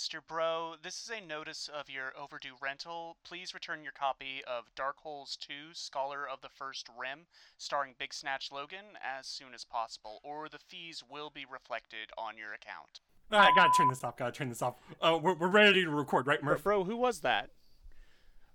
Mr. 0.00 0.20
Bro. 0.26 0.76
This 0.82 1.02
is 1.04 1.10
a 1.10 1.20
notice 1.20 1.68
of 1.78 1.90
your 1.90 2.14
overdue 2.18 2.54
rental. 2.62 3.18
Please 3.22 3.52
return 3.52 3.82
your 3.82 3.92
copy 3.92 4.40
of 4.48 4.64
Dark 4.74 4.96
Holes 4.96 5.36
2 5.46 5.74
Scholar 5.74 6.26
of 6.26 6.40
the 6.40 6.48
First 6.48 6.88
Rim, 6.98 7.26
starring 7.58 7.94
Big 7.98 8.14
Snatch 8.14 8.50
Logan, 8.50 8.96
as 9.04 9.26
soon 9.26 9.52
as 9.52 9.62
possible, 9.62 10.20
or 10.24 10.48
the 10.48 10.58
fees 10.58 11.04
will 11.06 11.28
be 11.28 11.44
reflected 11.44 12.08
on 12.16 12.38
your 12.38 12.54
account. 12.54 13.00
All 13.30 13.40
right, 13.40 13.54
gotta 13.54 13.72
turn 13.76 13.88
this 13.88 14.02
off. 14.02 14.16
Gotta 14.16 14.32
turn 14.32 14.48
this 14.48 14.62
off. 14.62 14.76
Uh, 15.02 15.18
we're, 15.22 15.34
we're 15.34 15.48
ready 15.48 15.84
to 15.84 15.90
record, 15.90 16.26
right, 16.26 16.40
Bro, 16.40 16.52
Murph? 16.54 16.64
bro, 16.64 16.84
who 16.84 16.96
was 16.96 17.20
that? 17.20 17.50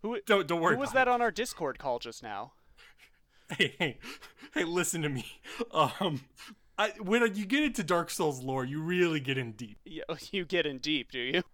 Who, 0.02 0.18
Don't 0.26 0.48
don't 0.48 0.62
worry. 0.62 0.74
who 0.74 0.80
was 0.80 0.92
about 0.92 1.06
that 1.06 1.12
on 1.12 1.22
our 1.22 1.32
Discord 1.32 1.78
call 1.78 2.00
just 2.00 2.24
now? 2.24 2.54
Hey, 3.60 3.76
hey, 3.78 3.98
hey, 4.56 4.64
listen 4.64 5.04
to 5.04 5.10
me. 5.10 5.24
Um, 5.72 6.22
I, 6.78 6.90
when 7.02 7.36
you 7.36 7.46
get 7.46 7.64
into 7.64 7.84
Dark 7.84 8.10
Souls 8.10 8.44
lore, 8.44 8.66
you 8.66 8.82
really 8.82 9.20
get 9.20 9.38
in 9.38 9.54
deep. 9.54 9.78
You, 9.86 10.04
you 10.32 10.46
get 10.46 10.66
in 10.66 10.80
deep, 10.80 11.12
do 11.12 11.20
you? 11.20 11.42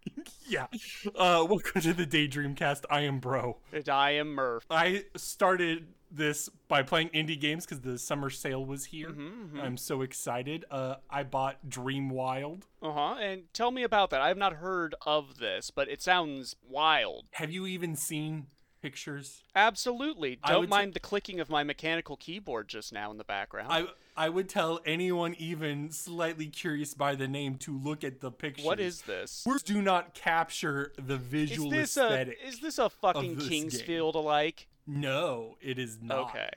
Yeah. 0.48 0.68
Uh, 1.16 1.46
welcome 1.48 1.80
to 1.82 1.94
the 1.94 2.06
Daydream 2.06 2.56
Cast. 2.56 2.86
I 2.90 3.02
am 3.02 3.20
Bro. 3.20 3.58
And 3.72 3.88
I 3.88 4.12
am 4.12 4.34
Murph. 4.34 4.66
I 4.70 5.06
started 5.16 5.88
this 6.12 6.50
by 6.68 6.84
playing 6.84 7.10
indie 7.10 7.40
games 7.40 7.66
because 7.66 7.80
the 7.80 7.98
summer 7.98 8.30
sale 8.30 8.66
was 8.66 8.84
here. 8.86 9.12
Mm-hmm, 9.12 9.62
I'm 9.62 9.78
so 9.78 10.02
excited. 10.02 10.66
Uh, 10.70 10.96
I 11.10 11.24
bought 11.24 11.70
Dreamwild. 11.70 12.64
Uh 12.82 12.92
huh. 12.92 13.16
And 13.22 13.44
tell 13.54 13.72
me 13.72 13.84
about 13.84 14.10
that. 14.10 14.20
I 14.20 14.28
have 14.28 14.38
not 14.38 14.54
heard 14.54 14.94
of 15.06 15.38
this, 15.38 15.72
but 15.72 15.88
it 15.88 16.02
sounds 16.02 16.56
wild. 16.68 17.28
Have 17.32 17.52
you 17.52 17.66
even 17.66 17.96
seen 17.96 18.48
pictures? 18.82 19.44
Absolutely. 19.56 20.40
Don't 20.48 20.70
mind 20.70 20.94
the 20.94 21.00
clicking 21.00 21.40
of 21.40 21.50
my 21.50 21.64
mechanical 21.64 22.18
keyboard 22.18 22.68
just 22.68 22.92
now 22.92 23.12
in 23.12 23.18
the 23.18 23.24
background. 23.24 23.68
I 23.72 23.88
I 24.16 24.30
would 24.30 24.50
tell 24.50 24.80
anyone 24.86 25.36
even 25.40 25.92
slightly 25.92 26.48
curious 26.48 26.94
by 26.94 27.16
the 27.16 27.28
name 27.28 27.56
to 27.60 27.78
look 27.78 28.04
at 28.04 28.20
the 28.22 28.32
pictures. 28.32 28.66
what 28.66 28.80
is 28.80 29.02
this? 29.04 29.44
Words 29.46 29.64
do 29.64 29.82
not 29.82 30.14
capture 30.14 30.92
the 30.98 31.16
Is 31.16 31.22
visual 31.22 31.70
this 31.70 31.96
aesthetic. 31.98 32.38
a 32.44 32.48
is 32.48 32.60
this 32.60 32.78
a 32.80 32.90
fucking 32.90 33.36
this 33.36 33.48
game. 33.48 33.62
King's 33.70 33.82
Field 33.82 34.16
alike? 34.16 34.68
No, 34.88 35.56
it 35.62 35.80
is 35.80 36.00
not. 36.02 36.30
Okay. 36.30 36.50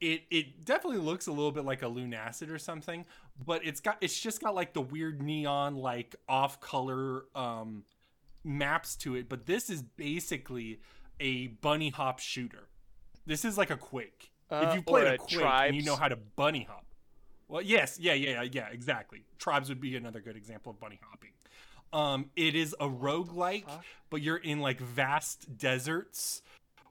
It 0.00 0.22
it 0.30 0.64
definitely 0.64 0.98
looks 1.00 1.26
a 1.26 1.32
little 1.32 1.52
bit 1.52 1.64
like 1.64 1.82
a 1.82 1.86
lunacid 1.86 2.50
or 2.50 2.58
something, 2.58 3.04
but 3.44 3.64
it's 3.64 3.80
got 3.80 3.98
it's 4.00 4.18
just 4.18 4.40
got 4.40 4.54
like 4.54 4.72
the 4.72 4.80
weird 4.80 5.22
neon 5.22 5.76
like 5.76 6.16
off 6.28 6.60
color 6.60 7.24
um 7.34 7.84
maps 8.44 8.96
to 8.96 9.14
it, 9.14 9.28
but 9.28 9.46
this 9.46 9.70
is 9.70 9.82
basically 9.82 10.80
a 11.22 11.46
bunny 11.46 11.88
hop 11.90 12.18
shooter. 12.18 12.68
This 13.24 13.44
is 13.44 13.56
like 13.56 13.70
a 13.70 13.76
Quake. 13.76 14.32
Uh, 14.50 14.66
if 14.68 14.74
you 14.74 14.82
played 14.82 15.06
a 15.06 15.14
a 15.14 15.18
Quake 15.18 15.40
and 15.44 15.76
you 15.76 15.82
know 15.84 15.96
how 15.96 16.08
to 16.08 16.16
bunny 16.16 16.64
hop. 16.68 16.84
Well, 17.48 17.62
yes, 17.62 17.98
yeah, 18.00 18.14
yeah, 18.14 18.42
yeah, 18.42 18.68
exactly. 18.70 19.24
Tribes 19.38 19.68
would 19.68 19.80
be 19.80 19.96
another 19.96 20.20
good 20.20 20.36
example 20.36 20.70
of 20.72 20.80
bunny 20.80 20.98
hopping. 21.02 21.30
Um, 21.92 22.30
it 22.36 22.54
is 22.54 22.74
a 22.80 22.88
roguelike, 22.88 23.66
but 24.10 24.22
you're 24.22 24.38
in 24.38 24.60
like 24.60 24.80
vast 24.80 25.56
deserts, 25.58 26.42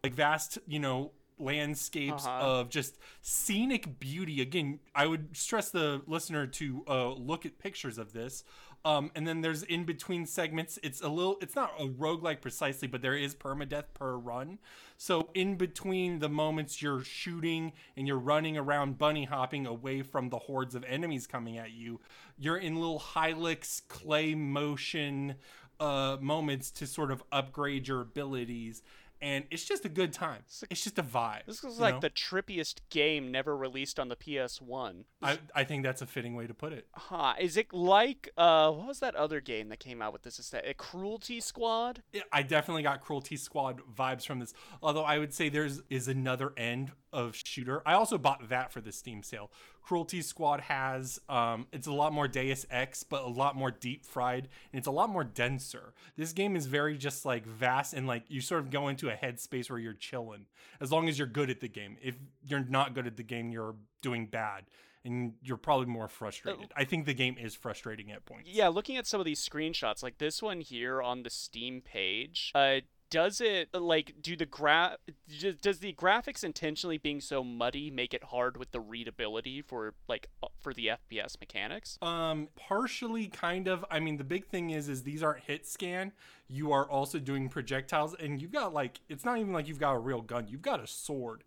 like 0.03 0.13
vast, 0.13 0.59
you 0.67 0.79
know, 0.79 1.11
landscapes 1.39 2.25
Uh-huh. 2.27 2.45
of 2.59 2.69
just 2.69 2.99
scenic 3.21 3.99
beauty. 3.99 4.41
Again, 4.41 4.79
I 4.93 5.07
would 5.07 5.35
stress 5.35 5.71
the 5.71 6.03
listener 6.05 6.45
to 6.45 6.83
uh, 6.87 7.09
look 7.13 7.45
at 7.47 7.57
pictures 7.57 7.97
of 7.97 8.13
this. 8.13 8.43
Um, 8.83 9.11
and 9.15 9.27
then 9.27 9.41
there's 9.41 9.63
in 9.63 9.83
between 9.83 10.25
segments. 10.25 10.79
It's 10.81 11.01
a 11.01 11.07
little. 11.07 11.37
It's 11.41 11.55
not 11.55 11.73
a 11.79 11.87
roguelike 11.87 12.41
precisely, 12.41 12.87
but 12.87 13.01
there 13.01 13.15
is 13.15 13.35
permadeath 13.35 13.93
per 13.93 14.15
run. 14.15 14.57
So 14.97 15.29
in 15.33 15.55
between 15.55 16.19
the 16.19 16.29
moments 16.29 16.81
you're 16.81 17.03
shooting 17.03 17.73
and 17.95 18.07
you're 18.07 18.19
running 18.19 18.57
around 18.57 18.97
bunny 18.97 19.25
hopping 19.25 19.67
away 19.67 20.01
from 20.01 20.29
the 20.29 20.39
hordes 20.39 20.73
of 20.73 20.83
enemies 20.85 21.27
coming 21.27 21.57
at 21.57 21.71
you, 21.71 21.99
you're 22.37 22.57
in 22.57 22.75
little 22.75 22.99
Hilux 22.99 23.81
clay 23.87 24.33
motion 24.33 25.35
uh, 25.79 26.17
moments 26.19 26.69
to 26.71 26.87
sort 26.87 27.11
of 27.11 27.23
upgrade 27.31 27.87
your 27.87 28.01
abilities. 28.01 28.83
And 29.21 29.45
it's 29.51 29.63
just 29.63 29.85
a 29.85 29.89
good 29.89 30.13
time. 30.13 30.41
It's 30.69 30.83
just 30.83 30.97
a 30.97 31.03
vibe. 31.03 31.45
This 31.45 31.63
is 31.63 31.79
like 31.79 31.95
know? 31.95 31.99
the 32.01 32.09
trippiest 32.09 32.79
game 32.89 33.31
never 33.31 33.55
released 33.55 33.99
on 33.99 34.09
the 34.09 34.15
PS1. 34.15 35.03
I, 35.21 35.37
I 35.53 35.63
think 35.63 35.83
that's 35.83 36.01
a 36.01 36.07
fitting 36.07 36.35
way 36.35 36.47
to 36.47 36.53
put 36.53 36.73
it. 36.73 36.87
Huh. 36.93 37.33
Is 37.39 37.55
it 37.57 37.71
like 37.71 38.29
uh 38.37 38.71
what 38.71 38.87
was 38.87 38.99
that 38.99 39.15
other 39.15 39.39
game 39.39 39.69
that 39.69 39.79
came 39.79 40.01
out 40.01 40.13
with 40.13 40.23
this? 40.23 40.39
Is 40.39 40.49
that 40.49 40.67
a 40.67 40.73
Cruelty 40.73 41.39
Squad? 41.39 42.01
Yeah, 42.13 42.23
I 42.31 42.41
definitely 42.41 42.83
got 42.83 43.01
Cruelty 43.01 43.37
Squad 43.37 43.81
vibes 43.95 44.25
from 44.25 44.39
this. 44.39 44.53
Although 44.81 45.03
I 45.03 45.19
would 45.19 45.33
say 45.33 45.49
there's 45.49 45.81
is 45.89 46.07
another 46.07 46.53
end 46.57 46.91
of 47.13 47.35
shooter. 47.35 47.81
I 47.85 47.93
also 47.93 48.17
bought 48.17 48.49
that 48.49 48.71
for 48.71 48.81
the 48.81 48.91
Steam 48.91 49.23
sale. 49.23 49.51
Cruelty 49.81 50.21
Squad 50.21 50.61
has 50.61 51.19
um 51.27 51.67
it's 51.71 51.87
a 51.87 51.91
lot 51.91 52.13
more 52.13 52.27
Deus 52.27 52.65
Ex, 52.69 53.03
but 53.03 53.23
a 53.23 53.27
lot 53.27 53.55
more 53.55 53.71
deep 53.71 54.05
fried 54.05 54.47
and 54.71 54.77
it's 54.79 54.87
a 54.87 54.91
lot 54.91 55.09
more 55.09 55.23
denser. 55.23 55.93
This 56.15 56.33
game 56.33 56.55
is 56.55 56.67
very 56.67 56.97
just 56.97 57.25
like 57.25 57.45
vast 57.45 57.93
and 57.93 58.07
like 58.07 58.23
you 58.27 58.41
sort 58.41 58.61
of 58.61 58.69
go 58.69 58.87
into 58.87 59.09
a 59.09 59.15
headspace 59.15 59.69
where 59.69 59.79
you're 59.79 59.93
chilling. 59.93 60.45
As 60.79 60.91
long 60.91 61.09
as 61.09 61.17
you're 61.17 61.27
good 61.27 61.49
at 61.49 61.59
the 61.59 61.67
game. 61.67 61.97
If 62.01 62.15
you're 62.45 62.63
not 62.63 62.93
good 62.93 63.07
at 63.07 63.17
the 63.17 63.23
game, 63.23 63.51
you're 63.51 63.75
doing 64.01 64.27
bad. 64.27 64.65
And 65.03 65.33
you're 65.41 65.57
probably 65.57 65.87
more 65.87 66.07
frustrated. 66.07 66.71
I 66.75 66.83
think 66.83 67.07
the 67.07 67.15
game 67.15 67.35
is 67.39 67.55
frustrating 67.55 68.11
at 68.11 68.23
points. 68.23 68.49
Yeah, 68.51 68.67
looking 68.67 68.97
at 68.97 69.07
some 69.07 69.19
of 69.19 69.25
these 69.25 69.43
screenshots, 69.43 70.03
like 70.03 70.19
this 70.19 70.43
one 70.43 70.61
here 70.61 71.01
on 71.01 71.23
the 71.23 71.31
Steam 71.31 71.81
page, 71.81 72.51
uh 72.53 72.81
does 73.11 73.41
it 73.41 73.69
like 73.73 74.15
do 74.21 74.35
the 74.35 74.45
gra 74.47 74.97
j- 75.29 75.55
does 75.61 75.79
the 75.79 75.93
graphics 75.93 76.43
intentionally 76.43 76.97
being 76.97 77.21
so 77.21 77.43
muddy 77.43 77.91
make 77.91 78.13
it 78.13 78.23
hard 78.23 78.57
with 78.57 78.71
the 78.71 78.79
readability 78.79 79.61
for 79.61 79.93
like 80.07 80.29
uh, 80.41 80.47
for 80.59 80.73
the 80.73 80.87
FPS 80.87 81.39
mechanics? 81.39 81.99
Um, 82.01 82.47
partially, 82.55 83.27
kind 83.27 83.67
of. 83.67 83.85
I 83.91 83.99
mean, 83.99 84.17
the 84.17 84.23
big 84.23 84.47
thing 84.47 84.71
is, 84.71 84.89
is 84.89 85.03
these 85.03 85.21
aren't 85.21 85.43
hit 85.43 85.67
scan. 85.67 86.13
You 86.47 86.71
are 86.71 86.89
also 86.89 87.19
doing 87.19 87.49
projectiles, 87.49 88.15
and 88.15 88.41
you've 88.41 88.53
got 88.53 88.73
like, 88.73 89.01
it's 89.09 89.25
not 89.25 89.37
even 89.37 89.53
like 89.53 89.67
you've 89.67 89.79
got 89.79 89.91
a 89.91 89.99
real 89.99 90.21
gun. 90.21 90.47
You've 90.47 90.61
got 90.61 90.81
a 90.81 90.87
sword, 90.87 91.43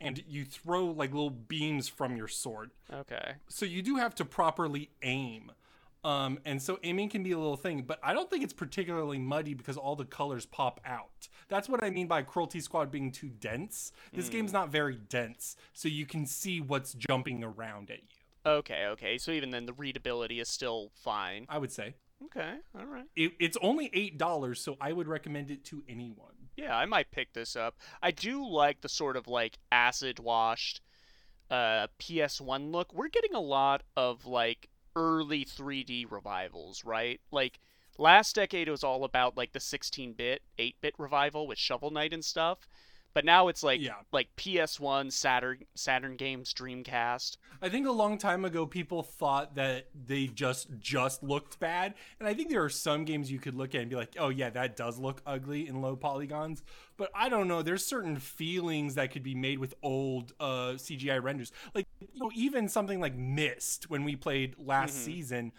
and 0.00 0.22
you 0.28 0.44
throw 0.44 0.84
like 0.84 1.12
little 1.12 1.30
beams 1.30 1.88
from 1.88 2.16
your 2.16 2.28
sword. 2.28 2.70
Okay. 2.92 3.32
So 3.48 3.64
you 3.64 3.82
do 3.82 3.96
have 3.96 4.14
to 4.16 4.24
properly 4.24 4.90
aim. 5.02 5.52
Um, 6.02 6.38
and 6.46 6.62
so 6.62 6.78
aiming 6.82 7.10
can 7.10 7.22
be 7.22 7.32
a 7.32 7.38
little 7.38 7.56
thing, 7.56 7.82
but 7.82 7.98
I 8.02 8.14
don't 8.14 8.30
think 8.30 8.42
it's 8.42 8.54
particularly 8.54 9.18
muddy 9.18 9.52
because 9.52 9.76
all 9.76 9.96
the 9.96 10.06
colors 10.06 10.46
pop 10.46 10.80
out. 10.86 11.28
That's 11.48 11.68
what 11.68 11.84
I 11.84 11.90
mean 11.90 12.06
by 12.06 12.22
Cruelty 12.22 12.60
Squad 12.60 12.90
being 12.90 13.12
too 13.12 13.28
dense. 13.28 13.92
This 14.12 14.28
game's 14.30 14.52
not 14.52 14.70
very 14.70 14.96
dense, 14.96 15.56
so 15.74 15.88
you 15.88 16.06
can 16.06 16.24
see 16.24 16.60
what's 16.60 16.94
jumping 16.94 17.44
around 17.44 17.90
at 17.90 17.98
you. 17.98 18.20
Okay, 18.46 18.86
okay. 18.86 19.18
So 19.18 19.30
even 19.32 19.50
then 19.50 19.66
the 19.66 19.74
readability 19.74 20.40
is 20.40 20.48
still 20.48 20.90
fine. 20.94 21.44
I 21.48 21.58
would 21.58 21.70
say. 21.72 21.94
Okay, 22.24 22.54
all 22.78 22.86
right. 22.86 23.06
it, 23.16 23.32
it's 23.40 23.56
only 23.62 23.90
eight 23.92 24.16
dollars, 24.18 24.60
so 24.60 24.76
I 24.80 24.92
would 24.92 25.08
recommend 25.08 25.50
it 25.50 25.64
to 25.66 25.82
anyone. 25.88 26.34
Yeah, 26.56 26.76
I 26.76 26.84
might 26.86 27.10
pick 27.10 27.32
this 27.32 27.56
up. 27.56 27.76
I 28.02 28.10
do 28.10 28.46
like 28.46 28.80
the 28.80 28.88
sort 28.88 29.16
of 29.16 29.26
like 29.26 29.58
acid 29.72 30.18
washed 30.18 30.80
uh 31.50 31.88
PS1 31.98 32.70
look. 32.72 32.94
We're 32.94 33.08
getting 33.08 33.34
a 33.34 33.40
lot 33.40 33.82
of 33.96 34.24
like 34.26 34.68
early 34.96 35.44
3D 35.44 36.10
revivals, 36.10 36.84
right? 36.84 37.20
Like 37.30 37.60
last 37.98 38.34
decade 38.34 38.68
it 38.68 38.72
was 38.72 38.84
all 38.84 39.04
about 39.04 39.36
like 39.36 39.52
the 39.52 39.58
16-bit, 39.58 40.42
8-bit 40.58 40.94
revival 40.98 41.46
with 41.46 41.58
Shovel 41.58 41.90
Knight 41.90 42.12
and 42.12 42.24
stuff. 42.24 42.68
But 43.12 43.24
now 43.24 43.48
it's 43.48 43.62
like 43.62 43.80
Yeah. 43.80 43.94
like 44.12 44.28
PS1, 44.36 45.10
Saturn 45.10 45.64
Saturn 45.74 46.16
games, 46.16 46.54
Dreamcast. 46.54 47.38
I 47.60 47.68
think 47.68 47.86
a 47.86 47.92
long 47.92 48.18
time 48.18 48.44
ago 48.44 48.66
people 48.66 49.02
thought 49.02 49.56
that 49.56 49.88
they 49.94 50.26
just 50.26 50.68
just 50.78 51.22
looked 51.22 51.58
bad, 51.58 51.94
and 52.18 52.28
I 52.28 52.34
think 52.34 52.50
there 52.50 52.62
are 52.62 52.68
some 52.70 53.04
games 53.04 53.30
you 53.30 53.38
could 53.40 53.54
look 53.54 53.74
at 53.74 53.80
and 53.80 53.90
be 53.90 53.96
like, 53.96 54.14
"Oh 54.18 54.28
yeah, 54.28 54.50
that 54.50 54.76
does 54.76 54.98
look 54.98 55.22
ugly 55.26 55.66
in 55.66 55.82
low 55.82 55.96
polygons." 55.96 56.62
But 56.96 57.10
I 57.14 57.28
don't 57.28 57.48
know. 57.48 57.62
There's 57.62 57.84
certain 57.84 58.16
feelings 58.16 58.94
that 58.94 59.10
could 59.10 59.22
be 59.22 59.34
made 59.34 59.58
with 59.58 59.74
old 59.82 60.32
uh, 60.38 60.74
CGI 60.76 61.22
renders, 61.22 61.50
like 61.74 61.86
you 62.00 62.20
know, 62.20 62.30
even 62.34 62.68
something 62.68 63.00
like 63.00 63.16
Myst 63.16 63.90
when 63.90 64.04
we 64.04 64.16
played 64.16 64.54
last 64.58 64.94
season. 65.04 65.52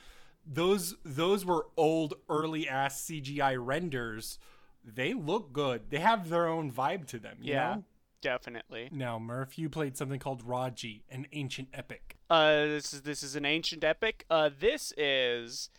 Those 0.46 0.96
those 1.06 1.46
were 1.46 1.68
old 1.78 2.16
early 2.30 2.68
ass 2.68 3.02
CGI 3.04 3.58
renders. 3.60 4.40
They 4.84 5.14
look 5.14 5.54
good. 5.54 5.90
They 5.90 6.00
have 6.00 6.30
their 6.30 6.48
own 6.48 6.72
vibe 6.72 7.08
to 7.08 7.20
them. 7.20 7.38
You 7.42 7.54
Yeah. 7.54 7.76
know? 7.76 7.84
Definitely. 8.22 8.90
Now, 8.92 9.18
Murph, 9.18 9.58
you 9.58 9.68
played 9.70 9.98
something 9.98 10.20
called 10.20 10.44
Raji, 10.44 11.04
an 11.10 11.26
ancient 11.32 11.70
epic. 11.74 12.18
Uh, 12.30 12.66
this 12.66 12.94
is 12.94 13.02
this 13.02 13.24
is 13.24 13.36
an 13.36 13.46
ancient 13.46 13.84
epic. 13.84 14.26
Uh, 14.30 14.50
this 14.60 14.94
is 14.96 15.70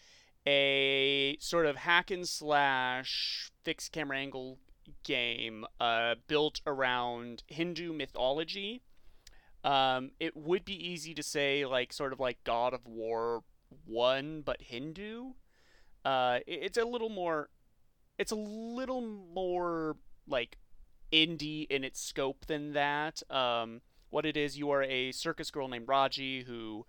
a 0.47 1.37
sort 1.39 1.67
of 1.67 1.77
hack 1.77 2.11
and 2.11 2.29
slash 2.29 3.51
fixed 3.63 3.93
camera 3.93 4.19
angle 4.19 4.59
game. 5.05 5.65
Uh, 5.81 6.17
built 6.27 6.61
around 6.67 7.45
Hindu 7.47 7.93
mythology. 7.93 8.83
Um, 9.65 10.11
it 10.19 10.37
would 10.37 10.65
be 10.65 10.75
easy 10.75 11.15
to 11.15 11.23
say 11.23 11.65
like 11.65 11.93
sort 11.93 12.13
of 12.13 12.19
like 12.19 12.43
God 12.43 12.75
of 12.75 12.87
War 12.87 13.45
one, 13.85 14.43
but 14.43 14.61
Hindu. 14.63 15.35
Uh, 16.05 16.41
it's 16.49 16.77
a 16.77 16.85
little 16.85 17.09
more. 17.09 17.49
It's 18.23 18.31
a 18.31 18.37
little 18.37 19.01
more 19.01 19.97
like 20.29 20.57
indie 21.13 21.67
in 21.69 21.83
its 21.83 22.01
scope 22.01 22.47
than 22.47 22.73
that. 22.73 23.21
Um, 23.29 23.81
what 24.11 24.25
it 24.25 24.37
is, 24.37 24.57
you 24.57 24.71
are 24.71 24.85
a 24.85 25.11
circus 25.11 25.51
girl 25.51 25.67
named 25.67 25.89
Raji 25.89 26.45
who 26.45 26.87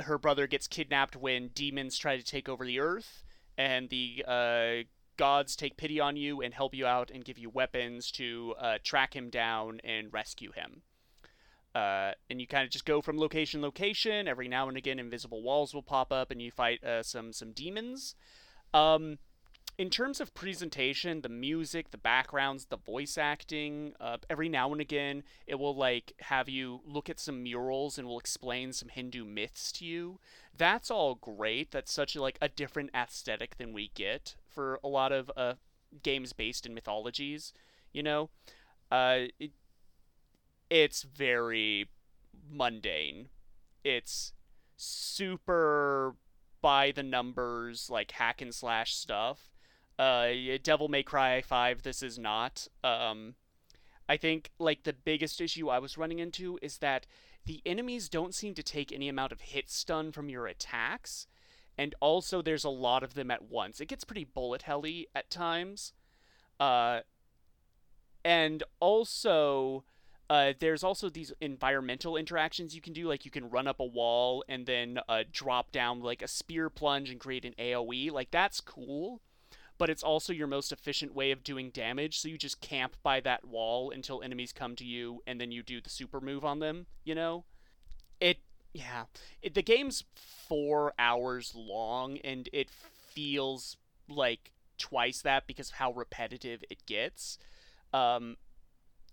her 0.00 0.18
brother 0.18 0.48
gets 0.48 0.66
kidnapped 0.66 1.14
when 1.14 1.50
demons 1.54 1.96
try 1.96 2.16
to 2.16 2.24
take 2.24 2.48
over 2.48 2.66
the 2.66 2.80
earth, 2.80 3.22
and 3.56 3.90
the 3.90 4.24
uh, 4.26 4.88
gods 5.16 5.54
take 5.54 5.76
pity 5.76 6.00
on 6.00 6.16
you 6.16 6.40
and 6.40 6.52
help 6.52 6.74
you 6.74 6.84
out 6.84 7.12
and 7.14 7.24
give 7.24 7.38
you 7.38 7.48
weapons 7.48 8.10
to 8.10 8.56
uh, 8.58 8.78
track 8.82 9.14
him 9.14 9.30
down 9.30 9.80
and 9.84 10.12
rescue 10.12 10.50
him. 10.50 10.82
Uh, 11.76 12.10
and 12.28 12.40
you 12.40 12.48
kind 12.48 12.64
of 12.64 12.70
just 12.70 12.84
go 12.84 13.00
from 13.00 13.20
location 13.20 13.60
to 13.60 13.66
location. 13.66 14.26
Every 14.26 14.48
now 14.48 14.66
and 14.66 14.76
again, 14.76 14.98
invisible 14.98 15.44
walls 15.44 15.72
will 15.72 15.84
pop 15.84 16.10
up, 16.10 16.32
and 16.32 16.42
you 16.42 16.50
fight 16.50 16.82
uh, 16.82 17.04
some 17.04 17.32
some 17.32 17.52
demons. 17.52 18.16
Um, 18.74 19.18
in 19.80 19.88
terms 19.88 20.20
of 20.20 20.34
presentation, 20.34 21.22
the 21.22 21.28
music, 21.30 21.90
the 21.90 21.96
backgrounds, 21.96 22.66
the 22.66 22.76
voice 22.76 23.16
acting, 23.16 23.94
uh, 23.98 24.18
every 24.28 24.46
now 24.46 24.70
and 24.72 24.80
again, 24.82 25.22
it 25.46 25.54
will 25.58 25.74
like 25.74 26.12
have 26.20 26.50
you 26.50 26.82
look 26.84 27.08
at 27.08 27.18
some 27.18 27.42
murals 27.42 27.96
and 27.96 28.06
will 28.06 28.18
explain 28.18 28.74
some 28.74 28.90
Hindu 28.90 29.24
myths 29.24 29.72
to 29.72 29.86
you. 29.86 30.18
That's 30.54 30.90
all 30.90 31.14
great. 31.14 31.70
That's 31.70 31.90
such 31.90 32.14
like 32.14 32.36
a 32.42 32.48
different 32.50 32.90
aesthetic 32.94 33.56
than 33.56 33.72
we 33.72 33.90
get 33.94 34.36
for 34.46 34.78
a 34.84 34.88
lot 34.88 35.12
of 35.12 35.30
uh, 35.34 35.54
games 36.02 36.34
based 36.34 36.66
in 36.66 36.74
mythologies. 36.74 37.54
You 37.90 38.02
know, 38.02 38.28
uh, 38.92 39.28
it, 39.38 39.52
it's 40.68 41.04
very 41.04 41.88
mundane. 42.52 43.30
It's 43.82 44.34
super 44.76 46.16
by 46.60 46.92
the 46.94 47.02
numbers, 47.02 47.88
like 47.88 48.10
hack 48.10 48.42
and 48.42 48.54
slash 48.54 48.94
stuff. 48.94 49.46
Uh, 50.00 50.56
Devil 50.62 50.88
May 50.88 51.02
Cry 51.02 51.42
5, 51.42 51.82
this 51.82 52.02
is 52.02 52.18
not. 52.18 52.66
Um, 52.82 53.34
I 54.08 54.16
think, 54.16 54.50
like, 54.58 54.84
the 54.84 54.94
biggest 54.94 55.42
issue 55.42 55.68
I 55.68 55.78
was 55.78 55.98
running 55.98 56.20
into 56.20 56.58
is 56.62 56.78
that 56.78 57.06
the 57.44 57.60
enemies 57.66 58.08
don't 58.08 58.34
seem 58.34 58.54
to 58.54 58.62
take 58.62 58.92
any 58.92 59.10
amount 59.10 59.30
of 59.30 59.42
hit 59.42 59.68
stun 59.68 60.10
from 60.10 60.30
your 60.30 60.46
attacks, 60.46 61.26
and 61.76 61.94
also 62.00 62.40
there's 62.40 62.64
a 62.64 62.70
lot 62.70 63.02
of 63.02 63.12
them 63.12 63.30
at 63.30 63.42
once. 63.42 63.78
It 63.78 63.88
gets 63.88 64.04
pretty 64.04 64.24
bullet 64.24 64.62
helly 64.62 65.06
at 65.14 65.30
times. 65.30 65.92
Uh, 66.58 67.00
and 68.24 68.62
also, 68.80 69.84
uh, 70.30 70.54
there's 70.60 70.82
also 70.82 71.10
these 71.10 71.34
environmental 71.42 72.16
interactions 72.16 72.74
you 72.74 72.80
can 72.80 72.94
do, 72.94 73.06
like 73.06 73.26
you 73.26 73.30
can 73.30 73.50
run 73.50 73.66
up 73.66 73.80
a 73.80 73.84
wall 73.84 74.42
and 74.48 74.64
then 74.64 74.98
uh, 75.10 75.24
drop 75.30 75.72
down 75.72 76.00
like 76.00 76.22
a 76.22 76.28
spear 76.28 76.70
plunge 76.70 77.10
and 77.10 77.20
create 77.20 77.44
an 77.44 77.54
AoE. 77.58 78.10
Like 78.10 78.30
that's 78.30 78.62
cool, 78.62 79.20
but 79.80 79.88
it's 79.88 80.02
also 80.02 80.30
your 80.30 80.46
most 80.46 80.72
efficient 80.72 81.14
way 81.14 81.30
of 81.30 81.42
doing 81.42 81.70
damage. 81.70 82.18
So 82.18 82.28
you 82.28 82.36
just 82.36 82.60
camp 82.60 82.96
by 83.02 83.18
that 83.20 83.46
wall 83.46 83.90
until 83.90 84.22
enemies 84.22 84.52
come 84.52 84.76
to 84.76 84.84
you, 84.84 85.22
and 85.26 85.40
then 85.40 85.50
you 85.50 85.62
do 85.62 85.80
the 85.80 85.88
super 85.88 86.20
move 86.20 86.44
on 86.44 86.58
them. 86.58 86.84
You 87.02 87.14
know, 87.14 87.44
it 88.20 88.40
yeah, 88.74 89.04
it, 89.40 89.54
the 89.54 89.62
game's 89.62 90.04
four 90.14 90.92
hours 90.98 91.54
long, 91.56 92.18
and 92.18 92.46
it 92.52 92.68
feels 92.68 93.78
like 94.06 94.52
twice 94.76 95.22
that 95.22 95.46
because 95.46 95.70
of 95.70 95.76
how 95.76 95.92
repetitive 95.92 96.62
it 96.68 96.84
gets. 96.84 97.38
Um, 97.94 98.36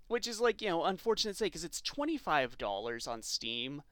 which 0.10 0.28
is 0.28 0.42
like 0.42 0.62
you 0.62 0.68
know 0.68 0.84
unfortunate 0.84 1.32
to 1.32 1.38
say 1.38 1.46
because 1.46 1.64
it's 1.64 1.80
twenty 1.80 2.18
five 2.18 2.58
dollars 2.58 3.08
on 3.08 3.22
Steam, 3.22 3.84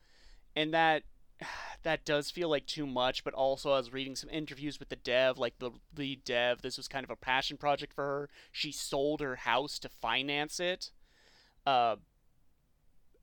and 0.57 0.73
that 0.73 1.03
that 1.83 2.05
does 2.05 2.31
feel 2.31 2.49
like 2.49 2.65
too 2.65 2.85
much. 2.85 3.23
But 3.23 3.33
also, 3.33 3.71
I 3.71 3.77
was 3.77 3.93
reading 3.93 4.15
some 4.15 4.29
interviews 4.29 4.79
with 4.79 4.89
the 4.89 4.95
dev, 4.95 5.37
like 5.37 5.59
the 5.59 5.71
lead 5.95 6.23
dev. 6.23 6.61
This 6.61 6.77
was 6.77 6.87
kind 6.87 7.03
of 7.03 7.09
a 7.09 7.15
passion 7.15 7.57
project 7.57 7.93
for 7.93 8.03
her. 8.03 8.29
She 8.51 8.71
sold 8.71 9.21
her 9.21 9.35
house 9.35 9.79
to 9.79 9.89
finance 9.89 10.59
it. 10.59 10.91
Uh, 11.65 11.97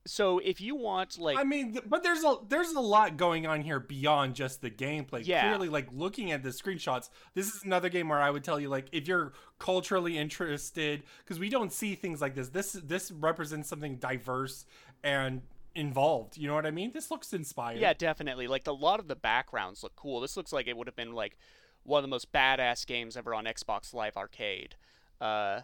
so 0.05 0.39
if 0.39 0.59
you 0.59 0.75
want 0.75 1.17
like 1.17 1.37
I 1.37 1.43
mean, 1.43 1.79
but 1.85 2.03
there's 2.03 2.23
a 2.23 2.35
there's 2.49 2.71
a 2.71 2.79
lot 2.79 3.15
going 3.15 3.47
on 3.47 3.61
here 3.61 3.79
beyond 3.79 4.35
just 4.35 4.61
the 4.61 4.69
gameplay. 4.69 5.25
Yeah. 5.25 5.47
Clearly, 5.47 5.69
like 5.69 5.87
looking 5.93 6.31
at 6.31 6.43
the 6.43 6.49
screenshots, 6.49 7.09
this 7.35 7.53
is 7.53 7.63
another 7.63 7.89
game 7.89 8.09
where 8.09 8.21
I 8.21 8.29
would 8.29 8.43
tell 8.43 8.59
you 8.59 8.67
like 8.67 8.87
if 8.91 9.07
you're 9.07 9.33
culturally 9.59 10.17
interested, 10.17 11.03
because 11.23 11.39
we 11.39 11.49
don't 11.49 11.71
see 11.71 11.95
things 11.95 12.19
like 12.19 12.35
this. 12.35 12.49
This 12.49 12.73
this 12.73 13.11
represents 13.11 13.69
something 13.69 13.95
diverse 13.95 14.65
and 15.03 15.41
involved. 15.75 16.37
You 16.37 16.47
know 16.47 16.55
what 16.55 16.65
I 16.65 16.71
mean? 16.71 16.91
This 16.91 17.11
looks 17.11 17.33
inspired. 17.33 17.79
Yeah, 17.79 17.93
definitely. 17.93 18.47
Like 18.47 18.67
a 18.67 18.71
lot 18.71 18.99
of 18.99 19.07
the 19.07 19.15
backgrounds 19.15 19.83
look 19.83 19.95
cool. 19.95 20.19
This 20.19 20.37
looks 20.37 20.53
like 20.53 20.67
it 20.67 20.77
would 20.77 20.87
have 20.87 20.95
been 20.95 21.13
like 21.13 21.37
one 21.83 21.99
of 21.99 22.03
the 22.03 22.09
most 22.09 22.31
badass 22.31 22.85
games 22.85 23.17
ever 23.17 23.33
on 23.33 23.45
Xbox 23.45 23.93
Live 23.93 24.17
Arcade. 24.17 24.75
Uh, 25.19 25.61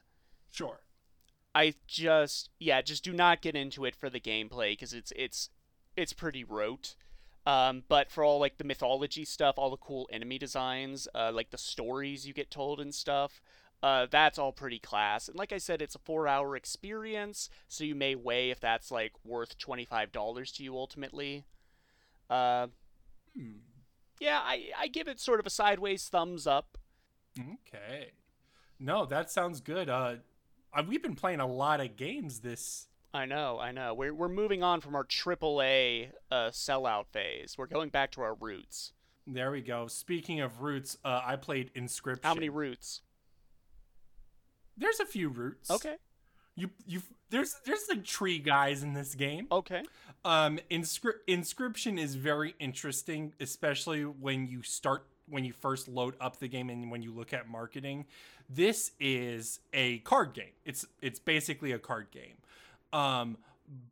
sure. 0.52 0.82
I 1.56 1.74
just 1.88 2.50
yeah, 2.60 2.82
just 2.82 3.04
do 3.04 3.14
not 3.14 3.42
get 3.42 3.56
into 3.56 3.86
it 3.86 3.96
for 3.96 4.10
the 4.10 4.20
gameplay 4.20 4.74
because 4.74 4.94
it's 4.94 5.12
it's 5.16 5.50
it's 5.96 6.14
pretty 6.14 6.44
rote. 6.44 6.96
Um, 7.46 7.84
but 7.88 8.12
for 8.12 8.24
all 8.24 8.40
like 8.40 8.58
the 8.58 8.64
mythology 8.64 9.26
stuff, 9.26 9.56
all 9.58 9.72
the 9.72 9.78
cool 9.78 10.08
enemy 10.12 10.38
designs, 10.38 11.08
uh, 11.16 11.32
like 11.34 11.50
the 11.50 11.58
stories 11.58 12.28
you 12.28 12.34
get 12.34 12.52
told 12.52 12.80
and 12.80 12.94
stuff, 12.94 13.42
uh, 13.82 14.08
that's 14.10 14.38
all 14.38 14.52
pretty 14.52 14.80
class. 14.80 15.28
And 15.28 15.38
like 15.38 15.52
I 15.54 15.58
said, 15.58 15.82
it's 15.82 15.96
a 15.96 16.00
four-hour 16.00 16.56
experience, 16.56 17.50
so 17.68 17.84
you 17.84 17.96
may 17.96 18.16
weigh 18.16 18.50
if 18.52 18.60
that's 18.60 18.92
like 18.92 19.14
worth 19.24 19.58
twenty-five 19.58 20.12
dollars 20.12 20.52
to 20.54 20.64
you 20.64 20.76
ultimately. 20.78 21.46
Uh, 22.30 22.68
Hmm. 23.38 23.58
yeah, 24.20 24.40
I 24.44 24.70
I 24.78 24.88
give 24.88 25.08
it 25.08 25.20
sort 25.20 25.40
of 25.40 25.46
a 25.46 25.52
sideways 25.52 26.08
thumbs 26.10 26.48
up. 26.48 26.78
Okay. 27.40 28.12
No, 28.80 29.06
that 29.06 29.30
sounds 29.30 29.62
good. 29.62 29.88
Uh, 29.90 30.16
uh, 30.74 30.84
we've 30.88 31.02
been 31.04 31.16
playing 31.16 31.40
a 31.40 31.48
lot 31.48 31.80
of 31.80 31.96
games 31.96 32.40
this. 32.40 32.88
I 33.14 33.26
know, 33.26 33.60
I 33.60 33.72
know. 33.72 33.94
We're 33.94 34.14
we're 34.14 34.28
moving 34.30 34.62
on 34.64 34.82
from 34.82 34.96
our 34.96 35.04
AAA 35.06 36.10
uh, 36.32 36.50
sellout 36.50 37.06
phase. 37.12 37.56
We're 37.58 37.68
going 37.68 37.90
back 37.90 38.12
to 38.12 38.22
our 38.22 38.34
roots. 38.36 38.94
There 39.28 39.52
we 39.52 39.62
go. 39.62 39.88
Speaking 39.88 40.40
of 40.42 40.62
roots, 40.62 40.98
uh, 41.06 41.22
I 41.24 41.36
played 41.36 41.72
Inscryption. 41.76 42.24
How 42.24 42.34
many 42.34 42.50
roots? 42.50 43.02
There's 44.80 45.00
a 45.00 45.06
few 45.06 45.30
roots. 45.30 45.70
Okay. 45.70 45.96
You 46.56 46.70
you 46.88 47.02
there's 47.30 47.56
there's 47.66 47.86
like 47.90 48.04
tree 48.04 48.40
guys 48.40 48.82
in 48.84 48.94
this 48.94 49.16
game. 49.16 49.48
Okay. 49.52 49.84
Um, 50.26 50.60
inscri- 50.70 51.20
Inscryption 51.28 51.98
is 52.00 52.16
very 52.16 52.56
interesting, 52.60 53.34
especially 53.40 54.04
when 54.04 54.48
you 54.48 54.64
start 54.64 55.06
when 55.28 55.46
you 55.46 55.54
first 55.54 55.88
load 55.88 56.16
up 56.20 56.40
the 56.40 56.48
game 56.48 56.70
and 56.70 56.90
when 56.90 57.02
you 57.02 57.14
look 57.14 57.34
at 57.34 57.48
marketing. 57.48 58.06
This 58.50 58.92
is 59.00 59.60
a 59.74 60.00
card 60.00 60.34
game. 60.34 60.54
It's 60.66 60.86
it's 61.02 61.20
basically 61.20 61.72
a 61.72 61.80
card 61.80 62.08
game. 62.12 62.38
Um, 62.92 63.38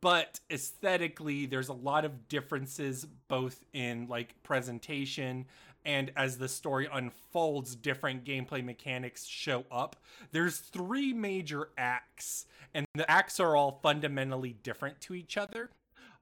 but 0.01 0.39
aesthetically, 0.49 1.45
there's 1.45 1.69
a 1.69 1.73
lot 1.73 2.03
of 2.05 2.27
differences 2.27 3.05
both 3.27 3.63
in 3.73 4.07
like 4.07 4.41
presentation 4.43 5.45
and 5.87 6.11
as 6.17 6.37
the 6.37 6.49
story 6.49 6.87
unfolds, 6.91 7.73
different 7.73 8.25
gameplay 8.25 8.63
mechanics 8.63 9.25
show 9.25 9.63
up. 9.71 9.95
There's 10.33 10.57
three 10.57 11.13
major 11.13 11.69
acts, 11.77 12.45
and 12.73 12.85
the 12.93 13.09
acts 13.09 13.39
are 13.39 13.55
all 13.55 13.79
fundamentally 13.81 14.57
different 14.61 14.99
to 15.01 15.15
each 15.15 15.37
other. 15.37 15.71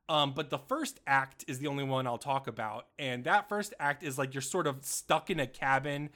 Um, 0.08 0.34
but 0.36 0.52
the 0.52 0.60
first 0.60 1.00
act 1.08 1.46
is 1.48 1.58
the 1.58 1.66
only 1.66 1.84
one 1.84 2.06
I'll 2.06 2.20
talk 2.20 2.46
about. 2.46 2.86
And 3.00 3.24
that 3.24 3.50
first 3.50 3.74
act 3.80 4.04
is 4.04 4.20
like 4.20 4.36
you're 4.36 4.42
sort 4.42 4.68
of 4.68 4.86
stuck 4.86 5.32
in 5.32 5.40
a 5.40 5.48
cabin 5.48 6.12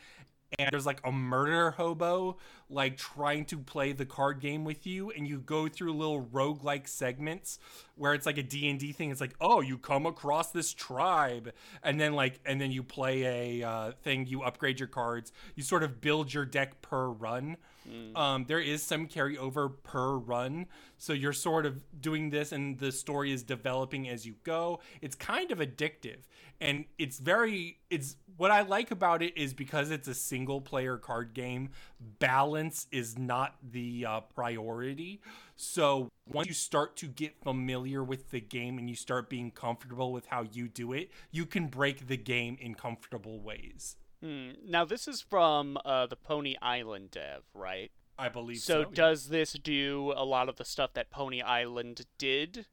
and 0.58 0.70
there's 0.72 0.86
like 0.86 1.00
a 1.04 1.12
murder 1.12 1.72
hobo 1.72 2.38
like 2.70 2.98
trying 2.98 3.46
to 3.46 3.58
play 3.58 3.92
the 3.92 4.06
card 4.06 4.40
game 4.40 4.64
with 4.64 4.88
you 4.88 5.12
and 5.12 5.28
you 5.28 5.40
go 5.40 5.68
through 5.68 5.94
little 5.94 6.22
roguelike 6.22 6.88
segments 6.88 7.60
where 7.96 8.14
it's 8.14 8.26
like 8.26 8.38
a 8.38 8.44
D&D 8.44 8.92
thing. 8.94 9.12
It's 9.12 9.22
like 9.22 9.36
oh 9.40 9.62
you 9.62 9.78
come 9.78 10.06
across 10.06 10.52
this 10.52 10.74
tribe 10.74 11.52
and 11.84 12.00
then 12.00 12.14
like 12.14 12.40
and 12.46 12.60
then 12.60 12.72
you 12.72 12.84
play 12.84 13.62
a 13.62 13.68
uh, 13.68 13.92
thing 14.04 14.26
you 14.26 14.42
upgrade 14.42 14.80
your 14.80 14.88
cards 14.88 15.32
you 15.56 15.64
sort 15.64 15.84
of 15.84 16.02
build 16.02 16.34
your 16.34 16.46
deck 16.46 16.82
per 16.82 17.08
run 17.08 17.58
um, 18.16 18.46
there 18.48 18.60
is 18.60 18.84
some 18.84 19.08
carryover 19.08 19.72
per 19.84 20.16
run. 20.16 20.68
So 20.98 21.14
you're 21.14 21.34
sort 21.34 21.66
of 21.66 21.84
doing 22.02 22.30
this 22.30 22.52
and 22.52 22.78
the 22.78 22.92
story 22.92 23.32
is 23.32 23.44
developing 23.44 24.10
as 24.10 24.26
you 24.26 24.36
go. 24.44 24.80
It's 25.02 25.16
kind 25.16 25.52
of 25.52 25.60
addictive. 25.60 26.20
And 26.62 26.86
it's 26.98 27.20
very 27.20 27.80
it's 27.90 28.18
what 28.36 28.52
i 28.52 28.62
like 28.62 28.92
about 28.92 29.22
it 29.22 29.38
is 29.38 29.54
because 29.54 29.92
it's 29.92 30.08
a 30.08 30.14
single 30.14 30.60
player 30.60 30.98
card 30.98 31.34
game 31.34 31.70
balance 32.20 32.86
is 32.92 33.18
not 33.18 33.56
the 33.72 34.06
uh, 34.06 34.20
priority. 34.22 35.22
So 35.56 36.10
once 36.28 36.48
you 36.48 36.54
start 36.54 36.96
to 36.98 37.08
get 37.08 37.42
familiar 37.44 38.04
with 38.04 38.30
the 38.32 38.40
game 38.42 38.78
and 38.78 38.90
you 38.90 38.96
start 38.96 39.30
being 39.30 39.52
comfortable 39.52 40.12
with 40.12 40.26
how 40.28 40.46
you 40.52 40.68
do 40.68 40.94
it 40.94 41.12
you 41.32 41.46
can 41.46 41.68
break 41.68 42.08
the 42.08 42.18
game 42.18 42.58
in 42.62 42.76
comfortable 42.76 43.40
ways 43.40 43.96
Hmm. 44.24 44.52
Now 44.66 44.86
this 44.86 45.08
is 45.08 45.22
from 45.22 45.78
uh, 45.86 46.08
the 46.08 46.16
Pony 46.16 46.56
Island 46.62 47.12
dev, 47.12 47.44
right? 47.54 47.92
i 48.18 48.28
believe 48.28 48.58
so, 48.58 48.84
So 48.84 48.90
yeah. 48.90 48.96
does 48.96 49.30
this 49.30 49.54
do 49.54 50.14
a 50.16 50.26
lot 50.26 50.50
of 50.50 50.58
the 50.58 50.66
stuff 50.66 50.94
that 50.94 51.10
Pony 51.10 51.42
Island 51.42 52.06
did? 52.18 52.66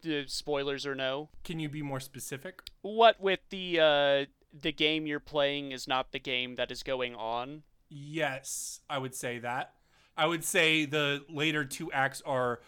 The 0.00 0.24
spoilers 0.26 0.86
or 0.86 0.94
no? 0.94 1.28
can 1.44 1.60
you 1.60 1.68
be 1.68 1.82
more 1.82 2.00
specific 2.00 2.62
What 2.80 3.20
with 3.20 3.40
the 3.50 3.78
uh, 3.78 4.24
the 4.58 4.72
game 4.72 5.06
you're 5.06 5.20
playing 5.20 5.72
is 5.72 5.86
not 5.86 6.12
the 6.12 6.18
game 6.18 6.54
that 6.56 6.70
is 6.70 6.82
going 6.82 7.14
on? 7.14 7.62
Yes, 7.90 8.80
I 8.88 8.96
would 8.96 9.14
say 9.14 9.38
that. 9.40 9.74
I 10.16 10.24
would 10.26 10.44
say 10.44 10.86
the 10.86 11.24
later 11.28 11.64
two 11.66 11.92
acts 11.92 12.22
are 12.24 12.60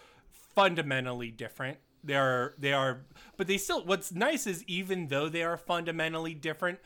fundamentally 0.54 1.30
different. 1.30 1.78
They 2.04 2.16
are 2.16 2.54
they 2.58 2.74
are 2.74 3.06
but 3.38 3.46
they 3.46 3.56
still 3.56 3.84
what's 3.86 4.12
nice 4.12 4.46
is 4.46 4.62
even 4.66 5.08
though 5.08 5.30
they 5.30 5.42
are 5.44 5.56
fundamentally 5.56 6.34
different, 6.34 6.78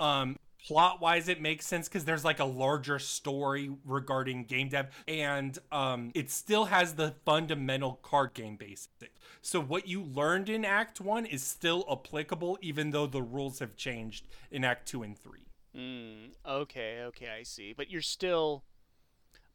um 0.00 0.38
plot 0.66 1.00
wise 1.00 1.28
it 1.28 1.40
makes 1.40 1.66
sense 1.66 1.88
because 1.88 2.04
there's 2.04 2.24
like 2.24 2.38
a 2.38 2.44
larger 2.44 2.98
story 2.98 3.70
regarding 3.84 4.44
game 4.44 4.68
dev 4.68 4.88
and 5.08 5.58
um 5.70 6.10
it 6.14 6.30
still 6.30 6.66
has 6.66 6.94
the 6.94 7.14
fundamental 7.24 7.98
card 8.02 8.32
game 8.34 8.56
basic 8.56 9.14
so 9.40 9.60
what 9.60 9.88
you 9.88 10.02
learned 10.02 10.48
in 10.48 10.64
act 10.64 11.00
one 11.00 11.26
is 11.26 11.42
still 11.42 11.84
applicable 11.90 12.58
even 12.60 12.90
though 12.90 13.06
the 13.06 13.22
rules 13.22 13.58
have 13.58 13.76
changed 13.76 14.28
in 14.50 14.64
act 14.64 14.86
two 14.86 15.02
and 15.02 15.18
three 15.18 15.46
Mm, 15.76 16.32
okay, 16.46 17.00
okay, 17.04 17.28
I 17.28 17.42
see. 17.44 17.72
But 17.72 17.90
you're 17.90 18.02
still 18.02 18.64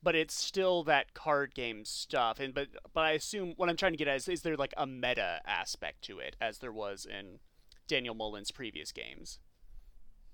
but 0.04 0.16
it's 0.16 0.36
still 0.36 0.84
that 0.84 1.16
card 1.16 1.56
game 1.56 1.84
stuff 1.84 2.40
and 2.40 2.54
but 2.54 2.68
but 2.94 3.04
I 3.04 3.12
assume 3.12 3.54
what 3.58 3.68
I'm 3.68 3.76
trying 3.76 3.94
to 3.94 3.98
get 3.98 4.08
at 4.08 4.18
is 4.18 4.28
is 4.28 4.42
there 4.44 4.56
like 4.56 4.74
a 4.78 4.86
meta 4.86 5.42
aspect 5.46 6.04
to 6.04 6.20
it 6.20 6.36
as 6.40 6.60
there 6.60 6.72
was 6.72 7.06
in 7.06 7.40
Daniel 7.88 8.14
Mullins' 8.16 8.52
previous 8.52 8.92
games? 8.92 9.40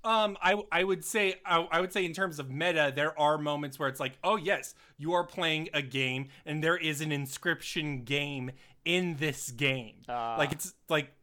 Um, 0.05 0.37
I 0.41 0.61
I 0.71 0.83
would 0.83 1.05
say 1.05 1.35
I, 1.45 1.67
I 1.71 1.79
would 1.79 1.93
say 1.93 2.03
in 2.03 2.13
terms 2.13 2.39
of 2.39 2.49
meta, 2.51 2.91
there 2.93 3.17
are 3.17 3.37
moments 3.37 3.79
where 3.79 3.87
it's 3.87 3.99
like, 3.99 4.17
oh 4.23 4.35
yes, 4.35 4.75
you 4.97 5.13
are 5.13 5.23
playing 5.23 5.69
a 5.73 5.81
game, 5.81 6.27
and 6.45 6.63
there 6.63 6.77
is 6.77 6.99
an 6.99 7.11
Inscryption 7.11 8.03
game 8.03 8.51
in 8.83 9.15
this 9.17 9.51
game. 9.51 9.95
Uh, 10.07 10.35
like 10.37 10.51
it's 10.51 10.73
like, 10.89 11.13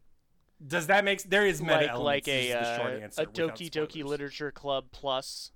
does 0.66 0.86
that 0.86 1.04
make 1.04 1.22
there 1.24 1.46
is 1.46 1.60
meta 1.60 1.74
like 1.74 1.88
elements? 1.90 2.26
like 2.26 2.28
a 2.28 2.52
uh, 2.52 3.08
a 3.18 3.26
Doki 3.26 3.70
Doki. 3.70 4.02
Literature 4.02 4.50
Club 4.50 4.86
plus. 4.92 5.52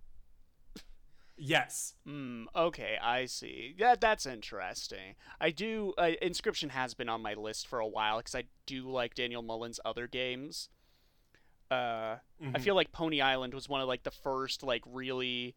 Yes. 1.37 1.95
Hmm. 2.07 2.45
Okay, 2.55 2.97
I 3.03 3.25
see. 3.25 3.75
Yeah, 3.77 3.97
that's 3.99 4.25
interesting. 4.25 5.17
I 5.41 5.51
do. 5.51 5.93
Uh, 5.99 6.13
Inscryption 6.23 6.71
has 6.71 6.95
been 6.95 7.09
on 7.09 7.23
my 7.23 7.35
list 7.35 7.67
for 7.67 7.81
a 7.81 7.89
while 7.89 8.19
because 8.19 8.35
I 8.35 8.45
do 8.67 8.89
like 8.89 9.15
Daniel 9.15 9.43
Mullins' 9.43 9.81
other 9.85 10.07
games. 10.07 10.69
Uh, 11.75 12.19
I 12.43 12.59
Mhm. 12.59 12.61
feel 12.61 12.75
like 12.75 12.93
Pony 12.93 13.21
Island 13.21 13.55
was 13.55 13.69
one 13.69 13.81
of 13.81 13.89
like 13.89 14.03
the 14.03 14.11
first 14.11 14.63
like 14.63 14.83
really, 14.87 15.57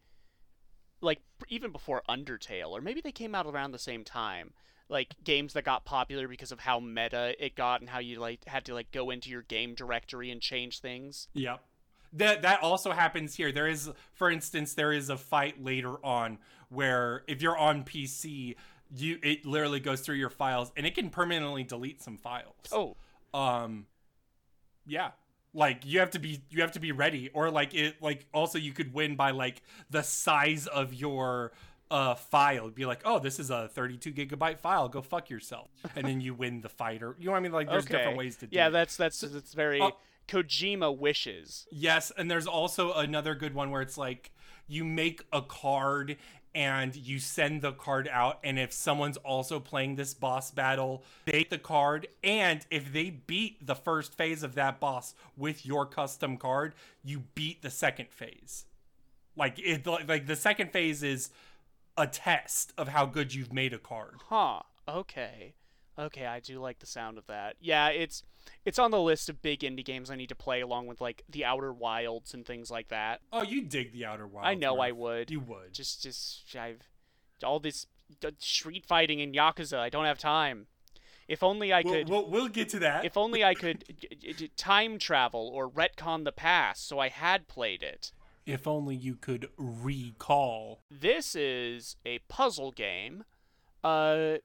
like 1.00 1.20
even 1.48 1.70
before 1.72 2.02
Undertale, 2.08 2.70
or 2.70 2.80
maybe 2.80 3.00
they 3.00 3.12
came 3.12 3.34
out 3.34 3.46
around 3.46 3.72
the 3.72 3.78
same 3.78 4.04
time. 4.04 4.54
Like 4.88 5.14
games 5.22 5.52
that 5.52 5.64
got 5.64 5.84
popular 5.84 6.26
because 6.28 6.50
of 6.50 6.60
how 6.60 6.80
meta 6.80 7.34
it 7.44 7.54
got 7.54 7.80
and 7.82 7.90
how 7.90 7.98
you 7.98 8.18
like 8.20 8.44
had 8.46 8.64
to 8.66 8.74
like 8.74 8.90
go 8.90 9.10
into 9.10 9.28
your 9.28 9.42
game 9.42 9.74
directory 9.74 10.30
and 10.30 10.40
change 10.40 10.80
things. 10.80 11.28
Yep. 11.34 11.62
That 12.14 12.40
that 12.42 12.62
also 12.62 12.92
happens 12.92 13.34
here. 13.34 13.52
There 13.52 13.68
is, 13.68 13.90
for 14.14 14.30
instance, 14.30 14.72
there 14.72 14.92
is 14.92 15.10
a 15.10 15.18
fight 15.18 15.62
later 15.62 16.04
on 16.04 16.38
where 16.70 17.22
if 17.28 17.42
you're 17.42 17.56
on 17.58 17.84
PC, 17.84 18.56
you 18.90 19.18
it 19.22 19.44
literally 19.44 19.80
goes 19.80 20.00
through 20.00 20.14
your 20.16 20.30
files 20.30 20.72
and 20.74 20.86
it 20.86 20.94
can 20.94 21.10
permanently 21.10 21.64
delete 21.64 22.00
some 22.00 22.16
files. 22.16 22.72
Oh, 22.72 22.96
um 23.34 23.86
yeah 24.86 25.10
like 25.54 25.84
you 25.84 25.98
have 26.00 26.10
to 26.10 26.18
be 26.18 26.40
you 26.50 26.60
have 26.62 26.72
to 26.72 26.80
be 26.80 26.92
ready 26.92 27.30
or 27.32 27.50
like 27.50 27.74
it 27.74 28.00
like 28.02 28.26
also 28.34 28.58
you 28.58 28.72
could 28.72 28.92
win 28.92 29.16
by 29.16 29.30
like 29.30 29.62
the 29.90 30.02
size 30.02 30.66
of 30.66 30.92
your 30.94 31.52
uh 31.90 32.14
file 32.14 32.64
It'd 32.64 32.74
be 32.74 32.84
like 32.84 33.00
oh 33.06 33.18
this 33.18 33.38
is 33.40 33.50
a 33.50 33.68
32 33.68 34.12
gigabyte 34.12 34.58
file 34.58 34.88
go 34.88 35.00
fuck 35.00 35.30
yourself 35.30 35.70
and 35.96 36.06
then 36.06 36.20
you 36.20 36.34
win 36.34 36.60
the 36.60 36.68
fight 36.68 37.02
or 37.02 37.16
you 37.18 37.26
know 37.26 37.32
what 37.32 37.38
i 37.38 37.40
mean 37.40 37.52
like 37.52 37.68
there's 37.68 37.84
okay. 37.84 37.96
different 37.96 38.18
ways 38.18 38.36
to 38.36 38.46
do 38.46 38.54
Yeah, 38.56 38.68
it. 38.68 38.72
that's 38.72 38.96
that's 38.96 39.20
that's 39.20 39.54
very 39.54 39.80
Oh. 39.80 39.92
Kojima 40.28 40.94
wishes. 40.96 41.66
yes 41.72 42.12
and 42.18 42.30
there's 42.30 42.46
also 42.46 42.92
another 42.92 43.34
good 43.34 43.54
one 43.54 43.70
where 43.70 43.80
it's 43.80 43.96
like 43.96 44.30
you 44.66 44.84
make 44.84 45.24
a 45.32 45.40
card 45.40 46.18
and 46.58 46.96
you 46.96 47.20
send 47.20 47.62
the 47.62 47.70
card 47.70 48.08
out 48.10 48.40
and 48.42 48.58
if 48.58 48.72
someone's 48.72 49.16
also 49.18 49.60
playing 49.60 49.94
this 49.94 50.12
boss 50.12 50.50
battle 50.50 51.04
they 51.24 51.44
the 51.44 51.56
card 51.56 52.08
and 52.24 52.66
if 52.68 52.92
they 52.92 53.10
beat 53.10 53.64
the 53.64 53.76
first 53.76 54.16
phase 54.16 54.42
of 54.42 54.56
that 54.56 54.80
boss 54.80 55.14
with 55.36 55.64
your 55.64 55.86
custom 55.86 56.36
card 56.36 56.74
you 57.04 57.22
beat 57.36 57.62
the 57.62 57.70
second 57.70 58.10
phase 58.10 58.64
like 59.36 59.56
it 59.60 59.86
like 59.86 60.26
the 60.26 60.34
second 60.34 60.72
phase 60.72 61.04
is 61.04 61.30
a 61.96 62.08
test 62.08 62.72
of 62.76 62.88
how 62.88 63.06
good 63.06 63.32
you've 63.32 63.52
made 63.52 63.72
a 63.72 63.78
card 63.78 64.16
Huh. 64.28 64.62
Okay. 64.88 65.54
Okay, 65.98 66.26
I 66.26 66.38
do 66.40 66.60
like 66.60 66.78
the 66.78 66.86
sound 66.86 67.18
of 67.18 67.26
that. 67.26 67.56
Yeah, 67.60 67.88
it's 67.88 68.22
it's 68.64 68.78
on 68.78 68.90
the 68.92 69.00
list 69.00 69.28
of 69.28 69.42
big 69.42 69.60
indie 69.60 69.84
games 69.84 70.10
I 70.10 70.16
need 70.16 70.28
to 70.28 70.34
play 70.36 70.60
along 70.60 70.86
with 70.86 71.00
like 71.00 71.24
The 71.28 71.44
Outer 71.44 71.72
Wilds 71.72 72.32
and 72.34 72.46
things 72.46 72.70
like 72.70 72.88
that. 72.88 73.20
oh 73.32 73.42
you 73.42 73.62
dig 73.62 73.92
the 73.92 74.04
outer 74.04 74.26
wilds 74.26 74.48
I 74.48 74.54
know 74.54 74.78
I 74.80 74.92
would. 74.92 75.30
you 75.30 75.40
would 75.40 75.72
Just 75.74 76.02
just 76.02 76.44
I've 76.56 76.82
all 77.42 77.58
this 77.60 77.86
street 78.38 78.86
fighting 78.86 79.20
in 79.20 79.32
Yakuza. 79.32 79.78
I 79.78 79.88
don't 79.90 80.04
have 80.06 80.18
time. 80.18 80.66
If 81.26 81.42
only 81.42 81.72
I 81.74 81.82
we'll, 81.84 81.92
could 81.94 82.08
we'll, 82.08 82.30
we'll 82.30 82.48
get 82.48 82.68
to 82.70 82.78
that 82.78 83.04
if 83.04 83.16
only 83.18 83.44
I 83.44 83.54
could 83.54 83.84
d- 84.00 84.08
d- 84.18 84.32
d- 84.32 84.50
time 84.56 84.98
travel 84.98 85.50
or 85.52 85.68
retcon 85.68 86.24
the 86.24 86.32
past 86.32 86.86
so 86.88 86.98
I 86.98 87.08
had 87.10 87.48
played 87.48 87.82
it. 87.82 88.12
if 88.46 88.66
only 88.66 88.96
you 88.96 89.14
could 89.16 89.50
recall 89.58 90.80
This 90.90 91.34
is 91.34 91.96
a 92.06 92.20
puzzle 92.28 92.70
game, 92.72 93.24
uh, 93.84 94.36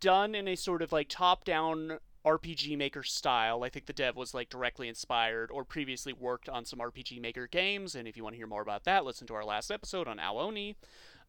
done 0.00 0.34
in 0.34 0.48
a 0.48 0.56
sort 0.56 0.82
of 0.82 0.92
like 0.92 1.08
top-down 1.08 1.98
RPG 2.24 2.76
Maker 2.76 3.02
style. 3.02 3.64
I 3.64 3.68
think 3.68 3.86
the 3.86 3.92
dev 3.92 4.16
was 4.16 4.34
like 4.34 4.50
directly 4.50 4.88
inspired 4.88 5.50
or 5.50 5.64
previously 5.64 6.12
worked 6.12 6.48
on 6.48 6.64
some 6.64 6.78
RPG 6.78 7.20
Maker 7.20 7.46
games. 7.46 7.94
And 7.94 8.06
if 8.06 8.16
you 8.16 8.22
want 8.22 8.34
to 8.34 8.38
hear 8.38 8.46
more 8.46 8.62
about 8.62 8.84
that, 8.84 9.04
listen 9.04 9.26
to 9.28 9.34
our 9.34 9.44
last 9.44 9.70
episode 9.70 10.06
on 10.06 10.18
Ao 10.18 10.38
Oni. 10.38 10.76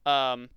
Um, 0.06 0.50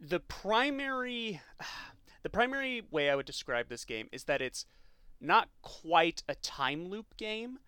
the 0.00 0.20
primary, 0.20 1.40
the 2.22 2.30
primary 2.30 2.82
way 2.90 3.10
I 3.10 3.14
would 3.14 3.26
describe 3.26 3.68
this 3.68 3.84
game 3.84 4.08
is 4.12 4.24
that 4.24 4.42
it's 4.42 4.66
not 5.20 5.48
quite 5.62 6.22
a 6.28 6.34
time 6.36 6.88
loop 6.88 7.16
game. 7.16 7.58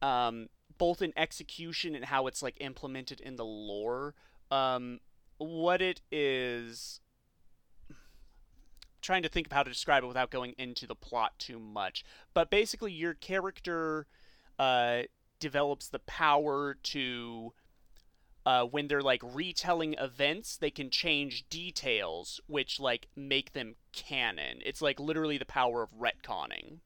Um, 0.00 0.48
both 0.76 1.02
in 1.02 1.12
execution 1.16 1.94
and 1.94 2.06
how 2.06 2.26
it's 2.26 2.42
like 2.42 2.56
implemented 2.60 3.20
in 3.20 3.36
the 3.36 3.44
lore. 3.44 4.14
Um, 4.50 5.00
what 5.38 5.80
it 5.80 6.00
is, 6.10 7.00
trying 9.04 9.22
to 9.22 9.28
think 9.28 9.46
of 9.46 9.52
how 9.52 9.62
to 9.62 9.70
describe 9.70 10.02
it 10.02 10.06
without 10.08 10.30
going 10.30 10.54
into 10.58 10.86
the 10.86 10.94
plot 10.94 11.38
too 11.38 11.60
much. 11.60 12.04
But 12.32 12.50
basically, 12.50 12.92
your 12.92 13.14
character 13.14 14.06
uh, 14.58 15.02
develops 15.38 15.88
the 15.88 16.00
power 16.00 16.76
to. 16.82 17.52
Uh, 18.46 18.62
when 18.62 18.88
they're 18.88 19.00
like 19.00 19.22
retelling 19.22 19.94
events, 19.94 20.58
they 20.58 20.70
can 20.70 20.90
change 20.90 21.48
details, 21.48 22.42
which 22.46 22.78
like 22.78 23.08
make 23.16 23.54
them 23.54 23.74
canon. 23.94 24.58
It's 24.66 24.82
like 24.82 25.00
literally 25.00 25.38
the 25.38 25.46
power 25.46 25.82
of 25.82 25.88
retconning. 25.98 26.80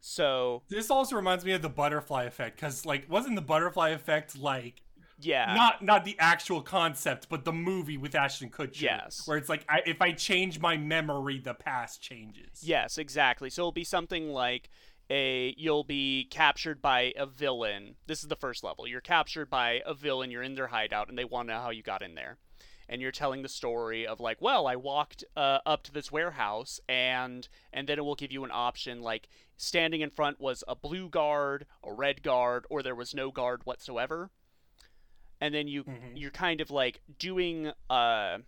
So 0.00 0.62
This 0.68 0.90
also 0.90 1.16
reminds 1.16 1.44
me 1.44 1.52
of 1.52 1.62
the 1.62 1.68
butterfly 1.68 2.24
effect 2.24 2.56
because, 2.56 2.86
like, 2.86 3.10
wasn't 3.10 3.34
the 3.34 3.42
butterfly 3.42 3.90
effect 3.90 4.38
like 4.38 4.82
yeah, 5.20 5.54
not 5.54 5.82
not 5.82 6.04
the 6.04 6.16
actual 6.18 6.62
concept, 6.62 7.28
but 7.28 7.44
the 7.44 7.52
movie 7.52 7.96
with 7.96 8.14
Ashton 8.14 8.50
Kutcher? 8.50 8.82
Yes. 8.82 9.26
where 9.26 9.36
it's 9.36 9.48
like 9.48 9.64
I, 9.68 9.82
if 9.86 10.00
I 10.00 10.12
change 10.12 10.60
my 10.60 10.76
memory, 10.76 11.38
the 11.38 11.54
past 11.54 12.00
changes. 12.02 12.62
Yes, 12.62 12.98
exactly. 12.98 13.50
So 13.50 13.62
it'll 13.62 13.72
be 13.72 13.84
something 13.84 14.28
like 14.28 14.70
a 15.10 15.54
you'll 15.56 15.84
be 15.84 16.26
captured 16.30 16.80
by 16.80 17.12
a 17.16 17.26
villain. 17.26 17.96
This 18.06 18.22
is 18.22 18.28
the 18.28 18.36
first 18.36 18.62
level. 18.62 18.86
You're 18.86 19.00
captured 19.00 19.50
by 19.50 19.82
a 19.86 19.94
villain, 19.94 20.30
you're 20.30 20.42
in 20.42 20.54
their 20.54 20.68
hideout 20.68 21.08
and 21.08 21.18
they 21.18 21.24
want 21.24 21.48
to 21.48 21.54
know 21.54 21.60
how 21.60 21.70
you 21.70 21.82
got 21.82 22.02
in 22.02 22.14
there. 22.14 22.38
And 22.90 23.02
you're 23.02 23.12
telling 23.12 23.42
the 23.42 23.50
story 23.50 24.06
of 24.06 24.18
like, 24.18 24.40
well, 24.40 24.66
I 24.66 24.76
walked 24.76 25.22
uh, 25.36 25.58
up 25.66 25.82
to 25.84 25.92
this 25.92 26.10
warehouse 26.10 26.80
and 26.88 27.48
and 27.72 27.88
then 27.88 27.98
it 27.98 28.04
will 28.04 28.14
give 28.14 28.32
you 28.32 28.44
an 28.44 28.50
option 28.52 29.02
like 29.02 29.28
standing 29.56 30.00
in 30.00 30.10
front 30.10 30.40
was 30.40 30.62
a 30.68 30.76
blue 30.76 31.08
guard, 31.08 31.66
a 31.84 31.92
red 31.92 32.22
guard, 32.22 32.64
or 32.70 32.82
there 32.82 32.94
was 32.94 33.14
no 33.14 33.30
guard 33.30 33.62
whatsoever. 33.64 34.30
And 35.40 35.54
then 35.54 35.68
you 35.68 35.84
Mhm. 35.84 36.12
you're 36.20 36.30
kind 36.30 36.60
of 36.60 36.70
like 36.70 37.00
doing 37.18 37.72
uh 37.90 38.38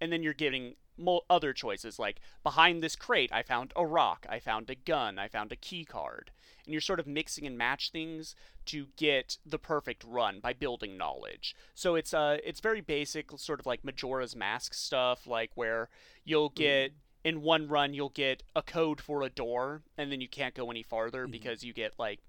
and 0.00 0.12
then 0.12 0.22
you're 0.22 0.34
getting 0.34 0.76
mo- 0.98 1.22
other 1.30 1.52
choices 1.52 1.98
like 1.98 2.20
behind 2.42 2.82
this 2.82 2.96
crate 2.96 3.30
i 3.32 3.42
found 3.42 3.72
a 3.76 3.84
rock 3.86 4.24
i 4.30 4.38
found 4.38 4.68
a 4.70 4.74
gun 4.74 5.18
i 5.18 5.28
found 5.28 5.52
a 5.52 5.56
key 5.56 5.84
card 5.84 6.30
and 6.64 6.72
you're 6.72 6.80
sort 6.80 6.98
of 7.00 7.06
mixing 7.06 7.46
and 7.46 7.56
match 7.58 7.90
things 7.90 8.34
to 8.64 8.86
get 8.96 9.36
the 9.44 9.58
perfect 9.58 10.02
run 10.04 10.40
by 10.40 10.52
building 10.54 10.96
knowledge 10.96 11.54
so 11.74 11.94
it's 11.96 12.12
uh 12.14 12.38
it's 12.44 12.60
very 12.60 12.80
basic 12.80 13.30
sort 13.38 13.60
of 13.60 13.66
like 13.66 13.84
majora's 13.84 14.34
mask 14.34 14.72
stuff 14.74 15.26
like 15.26 15.50
where 15.54 15.88
you'll 16.24 16.48
get 16.50 16.92
in 17.24 17.42
one 17.42 17.68
run 17.68 17.92
you'll 17.92 18.08
get 18.10 18.42
a 18.54 18.62
code 18.62 19.00
for 19.00 19.22
a 19.22 19.28
door 19.30 19.82
and 19.98 20.10
then 20.10 20.20
you 20.22 20.28
can't 20.28 20.54
go 20.54 20.70
any 20.70 20.82
farther 20.82 21.26
Mhm. 21.26 21.30
because 21.30 21.62
you 21.62 21.72
get 21.74 21.92
like 21.98 22.20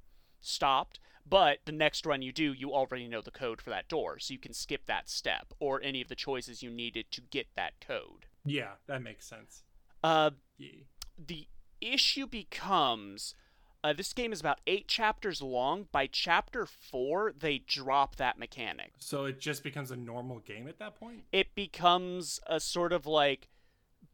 stopped 0.42 1.00
but 1.30 1.60
the 1.66 1.72
next 1.72 2.06
run 2.06 2.22
you 2.22 2.32
do 2.32 2.54
you 2.54 2.74
already 2.74 3.08
know 3.08 3.22
the 3.22 3.32
code 3.32 3.62
for 3.62 3.70
that 3.70 3.88
door 3.88 4.20
so 4.20 4.34
you 4.34 4.40
can 4.40 4.54
skip 4.54 4.86
that 4.86 5.10
step 5.10 5.54
or 5.60 5.82
any 5.84 6.02
of 6.02 6.08
the 6.08 6.16
choices 6.16 6.62
you 6.64 6.70
needed 6.70 7.06
to 7.12 7.22
get 7.22 7.48
that 7.56 7.74
code 7.80 8.26
yeah, 8.46 8.72
that 8.88 9.02
makes 9.04 9.26
sense. 9.28 9.64
uh, 10.04 10.32
Yeah. 10.58 10.84
the 11.18 11.48
issue 11.82 12.26
becomes 12.26 13.36
uh, 13.84 13.94
this 13.94 14.12
game 14.14 14.32
is 14.34 14.40
about 14.40 14.60
eight 14.66 14.88
chapters 14.88 15.42
long. 15.42 15.88
By 15.92 16.08
chapter 16.08 16.66
four, 16.66 17.32
they 17.38 17.60
drop 17.60 18.16
that 18.16 18.40
mechanic. 18.40 18.94
So 18.98 19.26
it 19.26 19.40
just 19.40 19.64
becomes 19.64 19.92
a 19.92 19.96
normal 19.96 20.40
game 20.40 20.68
at 20.68 20.80
that 20.80 20.96
point. 20.96 21.24
It 21.32 21.54
becomes 21.56 22.40
a 22.48 22.60
sort 22.60 22.92
of 22.92 23.06
like 23.06 23.50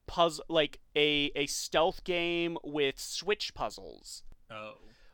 puzzle 0.05 0.43
like 0.49 0.79
a 0.95 1.31
a 1.35 1.45
stealth 1.45 2.03
game 2.03 2.57
with 2.63 2.99
switch 2.99 3.53
puzzles 3.53 4.23
Oh. 4.51 4.73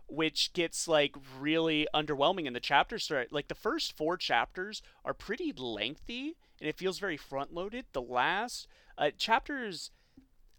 Which 0.09 0.53
gets 0.53 0.87
like 0.87 1.15
really 1.39 1.87
underwhelming 1.93 2.45
in 2.45 2.53
the 2.53 2.59
chapters 2.59 3.03
start. 3.03 3.31
Like 3.31 3.47
the 3.47 3.55
first 3.55 3.95
four 3.95 4.17
chapters 4.17 4.81
are 5.05 5.13
pretty 5.13 5.53
lengthy 5.55 6.35
and 6.59 6.69
it 6.69 6.77
feels 6.77 6.99
very 6.99 7.17
front 7.17 7.53
loaded 7.53 7.85
the 7.93 8.01
last 8.01 8.67
uh, 8.97 9.11
chapters 9.17 9.91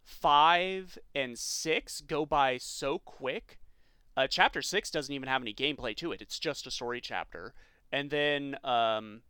five 0.04 0.98
and 1.14 1.38
six 1.38 2.00
go 2.00 2.24
by 2.24 2.58
so 2.58 2.98
quick. 2.98 3.58
Uh, 4.16 4.26
chapter 4.26 4.62
six 4.62 4.90
doesn't 4.90 5.14
even 5.14 5.28
have 5.28 5.42
any 5.42 5.54
gameplay 5.54 5.96
to 5.96 6.12
it. 6.12 6.22
It's 6.22 6.38
just 6.38 6.66
a 6.66 6.70
story 6.70 7.00
chapter. 7.00 7.54
And 7.92 8.10
then 8.10 8.56
um, 8.64 9.22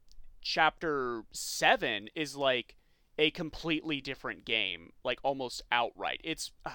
chapter 0.43 1.25
seven 1.33 2.09
is 2.15 2.37
like 2.37 2.77
a 3.19 3.31
completely 3.31 4.01
different 4.01 4.45
game 4.45 4.93
like 5.05 5.19
almost 5.23 5.63
outright. 5.71 6.21
It's 6.25 6.53
uh, 6.65 6.71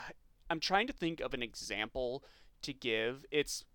i'm 0.49 0.59
trying 0.59 0.87
to 0.87 0.93
think 0.93 1.19
of 1.19 1.33
an 1.33 1.41
example 1.41 2.23
to 2.65 2.73
give. 2.73 3.25
It's 3.31 3.65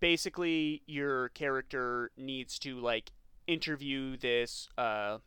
basically 0.00 0.82
your 0.86 1.30
character 1.30 2.10
needs 2.16 2.58
to 2.60 2.78
like 2.80 3.12
interview 3.46 4.16
this 4.16 4.68
uh 4.78 5.18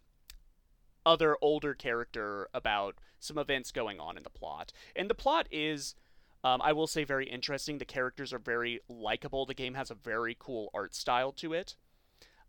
other 1.05 1.37
older 1.41 1.73
character 1.73 2.47
about 2.53 2.95
some 3.19 3.37
events 3.37 3.71
going 3.71 3.99
on 3.99 4.17
in 4.17 4.23
the 4.23 4.29
plot. 4.29 4.71
And 4.95 5.09
the 5.09 5.15
plot 5.15 5.47
is 5.51 5.95
um, 6.43 6.61
I 6.63 6.73
will 6.73 6.87
say 6.87 7.03
very 7.03 7.27
interesting. 7.27 7.79
The 7.79 7.85
characters 7.85 8.31
are 8.31 8.37
very 8.39 8.79
likable. 8.87 9.45
The 9.47 9.55
game 9.55 9.73
has 9.73 9.89
a 9.89 9.95
very 9.95 10.35
cool 10.37 10.69
art 10.75 10.93
style 10.93 11.31
to 11.33 11.53
it. 11.53 11.75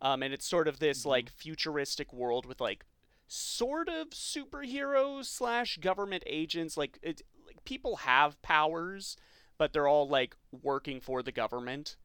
Um, 0.03 0.23
and 0.23 0.35
it's 0.35 0.47
sort 0.47 0.69
of 0.69 0.79
this 0.79 1.03
Mhm. 1.03 1.07
like 1.07 1.31
futuristic 1.31 2.13
world 2.13 2.45
with 2.45 2.61
like 2.61 2.85
sort 3.27 3.89
of 3.89 4.11
superheroes 4.11 5.27
slash 5.27 5.79
government 5.79 6.23
agents. 6.27 6.77
Like 6.77 6.99
it, 7.03 7.23
like 7.47 7.65
people 7.65 7.97
have 7.97 8.41
powers, 8.43 9.17
but 9.59 9.73
they're 9.73 9.89
all 9.89 10.09
like 10.09 10.37
working 10.63 11.01
for 11.01 11.23
the 11.23 11.33
government. 11.33 11.97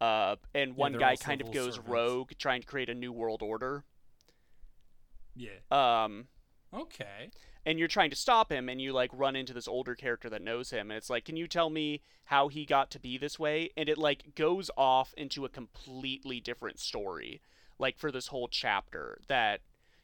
Uh, 0.00 0.36
and 0.54 0.76
one 0.76 0.92
they're 0.92 1.00
guy 1.00 1.16
kind 1.16 1.40
of 1.40 1.50
goes 1.50 1.74
servants. 1.74 1.90
rogue, 1.90 2.30
trying 2.38 2.60
to 2.60 2.66
create 2.66 2.88
a 2.88 2.94
new 2.94 3.12
world 3.12 3.42
order. 3.42 3.84
Yeah. 5.34 5.50
Um, 5.70 6.28
Okay. 6.74 7.30
and 7.64 7.78
you're 7.78 7.88
trying 7.88 8.10
to 8.10 8.16
stop 8.16 8.50
him, 8.52 8.68
and 8.68 8.80
you 8.80 8.92
like 8.92 9.10
run 9.12 9.36
into 9.36 9.52
this 9.54 9.68
older 9.68 9.94
character 9.94 10.28
that 10.30 10.42
knows 10.42 10.70
him, 10.70 10.90
and 10.90 10.98
it's 10.98 11.10
like, 11.10 11.24
can 11.24 11.36
you 11.36 11.46
tell 11.46 11.70
me 11.70 12.02
how 12.24 12.48
he 12.48 12.64
got 12.66 12.90
to 12.92 13.00
be 13.00 13.16
this 13.18 13.38
way? 13.38 13.70
And 13.76 13.88
it 13.88 13.98
like 13.98 14.34
goes 14.34 14.70
off 14.76 15.14
into 15.16 15.44
a 15.44 15.48
completely 15.48 16.40
different 16.40 16.78
story, 16.78 17.40
like 17.78 17.98
for 17.98 18.10
this 18.12 18.28
whole 18.28 18.48
chapter 18.48 19.18
that 19.28 19.60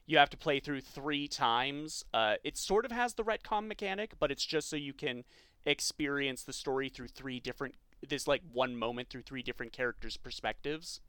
you 0.07 0.19
have 0.19 0.31
to 0.31 0.37
play 0.37 0.61
through 0.61 0.81
three 0.83 1.29
times. 1.29 2.05
Uh, 2.13 2.37
it 2.45 2.57
sort 2.57 2.85
of 2.85 2.93
has 2.93 3.15
the 3.15 3.25
retcon 3.25 3.67
mechanic, 3.67 4.13
but 4.19 4.31
it's 4.31 4.45
just 4.45 4.69
so 4.69 4.77
you 4.77 4.93
can 4.93 5.25
experience 5.66 6.42
the 6.42 6.53
story 6.53 6.88
through 6.88 7.09
three 7.09 7.40
different 7.40 7.74
this 8.09 8.29
like 8.29 8.42
one 8.53 8.77
moment 8.77 9.09
through 9.09 9.22
three 9.22 9.42
different 9.42 9.72
characters' 9.72 10.16
perspectives. 10.16 11.00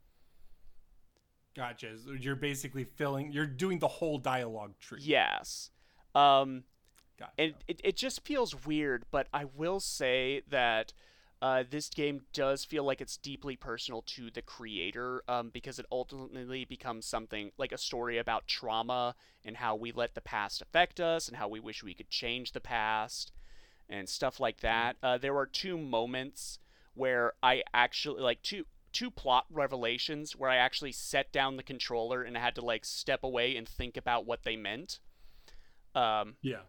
Gotcha. 1.54 1.98
So 1.98 2.12
you're 2.12 2.36
basically 2.36 2.84
filling. 2.84 3.32
You're 3.32 3.46
doing 3.46 3.78
the 3.78 3.88
whole 3.88 4.18
dialogue 4.18 4.74
tree. 4.78 5.00
Yes. 5.02 5.70
Um, 6.14 6.64
Gotcha. 7.18 7.32
and 7.38 7.54
it, 7.66 7.80
it 7.82 7.96
just 7.96 8.24
feels 8.24 8.66
weird, 8.66 9.04
but 9.10 9.28
I 9.32 9.44
will 9.44 9.80
say 9.80 10.42
that 10.50 10.92
uh, 11.40 11.64
this 11.68 11.88
game 11.88 12.22
does 12.32 12.64
feel 12.64 12.84
like 12.84 13.00
it's 13.00 13.16
deeply 13.16 13.56
personal 13.56 14.02
to 14.02 14.30
the 14.30 14.42
creator 14.42 15.22
um, 15.28 15.50
because 15.50 15.78
it 15.78 15.86
ultimately 15.90 16.64
becomes 16.64 17.06
something 17.06 17.52
like 17.58 17.72
a 17.72 17.78
story 17.78 18.18
about 18.18 18.46
trauma 18.46 19.14
and 19.44 19.56
how 19.56 19.76
we 19.76 19.92
let 19.92 20.14
the 20.14 20.20
past 20.20 20.62
affect 20.62 20.98
us 21.00 21.28
and 21.28 21.36
how 21.36 21.48
we 21.48 21.60
wish 21.60 21.82
we 21.82 21.94
could 21.94 22.10
change 22.10 22.52
the 22.52 22.60
past 22.60 23.32
and 23.88 24.08
stuff 24.08 24.40
like 24.40 24.60
that. 24.60 24.96
Uh, 25.02 25.18
there 25.18 25.36
are 25.36 25.46
two 25.46 25.78
moments 25.78 26.58
where 26.94 27.34
I 27.42 27.62
actually 27.74 28.22
like 28.22 28.42
two 28.42 28.64
two 28.92 29.10
plot 29.10 29.44
revelations 29.50 30.34
where 30.34 30.48
I 30.48 30.56
actually 30.56 30.92
set 30.92 31.30
down 31.30 31.56
the 31.56 31.62
controller 31.62 32.22
and 32.22 32.36
I 32.36 32.40
had 32.40 32.54
to 32.54 32.64
like 32.64 32.84
step 32.84 33.22
away 33.22 33.56
and 33.56 33.68
think 33.68 33.96
about 33.96 34.24
what 34.24 34.44
they 34.44 34.56
meant. 34.56 35.00
Um, 35.94 36.36
yeah. 36.42 36.60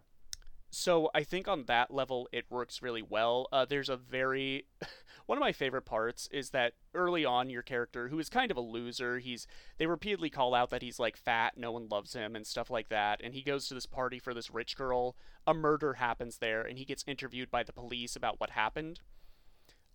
so 0.70 1.10
I 1.14 1.22
think 1.22 1.48
on 1.48 1.64
that 1.66 1.92
level 1.92 2.28
it 2.32 2.44
works 2.50 2.82
really 2.82 3.02
well. 3.02 3.48
Uh, 3.50 3.64
there's 3.64 3.88
a 3.88 3.96
very 3.96 4.66
one 5.28 5.38
of 5.38 5.42
my 5.42 5.52
favorite 5.52 5.82
parts 5.84 6.28
is 6.32 6.50
that 6.50 6.72
early 6.94 7.24
on 7.24 7.50
your 7.50 7.62
character 7.62 8.08
who 8.08 8.18
is 8.18 8.28
kind 8.30 8.50
of 8.50 8.56
a 8.56 8.62
loser, 8.62 9.18
he's 9.18 9.46
they 9.76 9.86
repeatedly 9.86 10.30
call 10.30 10.54
out 10.54 10.70
that 10.70 10.82
he's 10.82 10.98
like 10.98 11.16
fat, 11.18 11.56
no 11.56 11.70
one 11.70 11.86
loves 11.88 12.14
him 12.14 12.34
and 12.34 12.46
stuff 12.46 12.70
like 12.70 12.88
that, 12.88 13.20
and 13.22 13.34
he 13.34 13.42
goes 13.42 13.68
to 13.68 13.74
this 13.74 13.86
party 13.86 14.18
for 14.18 14.32
this 14.34 14.50
rich 14.50 14.74
girl. 14.76 15.14
A 15.46 15.52
murder 15.54 15.94
happens 15.94 16.38
there 16.38 16.62
and 16.62 16.78
he 16.78 16.84
gets 16.86 17.04
interviewed 17.06 17.50
by 17.50 17.62
the 17.62 17.72
police 17.74 18.16
about 18.16 18.40
what 18.40 18.50
happened. 18.50 19.00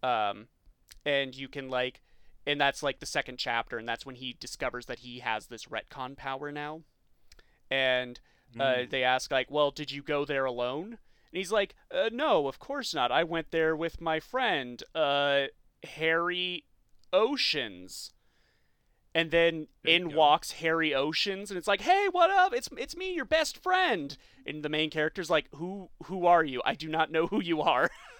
Um 0.03 0.47
and 1.05 1.35
you 1.35 1.47
can 1.47 1.67
like 1.69 2.01
and 2.45 2.61
that's 2.61 2.83
like 2.83 2.99
the 2.99 3.05
second 3.05 3.37
chapter 3.39 3.77
and 3.79 3.87
that's 3.89 4.05
when 4.05 4.15
he 4.15 4.37
discovers 4.39 4.85
that 4.85 4.99
he 4.99 5.19
has 5.19 5.47
this 5.47 5.65
retcon 5.65 6.15
power 6.15 6.51
now. 6.51 6.81
And 7.71 8.19
uh, 8.59 8.63
Mm. 8.85 8.89
they 8.91 9.03
ask 9.03 9.31
like, 9.31 9.49
"Well, 9.49 9.71
did 9.71 9.91
you 9.91 10.03
go 10.03 10.25
there 10.25 10.45
alone?" 10.45 10.99
And 11.33 11.39
he's 11.39 11.51
like, 11.51 11.73
uh, 11.89 12.11
"No, 12.11 12.47
of 12.47 12.59
course 12.59 12.93
not. 12.93 13.11
I 13.11 13.23
went 13.23 13.49
there 13.49 13.75
with 13.75 13.99
my 13.99 14.19
friend, 14.19 14.83
uh, 14.93 15.45
Harry 15.83 16.65
Oceans." 17.11 18.13
And 19.15 19.31
then 19.31 19.67
There 19.83 19.95
in 19.95 20.13
walks 20.13 20.51
Harry 20.53 20.93
Oceans, 20.93 21.49
and 21.49 21.57
it's 21.57 21.67
like, 21.67 21.81
"Hey, 21.81 22.07
what 22.11 22.29
up? 22.29 22.53
It's 22.53 22.69
it's 22.77 22.95
me, 22.95 23.15
your 23.15 23.25
best 23.25 23.57
friend." 23.57 24.15
And 24.45 24.61
the 24.61 24.69
main 24.69 24.91
character's 24.91 25.31
like, 25.31 25.47
"Who 25.55 25.89
who 26.03 26.27
are 26.27 26.43
you? 26.43 26.61
I 26.65 26.75
do 26.75 26.87
not 26.87 27.09
know 27.09 27.25
who 27.25 27.41
you 27.41 27.61
are." 27.61 27.89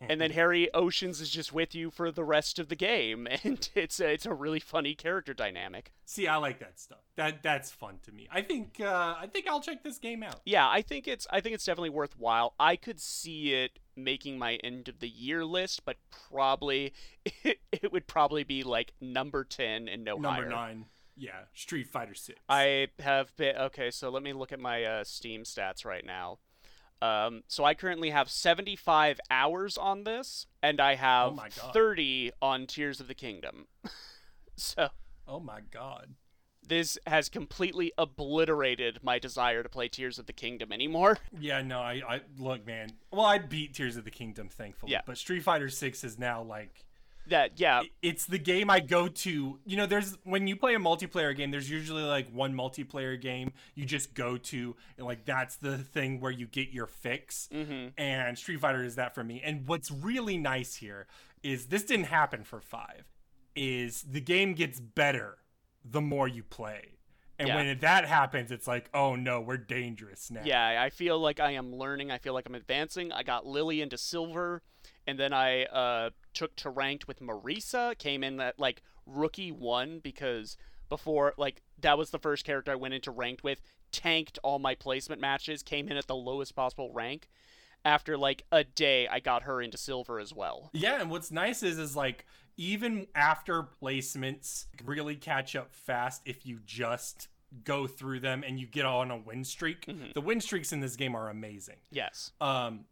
and 0.00 0.20
then 0.20 0.30
Harry 0.32 0.72
Oceans 0.74 1.20
is 1.20 1.30
just 1.30 1.52
with 1.52 1.74
you 1.74 1.90
for 1.90 2.10
the 2.10 2.24
rest 2.24 2.58
of 2.58 2.68
the 2.68 2.76
game, 2.76 3.26
and 3.44 3.68
it's 3.74 4.00
a, 4.00 4.12
it's 4.12 4.26
a 4.26 4.34
really 4.34 4.60
funny 4.60 4.94
character 4.94 5.34
dynamic. 5.34 5.92
See, 6.04 6.26
I 6.26 6.36
like 6.36 6.58
that 6.60 6.78
stuff. 6.78 6.98
That 7.16 7.42
that's 7.42 7.70
fun 7.70 7.98
to 8.04 8.12
me. 8.12 8.28
I 8.30 8.42
think 8.42 8.80
uh, 8.80 9.14
I 9.18 9.26
think 9.32 9.46
I'll 9.46 9.60
check 9.60 9.82
this 9.82 9.98
game 9.98 10.22
out. 10.22 10.40
yeah, 10.44 10.68
I 10.68 10.82
think 10.82 11.08
it's 11.08 11.26
I 11.30 11.40
think 11.40 11.54
it's 11.54 11.64
definitely 11.64 11.90
worthwhile. 11.90 12.54
I 12.60 12.76
could 12.76 13.00
see 13.00 13.54
it 13.54 13.78
making 13.96 14.38
my 14.38 14.56
end 14.56 14.88
of 14.88 15.00
the 15.00 15.08
year 15.08 15.44
list, 15.44 15.84
but 15.84 15.96
probably 16.30 16.92
it, 17.42 17.58
it 17.72 17.92
would 17.92 18.06
probably 18.06 18.44
be 18.44 18.62
like 18.62 18.92
number 19.00 19.42
10 19.44 19.88
and 19.88 20.04
no 20.04 20.16
Number 20.16 20.28
higher. 20.42 20.48
nine. 20.48 20.84
Yeah, 21.18 21.44
Street 21.54 21.86
Fighter 21.86 22.12
Six. 22.14 22.38
I 22.46 22.88
have 22.98 23.34
been 23.38 23.56
okay, 23.56 23.90
so 23.90 24.10
let 24.10 24.22
me 24.22 24.34
look 24.34 24.52
at 24.52 24.60
my 24.60 24.84
uh, 24.84 25.02
Steam 25.04 25.44
stats 25.44 25.82
right 25.86 26.04
now. 26.04 26.38
Um, 27.02 27.42
so 27.46 27.64
I 27.64 27.74
currently 27.74 28.10
have 28.10 28.30
75 28.30 29.20
hours 29.30 29.76
on 29.76 30.04
this, 30.04 30.46
and 30.62 30.80
I 30.80 30.94
have 30.94 31.38
Oh 31.38 31.70
30 31.72 32.32
on 32.40 32.66
Tears 32.66 33.00
of 33.00 33.08
the 33.08 33.14
Kingdom. 33.14 33.66
so 34.56 34.88
Oh 35.28 35.40
my 35.40 35.60
god. 35.70 36.14
this 36.66 36.96
has 37.06 37.28
completely 37.28 37.92
obliterated 37.98 39.00
my 39.02 39.18
desire 39.18 39.62
to 39.62 39.68
play 39.68 39.88
Tears 39.88 40.18
of 40.18 40.26
the 40.26 40.32
Kingdom 40.32 40.72
anymore. 40.72 41.18
Yeah, 41.38 41.60
no, 41.62 41.80
I, 41.80 42.00
I 42.08 42.20
look, 42.38 42.66
man. 42.66 42.90
Well, 43.12 43.26
I 43.26 43.38
beat 43.38 43.74
Tears 43.74 43.96
of 43.96 44.04
the 44.04 44.10
Kingdom, 44.10 44.48
thankfully. 44.48 44.92
Yeah. 44.92 45.02
But 45.04 45.18
Street 45.18 45.42
Fighter 45.42 45.68
Six 45.68 46.02
is 46.02 46.18
now 46.18 46.42
like 46.42 46.85
That 47.28 47.58
yeah, 47.58 47.82
it's 48.02 48.24
the 48.26 48.38
game 48.38 48.70
I 48.70 48.80
go 48.80 49.08
to. 49.08 49.58
You 49.64 49.76
know, 49.76 49.86
there's 49.86 50.16
when 50.24 50.46
you 50.46 50.54
play 50.56 50.74
a 50.74 50.78
multiplayer 50.78 51.36
game, 51.36 51.50
there's 51.50 51.68
usually 51.68 52.02
like 52.04 52.30
one 52.32 52.54
multiplayer 52.54 53.20
game 53.20 53.52
you 53.74 53.84
just 53.84 54.14
go 54.14 54.36
to, 54.36 54.76
and 54.96 55.06
like 55.06 55.24
that's 55.24 55.56
the 55.56 55.78
thing 55.78 56.20
where 56.20 56.30
you 56.32 56.46
get 56.46 56.70
your 56.70 56.86
fix. 56.86 57.48
hmm 57.52 57.88
And 57.98 58.38
Street 58.38 58.60
Fighter 58.60 58.84
is 58.84 58.94
that 58.96 59.14
for 59.14 59.24
me. 59.24 59.42
And 59.44 59.66
what's 59.66 59.90
really 59.90 60.38
nice 60.38 60.76
here 60.76 61.06
is 61.42 61.66
this 61.66 61.82
didn't 61.84 62.06
happen 62.06 62.44
for 62.44 62.60
five. 62.60 63.04
Is 63.54 64.02
the 64.02 64.20
game 64.20 64.52
gets 64.54 64.78
better 64.80 65.38
the 65.84 66.00
more 66.00 66.28
you 66.28 66.42
play. 66.42 66.90
And 67.38 67.48
Yeah. 67.48 67.56
when 67.56 67.78
that 67.80 68.06
happens, 68.06 68.50
it's 68.50 68.66
like, 68.66 68.88
oh 68.94 69.14
no, 69.14 69.40
we're 69.40 69.56
dangerous 69.58 70.30
now. 70.30 70.42
Yeah, 70.44 70.82
I 70.82 70.90
feel 70.90 71.18
like 71.18 71.38
I 71.40 71.52
am 71.52 71.74
learning. 71.74 72.10
I 72.10 72.18
feel 72.18 72.32
like 72.34 72.46
I'm 72.46 72.54
advancing. 72.54 73.12
I 73.12 73.22
got 73.22 73.46
Lily 73.46 73.80
into 73.82 73.98
silver, 73.98 74.62
and 75.06 75.18
then 75.18 75.32
I 75.32 75.64
uh, 75.64 76.10
took 76.36 76.54
to 76.56 76.70
ranked 76.70 77.08
with 77.08 77.20
Marisa. 77.20 77.98
Came 77.98 78.22
in 78.22 78.38
at 78.40 78.58
like 78.60 78.82
rookie 79.06 79.50
one 79.50 79.98
because 79.98 80.56
before 80.88 81.34
like 81.36 81.62
that 81.80 81.98
was 81.98 82.10
the 82.10 82.18
first 82.18 82.44
character 82.44 82.70
I 82.70 82.76
went 82.76 82.94
into 82.94 83.10
ranked 83.10 83.42
with. 83.42 83.60
Tanked 83.90 84.38
all 84.44 84.58
my 84.58 84.74
placement 84.74 85.20
matches. 85.20 85.62
Came 85.62 85.88
in 85.88 85.96
at 85.96 86.06
the 86.06 86.14
lowest 86.14 86.54
possible 86.54 86.92
rank. 86.92 87.28
After 87.84 88.18
like 88.18 88.44
a 88.52 88.64
day, 88.64 89.08
I 89.08 89.20
got 89.20 89.44
her 89.44 89.62
into 89.62 89.78
silver 89.78 90.20
as 90.20 90.32
well. 90.34 90.70
Yeah, 90.72 91.00
and 91.00 91.10
what's 91.10 91.30
nice 91.30 91.62
is 91.62 91.78
is 91.78 91.96
like 91.96 92.26
even 92.56 93.06
after 93.14 93.62
placements 93.82 94.66
really 94.84 95.16
catch 95.16 95.56
up 95.56 95.74
fast 95.74 96.22
if 96.24 96.44
you 96.46 96.58
just 96.66 97.28
go 97.64 97.86
through 97.86 98.20
them 98.20 98.44
and 98.46 98.58
you 98.60 98.66
get 98.66 98.84
on 98.84 99.10
a 99.10 99.16
win 99.16 99.44
streak. 99.44 99.86
Mhm. 99.86 100.12
The 100.12 100.20
win 100.20 100.40
streaks 100.40 100.72
in 100.72 100.80
this 100.80 100.96
game 100.96 101.14
are 101.14 101.30
amazing. 101.30 101.76
Yes. 101.90 102.32
Um 102.40 102.86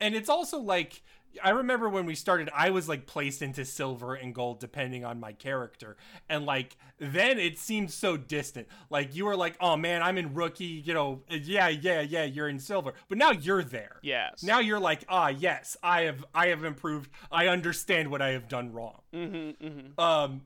and 0.00 0.14
it's 0.14 0.28
also 0.28 0.58
like 0.58 1.02
I 1.42 1.50
remember 1.50 1.88
when 1.88 2.06
we 2.06 2.14
started, 2.14 2.50
I 2.54 2.70
was 2.70 2.88
like 2.88 3.06
placed 3.06 3.42
into 3.42 3.64
silver 3.64 4.14
and 4.14 4.34
gold 4.34 4.60
depending 4.60 5.04
on 5.04 5.20
my 5.20 5.32
character. 5.32 5.96
And 6.28 6.44
like 6.44 6.76
then 6.98 7.38
it 7.38 7.58
seemed 7.58 7.90
so 7.90 8.16
distant. 8.16 8.68
Like 8.90 9.14
you 9.14 9.24
were 9.24 9.36
like, 9.36 9.56
oh 9.60 9.76
man, 9.76 10.02
I'm 10.02 10.18
in 10.18 10.34
rookie, 10.34 10.64
you 10.64 10.94
know, 10.94 11.22
yeah, 11.30 11.68
yeah, 11.68 12.00
yeah, 12.00 12.24
you're 12.24 12.48
in 12.48 12.58
silver. 12.58 12.94
But 13.08 13.18
now 13.18 13.30
you're 13.30 13.62
there. 13.62 13.98
Yes. 14.02 14.42
Now 14.42 14.60
you're 14.60 14.80
like, 14.80 15.04
ah, 15.08 15.28
yes, 15.28 15.76
I 15.82 16.02
have 16.02 16.24
I 16.34 16.48
have 16.48 16.64
improved. 16.64 17.10
I 17.30 17.48
understand 17.48 18.10
what 18.10 18.22
I 18.22 18.30
have 18.30 18.48
done 18.48 18.72
wrong. 18.72 19.00
Mm-hmm, 19.14 19.66
mm-hmm. 19.66 20.00
Um 20.00 20.42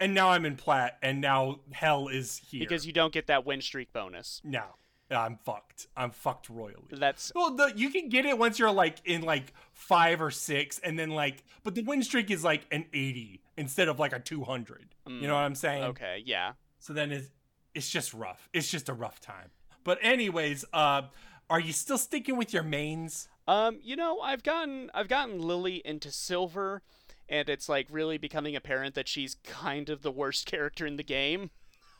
and 0.00 0.14
now 0.14 0.30
I'm 0.30 0.46
in 0.46 0.56
plat 0.56 0.98
and 1.02 1.20
now 1.20 1.60
hell 1.72 2.08
is 2.08 2.38
here. 2.38 2.60
Because 2.60 2.86
you 2.86 2.92
don't 2.92 3.12
get 3.12 3.26
that 3.26 3.44
win 3.44 3.60
streak 3.60 3.92
bonus. 3.92 4.40
No. 4.44 4.62
I'm 5.10 5.38
fucked. 5.44 5.86
I'm 5.96 6.10
fucked 6.10 6.48
royally. 6.50 6.88
That's 6.90 7.32
Well, 7.34 7.54
the, 7.54 7.72
you 7.74 7.90
can 7.90 8.08
get 8.08 8.26
it 8.26 8.38
once 8.38 8.58
you're 8.58 8.70
like 8.70 8.98
in 9.04 9.22
like 9.22 9.52
five 9.72 10.20
or 10.20 10.30
six, 10.30 10.78
and 10.80 10.98
then 10.98 11.10
like, 11.10 11.44
but 11.64 11.74
the 11.74 11.82
win 11.82 12.02
streak 12.02 12.30
is 12.30 12.44
like 12.44 12.66
an 12.70 12.84
80 12.92 13.40
instead 13.56 13.88
of 13.88 13.98
like 13.98 14.12
a 14.12 14.20
200. 14.20 14.86
You 15.06 15.26
know 15.26 15.34
what 15.34 15.40
I'm 15.40 15.54
saying? 15.54 15.84
Mm, 15.84 15.88
okay. 15.88 16.22
Yeah. 16.26 16.52
So 16.80 16.92
then 16.92 17.10
it's 17.12 17.30
it's 17.74 17.88
just 17.88 18.12
rough. 18.12 18.48
It's 18.52 18.70
just 18.70 18.88
a 18.88 18.92
rough 18.92 19.20
time. 19.20 19.50
But 19.84 19.98
anyways, 20.02 20.64
uh, 20.72 21.02
are 21.48 21.60
you 21.60 21.72
still 21.72 21.96
sticking 21.96 22.36
with 22.36 22.52
your 22.52 22.62
mains? 22.62 23.28
Um, 23.46 23.78
you 23.82 23.96
know, 23.96 24.20
I've 24.20 24.42
gotten 24.42 24.90
I've 24.92 25.08
gotten 25.08 25.40
Lily 25.40 25.80
into 25.84 26.10
silver, 26.10 26.82
and 27.28 27.48
it's 27.48 27.68
like 27.68 27.86
really 27.90 28.18
becoming 28.18 28.54
apparent 28.54 28.94
that 28.96 29.08
she's 29.08 29.36
kind 29.44 29.88
of 29.88 30.02
the 30.02 30.10
worst 30.10 30.44
character 30.50 30.86
in 30.86 30.96
the 30.96 31.02
game. 31.02 31.50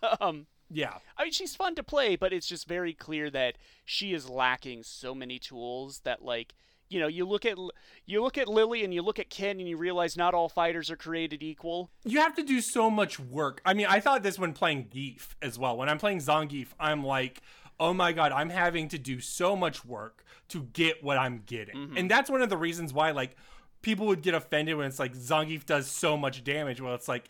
um, 0.21 0.47
Yeah. 0.71 0.95
I 1.17 1.25
mean, 1.25 1.33
she's 1.33 1.57
fun 1.57 1.75
to 1.77 1.83
play, 1.83 2.17
but 2.17 2.33
it's 2.33 2.47
just 2.47 2.69
very 2.69 2.93
clear 2.93 3.31
that 3.31 3.57
she 3.85 4.13
is 4.13 4.29
lacking 4.29 4.83
so 4.83 5.15
many 5.15 5.39
tools 5.39 6.01
that 6.05 6.25
like. 6.25 6.55
You 6.91 7.01
know, 7.01 7.07
you 7.07 7.27
look 7.27 7.45
at 7.45 7.59
you 8.07 8.23
look 8.23 8.39
at 8.39 8.49
Lily 8.49 8.83
and 8.83 8.95
you 8.95 9.03
look 9.03 9.19
at 9.19 9.29
Ken 9.29 9.61
and 9.61 9.69
you 9.69 9.77
realize 9.77 10.17
not 10.17 10.33
all 10.33 10.49
fighters 10.49 10.91
are 10.91 10.97
created 10.97 11.43
equal. 11.43 11.91
You 12.07 12.21
have 12.21 12.35
to 12.37 12.43
do 12.43 12.63
so 12.63 12.89
much 12.89 13.21
work. 13.21 13.61
I 13.67 13.75
mean, 13.75 13.85
I 13.85 14.01
thought 14.01 14.23
this 14.23 14.39
when 14.39 14.55
playing 14.55 14.89
Gief 14.91 15.37
as 15.43 15.59
well. 15.59 15.77
When 15.77 15.91
I'm 15.91 15.99
playing 15.99 16.21
Zangief, 16.21 16.69
I'm 16.81 17.05
like, 17.05 17.43
oh 17.79 17.93
my 17.93 18.13
god, 18.13 18.33
I'm 18.33 18.49
having 18.49 18.89
to 18.89 18.99
do 18.99 19.21
so 19.21 19.55
much 19.55 19.85
work 19.85 20.25
to 20.49 20.63
get 20.73 21.05
what 21.05 21.19
I'm 21.19 21.43
getting. 21.45 21.77
Mm-hmm. 21.77 21.97
And 21.99 22.11
that's 22.11 22.31
one 22.31 22.41
of 22.41 22.49
the 22.49 22.57
reasons 22.57 22.95
why, 22.95 23.11
like, 23.11 23.37
people 23.83 24.07
would 24.07 24.23
get 24.23 24.33
offended 24.33 24.77
when 24.77 24.87
it's 24.87 24.99
like 24.99 25.15
Zangief 25.15 25.67
does 25.67 25.91
so 25.91 26.17
much 26.17 26.43
damage. 26.43 26.81
Well, 26.81 26.95
it's 26.95 27.07
like 27.07 27.29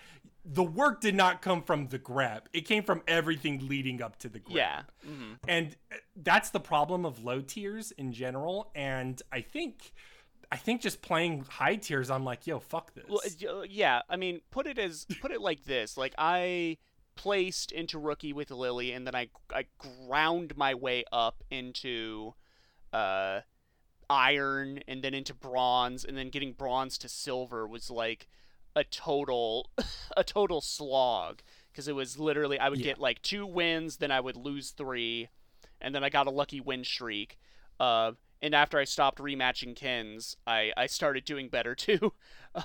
the 0.50 0.64
work 0.64 1.02
did 1.02 1.14
not 1.14 1.42
come 1.42 1.62
from 1.62 1.88
the 1.88 1.98
grab, 1.98 2.48
it 2.54 2.62
came 2.62 2.82
from 2.82 3.02
everything 3.06 3.68
leading 3.68 4.00
up 4.00 4.18
to 4.20 4.28
the 4.30 4.38
grab. 4.38 4.56
Yeah. 4.56 4.82
hmm 5.04 5.34
And 5.46 5.76
that's 6.16 6.50
the 6.50 6.61
problem 6.61 7.04
of 7.04 7.22
low 7.22 7.42
tiers 7.42 7.90
in 7.92 8.12
general. 8.12 8.70
And 8.74 9.20
I 9.30 9.40
think. 9.42 9.92
I 10.50 10.56
think 10.56 10.80
just 10.80 11.02
playing 11.02 11.44
high 11.46 11.76
tiers, 11.76 12.08
I'm 12.11 12.24
like, 12.24 12.46
yo, 12.46 12.58
fuck 12.58 12.94
this. 12.94 13.04
Well, 13.06 13.20
uh, 13.58 13.64
yeah, 13.68 14.00
I 14.08 14.16
mean, 14.16 14.40
put 14.50 14.66
it 14.66 14.78
as 14.78 15.06
put 15.20 15.30
it 15.30 15.42
like 15.42 15.64
this: 15.64 15.98
like 15.98 16.14
I 16.16 16.78
placed 17.16 17.70
into 17.70 17.98
rookie 17.98 18.32
with 18.32 18.50
Lily, 18.50 18.92
and 18.92 19.06
then 19.06 19.14
I 19.14 19.28
I 19.52 19.66
ground 19.76 20.56
my 20.56 20.72
way 20.72 21.04
up 21.12 21.44
into 21.50 22.32
uh 22.94 23.40
iron, 24.08 24.80
and 24.88 25.04
then 25.04 25.12
into 25.12 25.34
bronze, 25.34 26.02
and 26.02 26.16
then 26.16 26.30
getting 26.30 26.54
bronze 26.54 26.96
to 26.98 27.11
silver 27.11 27.66
was 27.68 27.90
like 27.90 28.26
a 28.78 28.84
total 28.84 29.68
a 30.16 30.22
total 30.24 30.60
slog 30.60 31.42
because 31.72 31.88
it 31.88 31.94
was 31.94 32.18
literally 32.18 32.58
I 32.58 32.68
would 32.68 32.78
Yeah. 32.78 32.86
get 32.92 33.00
like 33.00 33.20
two 33.22 33.44
wins, 33.46 33.96
then 33.98 34.10
I 34.10 34.20
would 34.20 34.36
lose 34.36 34.70
three, 34.70 35.28
and 35.80 35.94
then 35.94 36.02
I 36.04 36.08
got 36.08 36.26
a 36.26 36.30
lucky 36.30 36.60
win 36.60 36.84
streak. 36.84 37.38
Uh, 37.80 38.12
and 38.40 38.54
after 38.54 38.78
I 38.78 38.84
stopped 38.84 39.18
rematching 39.18 39.74
Kens, 39.76 40.36
I 40.46 40.72
I 40.76 40.86
started 40.86 41.24
doing 41.24 41.48
better 41.48 41.74
too. 41.86 42.12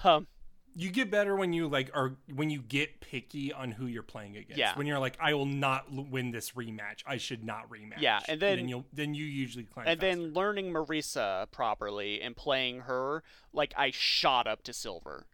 um, 0.04 0.28
you 0.76 0.90
get 0.90 1.12
better 1.12 1.36
when 1.36 1.54
you 1.54 1.68
like 1.68 1.92
are 1.94 2.14
when 2.34 2.50
you 2.50 2.60
get 2.60 3.00
picky 3.00 3.54
on 3.54 3.72
who 3.72 3.86
you're 3.86 4.02
playing 4.02 4.36
against. 4.38 4.58
Yeah. 4.58 4.76
When 4.76 4.88
you're 4.88 4.98
like, 4.98 5.16
I 5.20 5.36
will 5.36 5.46
not 5.46 5.86
l- 5.96 6.08
win 6.10 6.32
this 6.32 6.52
rematch. 6.52 7.04
I 7.06 7.18
should 7.18 7.44
not 7.44 7.70
rematch. 7.70 8.00
Yeah, 8.02 8.20
and 8.28 8.40
then- 8.40 8.68
you'll 8.68 8.86
then 8.92 9.14
you 9.14 9.26
usually 9.26 9.66
climb. 9.66 9.86
and 9.88 10.00
faster. 10.00 10.16
then 10.22 10.34
learning 10.34 10.72
Marisa 10.74 11.50
properly 11.52 12.22
and 12.22 12.36
playing 12.36 12.82
her, 12.82 13.22
like 13.52 13.74
I 13.78 13.92
shot 13.92 14.48
up 14.48 14.64
to 14.64 14.74
silver, 14.74 15.28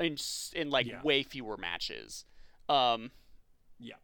in 0.00 0.16
in 0.54 0.70
like 0.70 0.86
Yeah. 0.86 1.02
way 1.02 1.22
fewer 1.22 1.56
matches. 1.56 2.24
Um, 2.68 3.10
yeah, 3.78 3.96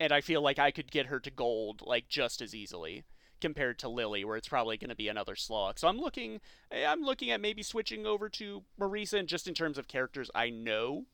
and 0.00 0.12
I 0.12 0.20
feel 0.20 0.40
like 0.42 0.58
I 0.58 0.70
could 0.70 0.90
get 0.90 1.06
her 1.06 1.20
to 1.20 1.30
gold 1.30 1.82
like 1.82 2.08
just 2.08 2.40
as 2.40 2.54
easily 2.54 3.04
compared 3.40 3.78
to 3.78 3.88
Lily, 3.88 4.24
where 4.24 4.36
it's 4.36 4.48
probably 4.48 4.76
going 4.76 4.88
to 4.90 4.96
be 4.96 5.08
another 5.08 5.36
slog. 5.36 5.78
So 5.78 5.86
I'm 5.86 5.98
looking, 5.98 6.40
eh, 6.72 6.84
I'm 6.84 7.02
looking 7.02 7.30
at 7.30 7.40
maybe 7.40 7.62
switching 7.62 8.04
over 8.06 8.28
to 8.30 8.64
Marisa, 8.80 9.18
and 9.20 9.28
just 9.28 9.46
in 9.46 9.54
terms 9.54 9.78
of 9.78 9.86
characters 9.88 10.30
I 10.34 10.50
know. 10.50 11.06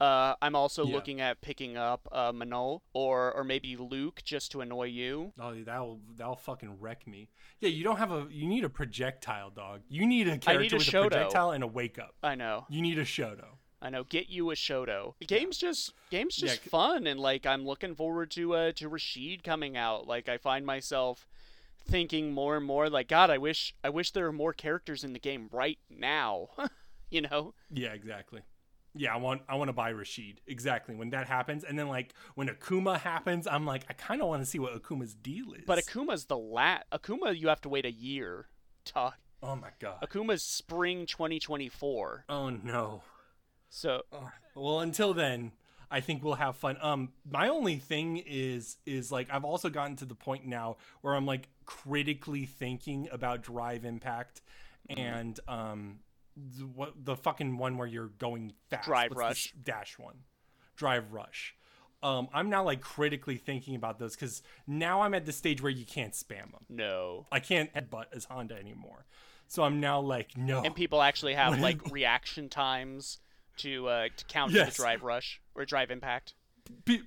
Uh, 0.00 0.36
I'm 0.40 0.54
also 0.54 0.86
Yeah. 0.86 0.94
looking 0.94 1.20
at 1.20 1.40
picking 1.40 1.76
up 1.76 2.06
uh, 2.12 2.30
Manon 2.32 2.78
or 2.92 3.32
or 3.34 3.42
maybe 3.42 3.76
Luke 3.76 4.22
just 4.24 4.52
to 4.52 4.60
annoy 4.60 4.84
you. 4.84 5.32
oh, 5.40 5.60
that'll 5.64 6.00
that'll 6.14 6.36
fucking 6.36 6.78
wreck 6.78 7.04
me. 7.08 7.28
Yeah, 7.58 7.70
you 7.70 7.82
don't 7.82 7.96
have 7.96 8.12
a 8.12 8.28
you 8.30 8.46
need 8.46 8.62
a 8.62 8.68
projectile 8.70 9.50
dog. 9.50 9.82
You 9.88 10.06
need 10.06 10.28
a 10.28 10.38
character 10.38 10.60
need 10.62 10.72
a 10.72 10.76
with 10.76 10.86
Shoto. 10.86 11.06
a 11.06 11.10
projectile 11.10 11.50
and 11.50 11.64
a 11.64 11.66
wake 11.66 11.98
up. 11.98 12.14
I 12.22 12.36
know. 12.36 12.66
You 12.70 12.80
need 12.80 12.96
a 13.00 13.04
Shoto. 13.04 13.57
I 13.80 13.90
know. 13.90 14.04
Get 14.04 14.28
you 14.28 14.50
a 14.50 14.54
Shoto. 14.54 15.14
The 15.20 15.26
game's 15.26 15.56
just 15.58 15.92
game's 16.10 16.34
just 16.36 16.64
c- 16.64 16.70
fun, 16.70 17.06
and 17.06 17.20
like 17.20 17.46
I'm 17.46 17.64
looking 17.64 17.94
forward 17.94 18.30
to 18.32 18.54
uh 18.54 18.72
to 18.72 18.88
Rashid 18.88 19.44
coming 19.44 19.76
out. 19.76 20.06
Like 20.06 20.28
I 20.28 20.36
find 20.36 20.66
myself 20.66 21.26
thinking 21.88 22.32
more 22.32 22.56
and 22.56 22.66
more 22.66 22.90
like 22.90 23.08
God, 23.08 23.30
I 23.30 23.38
wish 23.38 23.74
I 23.84 23.88
wish 23.90 24.10
there 24.10 24.24
were 24.24 24.32
more 24.32 24.52
characters 24.52 25.04
in 25.04 25.12
the 25.12 25.18
game 25.20 25.48
right 25.52 25.78
now. 25.88 26.48
you 27.10 27.20
know? 27.22 27.54
Yeah, 27.70 27.92
exactly. 27.92 28.42
Yeah, 28.94 29.14
I 29.14 29.18
want 29.18 29.42
I 29.48 29.54
want 29.54 29.68
to 29.68 29.72
buy 29.72 29.90
Rashid 29.90 30.40
exactly 30.48 30.96
when 30.96 31.10
that 31.10 31.28
happens, 31.28 31.62
and 31.62 31.78
then 31.78 31.88
like 31.88 32.14
when 32.34 32.48
Akuma 32.48 32.98
happens, 32.98 33.46
I'm 33.46 33.64
like 33.64 33.84
I 33.88 33.92
kind 33.92 34.20
of 34.20 34.26
want 34.28 34.42
to 34.42 34.46
see 34.46 34.58
what 34.58 34.74
Akuma's 34.74 35.14
deal 35.14 35.52
is. 35.52 35.62
But 35.66 35.78
Akuma's 35.78 36.24
the 36.24 36.38
lat. 36.38 36.86
Akuma, 36.90 37.38
you 37.38 37.46
have 37.48 37.60
to 37.60 37.68
wait 37.68 37.84
a 37.86 37.92
year. 37.92 38.48
Talk. 38.84 39.18
oh 39.42 39.54
my 39.54 39.68
god. 39.78 39.98
Akuma's 40.02 40.42
spring 40.42 41.06
2024. 41.06 42.24
Oh 42.28 42.50
no. 42.50 43.02
So 43.70 44.02
Oh, 44.12 44.30
well, 44.54 44.80
until 44.80 45.14
then, 45.14 45.52
I 45.90 46.00
think 46.00 46.22
we'll 46.22 46.34
have 46.34 46.56
fun. 46.56 46.76
Um, 46.80 47.10
my 47.30 47.48
only 47.48 47.76
thing 47.76 48.18
is 48.18 48.76
is 48.86 49.10
like 49.10 49.28
I've 49.30 49.44
also 49.44 49.68
gotten 49.70 49.96
to 49.96 50.04
the 50.04 50.14
point 50.14 50.46
now 50.46 50.76
where 51.00 51.14
I'm 51.14 51.26
like 51.26 51.48
critically 51.64 52.44
thinking 52.46 53.08
about 53.10 53.42
drive 53.42 53.84
impact 53.84 54.42
and 54.88 55.38
um, 55.48 56.00
the, 56.36 56.64
what 56.64 56.92
the 57.04 57.16
fucking 57.16 57.58
one 57.58 57.78
where 57.78 57.86
you're 57.86 58.08
going 58.18 58.52
fast. 58.70 58.86
Drive 58.86 59.10
What's 59.10 59.18
Rush. 59.20 59.54
dash 59.62 59.98
one, 59.98 60.16
drive 60.76 61.12
rush. 61.12 61.54
Um, 62.02 62.28
I'm 62.32 62.48
now 62.48 62.62
like 62.62 62.80
critically 62.80 63.36
thinking 63.36 63.74
about 63.74 63.98
those 63.98 64.14
because 64.14 64.42
now 64.66 65.00
I'm 65.00 65.14
at 65.14 65.26
the 65.26 65.32
stage 65.32 65.60
where 65.60 65.72
you 65.72 65.84
can't 65.84 66.12
spam 66.12 66.52
them. 66.52 66.64
no. 66.68 67.26
I 67.32 67.40
can't 67.40 67.72
headbutt 67.74 68.06
as 68.12 68.24
Honda 68.26 68.54
anymore. 68.54 69.04
So 69.48 69.64
I'm 69.64 69.80
now 69.80 70.00
like 70.00 70.36
no. 70.36 70.62
And 70.62 70.74
people 70.74 71.02
actually 71.02 71.34
have 71.34 71.58
like 71.60 71.90
reaction 71.90 72.48
times 72.48 73.18
to 73.58 73.88
uh 73.88 74.08
to 74.16 74.24
counter 74.26 74.56
Yes. 74.56 74.76
the 74.76 74.82
drive 74.82 75.02
rush 75.02 75.40
or 75.54 75.64
drive 75.64 75.90
impact. 75.90 76.34
Pe- 76.84 77.00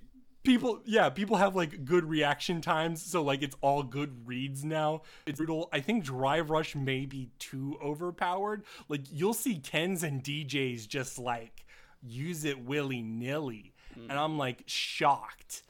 people 0.43 0.81
yeah 0.85 1.07
people 1.09 1.37
have 1.37 1.55
like 1.55 1.85
good 1.85 2.03
reaction 2.03 2.61
times 2.61 2.99
so 3.03 3.21
like 3.21 3.43
it's 3.43 3.55
all 3.61 3.83
good 3.83 4.27
reads 4.27 4.65
now 4.65 5.03
it's 5.27 5.37
brutal 5.37 5.69
i 5.71 5.79
think 5.79 6.03
drive 6.03 6.49
rush 6.49 6.75
may 6.75 7.05
be 7.05 7.29
too 7.37 7.77
overpowered 7.79 8.63
like 8.89 9.01
you'll 9.11 9.35
see 9.35 9.59
kens 9.59 10.01
and 10.01 10.23
djs 10.23 10.87
just 10.87 11.19
like 11.19 11.63
use 12.01 12.43
it 12.43 12.59
willy-nilly 12.65 13.71
and 13.95 14.13
i'm 14.13 14.35
like 14.39 14.63
shocked 14.65 15.61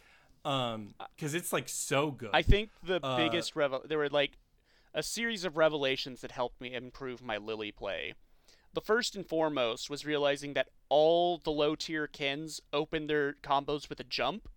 um 0.45 0.93
because 1.17 1.33
it's 1.33 1.51
like 1.51 1.67
so 1.67 2.09
good 2.09 2.29
I 2.33 2.41
think 2.41 2.69
the 2.81 2.99
Uh, 3.05 3.17
biggest 3.17 3.57
revel 3.57 3.81
there 3.85 3.97
were 3.97 4.07
like 4.09 4.37
a 4.93 5.03
series 5.03 5.43
of 5.43 5.57
revelations 5.57 6.21
that 6.21 6.31
helped 6.31 6.61
me 6.61 6.73
improve 6.73 7.21
my 7.21 7.37
Lily 7.37 7.71
play. 7.71 8.13
The 8.73 8.81
first 8.81 9.15
and 9.15 9.25
foremost 9.25 9.89
was 9.89 10.05
realizing 10.05 10.53
that 10.53 10.69
all 10.89 11.37
the 11.37 11.51
low 11.51 11.75
tier 11.75 12.07
Kens 12.07 12.61
open 12.71 13.07
their 13.07 13.33
combos 13.43 13.89
with 13.89 13.99
a 13.99 14.03
jump, 14.05 14.47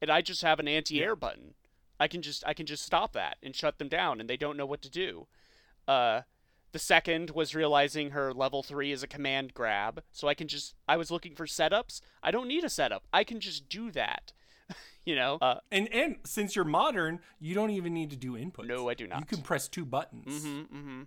and 0.00 0.10
I 0.10 0.20
just 0.20 0.42
have 0.42 0.58
an 0.58 0.66
anti-air 0.68 1.14
button. 1.14 1.54
I 2.00 2.08
can 2.08 2.22
just 2.22 2.42
I 2.46 2.54
can 2.54 2.66
just 2.66 2.84
stop 2.84 3.12
that 3.12 3.36
and 3.42 3.54
shut 3.54 3.78
them 3.78 3.88
down, 3.88 4.20
and 4.20 4.28
they 4.28 4.36
don't 4.36 4.56
know 4.56 4.66
what 4.66 4.82
to 4.82 4.90
do. 4.90 5.28
Uh, 5.86 6.22
the 6.72 6.78
second 6.78 7.30
was 7.30 7.54
realizing 7.54 8.10
her 8.10 8.32
level 8.32 8.62
three 8.62 8.90
is 8.90 9.02
a 9.02 9.06
command 9.06 9.54
grab, 9.54 10.02
so 10.10 10.26
I 10.26 10.34
can 10.34 10.48
just 10.48 10.74
I 10.88 10.96
was 10.96 11.10
looking 11.12 11.34
for 11.36 11.46
setups. 11.46 12.00
I 12.22 12.30
don't 12.32 12.48
need 12.48 12.64
a 12.64 12.70
setup. 12.70 13.04
I 13.12 13.22
can 13.22 13.38
just 13.40 13.68
do 13.68 13.92
that. 13.92 14.32
you 15.04 15.14
know. 15.14 15.38
Uh, 15.40 15.56
and 15.70 15.88
and 15.92 16.16
since 16.24 16.56
you're 16.56 16.64
modern 16.64 17.20
you 17.38 17.54
don't 17.54 17.70
even 17.70 17.92
need 17.94 18.10
to 18.10 18.16
do 18.16 18.32
inputs 18.32 18.66
No, 18.66 18.88
I 18.88 18.94
do 18.94 19.06
not. 19.06 19.20
you 19.20 19.26
can 19.26 19.42
press 19.42 19.68
two 19.68 19.84
buttons 19.84 20.44
Mm-hmm, 20.44 20.76
mm-hmm. 20.76 21.02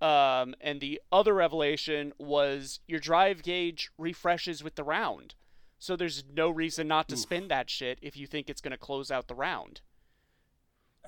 Um, 0.00 0.54
and 0.60 0.80
the 0.80 1.00
other 1.10 1.34
revelation 1.34 2.12
was 2.18 2.80
your 2.86 3.00
drive 3.00 3.42
gauge 3.42 3.90
refreshes 3.98 4.62
with 4.62 4.76
the 4.76 4.84
round. 4.84 5.34
So 5.78 5.96
there's 5.96 6.24
no 6.32 6.50
reason 6.50 6.88
not 6.88 7.08
to 7.08 7.16
spin 7.16 7.48
that 7.48 7.68
shit 7.70 7.98
if 8.02 8.16
you 8.16 8.26
think 8.26 8.48
it's 8.48 8.60
going 8.60 8.72
to 8.72 8.78
close 8.78 9.10
out 9.10 9.28
the 9.28 9.34
round. 9.34 9.80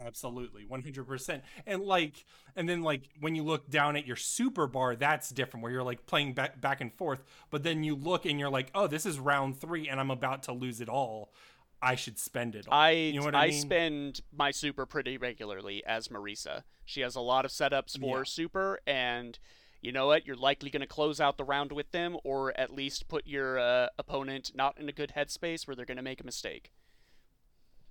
absolutely 0.00 0.64
100% 0.64 1.42
and 1.66 1.82
like 1.82 2.24
and 2.56 2.68
then 2.68 2.80
like 2.82 3.02
when 3.20 3.34
you 3.34 3.42
look 3.42 3.68
down 3.68 3.96
at 3.96 4.06
your 4.06 4.16
super 4.16 4.66
bar 4.66 4.96
that's 4.96 5.28
different 5.30 5.62
where 5.62 5.72
you're 5.72 5.82
like 5.82 6.06
playing 6.06 6.32
back 6.32 6.58
back 6.60 6.80
and 6.80 6.92
forth 6.94 7.22
but 7.50 7.62
then 7.64 7.84
you 7.84 7.94
look 7.94 8.24
and 8.24 8.40
you're 8.40 8.48
like 8.50 8.70
oh 8.74 8.86
this 8.86 9.04
is 9.04 9.18
round 9.18 9.60
three 9.60 9.88
and 9.88 10.00
i'm 10.00 10.10
about 10.10 10.42
to 10.44 10.52
lose 10.52 10.80
it 10.80 10.88
all 10.88 11.32
i 11.82 11.94
should 11.94 12.18
spend 12.18 12.54
it 12.54 12.66
all. 12.68 12.74
I 12.74 12.90
you 12.90 13.18
know 13.20 13.24
what 13.24 13.34
I, 13.34 13.44
i, 13.44 13.48
mean 13.48 13.60
spend 13.60 14.20
my 14.32 14.50
super 14.50 14.86
pretty 14.86 15.16
regularly 15.16 15.82
as 15.84 16.08
Marisa. 16.08 16.62
She 16.84 17.00
has 17.02 17.14
a 17.16 17.20
lot 17.20 17.44
of 17.44 17.50
setups 17.50 17.98
for 17.98 18.18
Yeah. 18.18 18.24
super, 18.24 18.80
and 18.86 19.38
you 19.80 19.92
know 19.92 20.08
what? 20.08 20.26
You're 20.26 20.36
likely 20.36 20.68
going 20.70 20.80
to 20.82 20.86
close 20.86 21.20
out 21.20 21.38
the 21.38 21.44
round 21.44 21.72
with 21.72 21.90
them, 21.92 22.16
or 22.24 22.52
at 22.58 22.70
least 22.74 23.08
put 23.08 23.26
your 23.26 23.58
uh, 23.58 23.86
opponent 23.98 24.52
not 24.54 24.78
in 24.78 24.88
a 24.88 24.92
good 24.92 25.12
headspace 25.16 25.66
where 25.66 25.74
they're 25.74 25.86
going 25.86 25.96
to 25.96 26.02
make 26.02 26.20
a 26.20 26.24
mistake. 26.24 26.70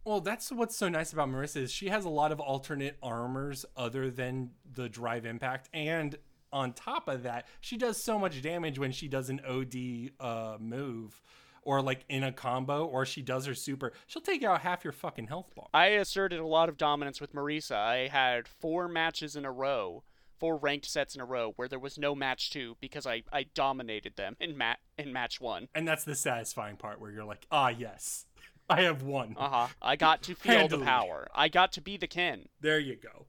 well 0.06 0.22
that's 0.22 0.52
what's 0.52 0.76
so 0.78 0.88
nice 0.90 1.12
about 1.14 1.30
Marisa 1.30 1.58
is 1.58 1.72
she 1.72 1.90
has 1.90 2.06
a 2.06 2.10
lot 2.10 2.32
of 2.32 2.40
alternate 2.40 2.98
armors 3.02 3.66
other 3.76 4.10
than 4.10 4.52
the 4.74 4.88
drive 4.90 5.26
impact 5.26 5.70
and 5.74 6.16
on 6.52 6.74
top 6.74 7.08
of 7.08 7.24
that 7.24 7.48
she 7.60 7.78
does 7.78 8.04
so 8.04 8.18
much 8.18 8.42
damage 8.42 8.80
when 8.80 8.92
she 8.92 9.08
does 9.08 9.30
an 9.30 9.40
od 9.48 9.76
uh, 10.20 10.58
move 10.60 11.22
or 11.70 11.84
like 11.84 12.04
in 12.10 12.24
a 12.24 12.32
combo 12.32 12.84
or 12.84 13.06
she 13.06 13.22
does 13.22 13.46
her 13.46 13.54
super 13.54 13.94
she'll 14.08 14.24
take 14.24 14.42
out 14.44 14.62
half 14.62 14.84
your 14.84 14.92
fucking 14.92 15.28
health 15.28 15.54
bar 15.56 15.68
I 15.72 15.90
asserted 15.90 16.40
a 16.40 16.48
lot 16.48 16.68
of 16.68 16.78
dominance 16.78 17.22
with 17.22 17.32
Marisa. 17.32 17.76
I 17.76 18.08
had 18.08 18.48
four 18.48 18.88
matches 18.88 19.36
in 19.36 19.46
a 19.46 19.52
row, 19.52 20.04
four 20.40 20.58
ranked 20.58 20.88
sets 20.88 21.14
in 21.14 21.22
a 21.22 21.26
row, 21.26 21.54
where 21.58 21.68
there 21.68 21.78
was 21.78 22.00
no 22.00 22.16
match 22.16 22.50
two 22.50 22.76
because 22.82 23.06
I, 23.06 23.22
I 23.32 23.44
dominated 23.54 24.16
them 24.16 24.36
in 24.40 24.58
mat 24.58 24.80
in 24.98 25.14
match 25.14 25.40
one. 25.40 25.68
And 25.76 25.88
that's 25.88 26.04
the 26.04 26.16
satisfying 26.16 26.76
part 26.76 27.00
where 27.00 27.12
you're 27.12 27.24
like, 27.24 27.46
ah, 27.52 27.70
yes, 27.70 28.26
I 28.70 28.82
have 28.82 29.04
won. 29.04 29.36
Uh 29.38 29.50
huh. 29.50 29.68
I 29.80 29.96
got 29.96 30.24
to 30.24 30.34
feel 30.34 30.68
the 30.68 30.80
power. 30.80 31.28
I 31.36 31.50
got 31.50 31.72
to 31.74 31.82
be 31.82 31.98
the 31.98 32.08
Ken. 32.08 32.48
There 32.62 32.80
you 32.80 32.96
go. 32.96 33.28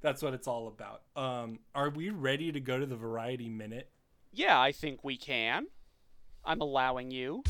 That's 0.00 0.22
what 0.22 0.34
it's 0.34 0.48
all 0.48 0.66
about. 0.66 1.02
Um, 1.14 1.60
are 1.74 1.90
we 1.90 2.10
ready 2.10 2.50
to 2.50 2.60
go 2.60 2.80
to 2.80 2.86
the 2.86 2.96
variety 2.96 3.48
minute? 3.48 3.90
Yeah, 4.32 4.60
I 4.60 4.72
think 4.72 5.04
we 5.04 5.16
can. 5.16 5.68
I'm 6.44 6.60
allowing 6.60 7.10
you. 7.10 7.42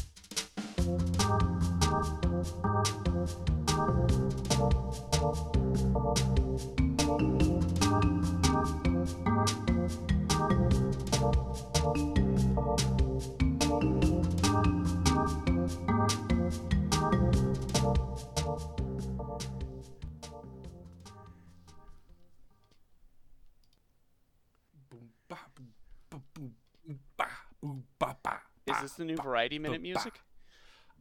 Is 28.66 28.80
this 28.82 28.92
the 28.92 29.04
new 29.04 29.16
Variety 29.16 29.58
Minute 29.58 29.80
music? 29.80 30.20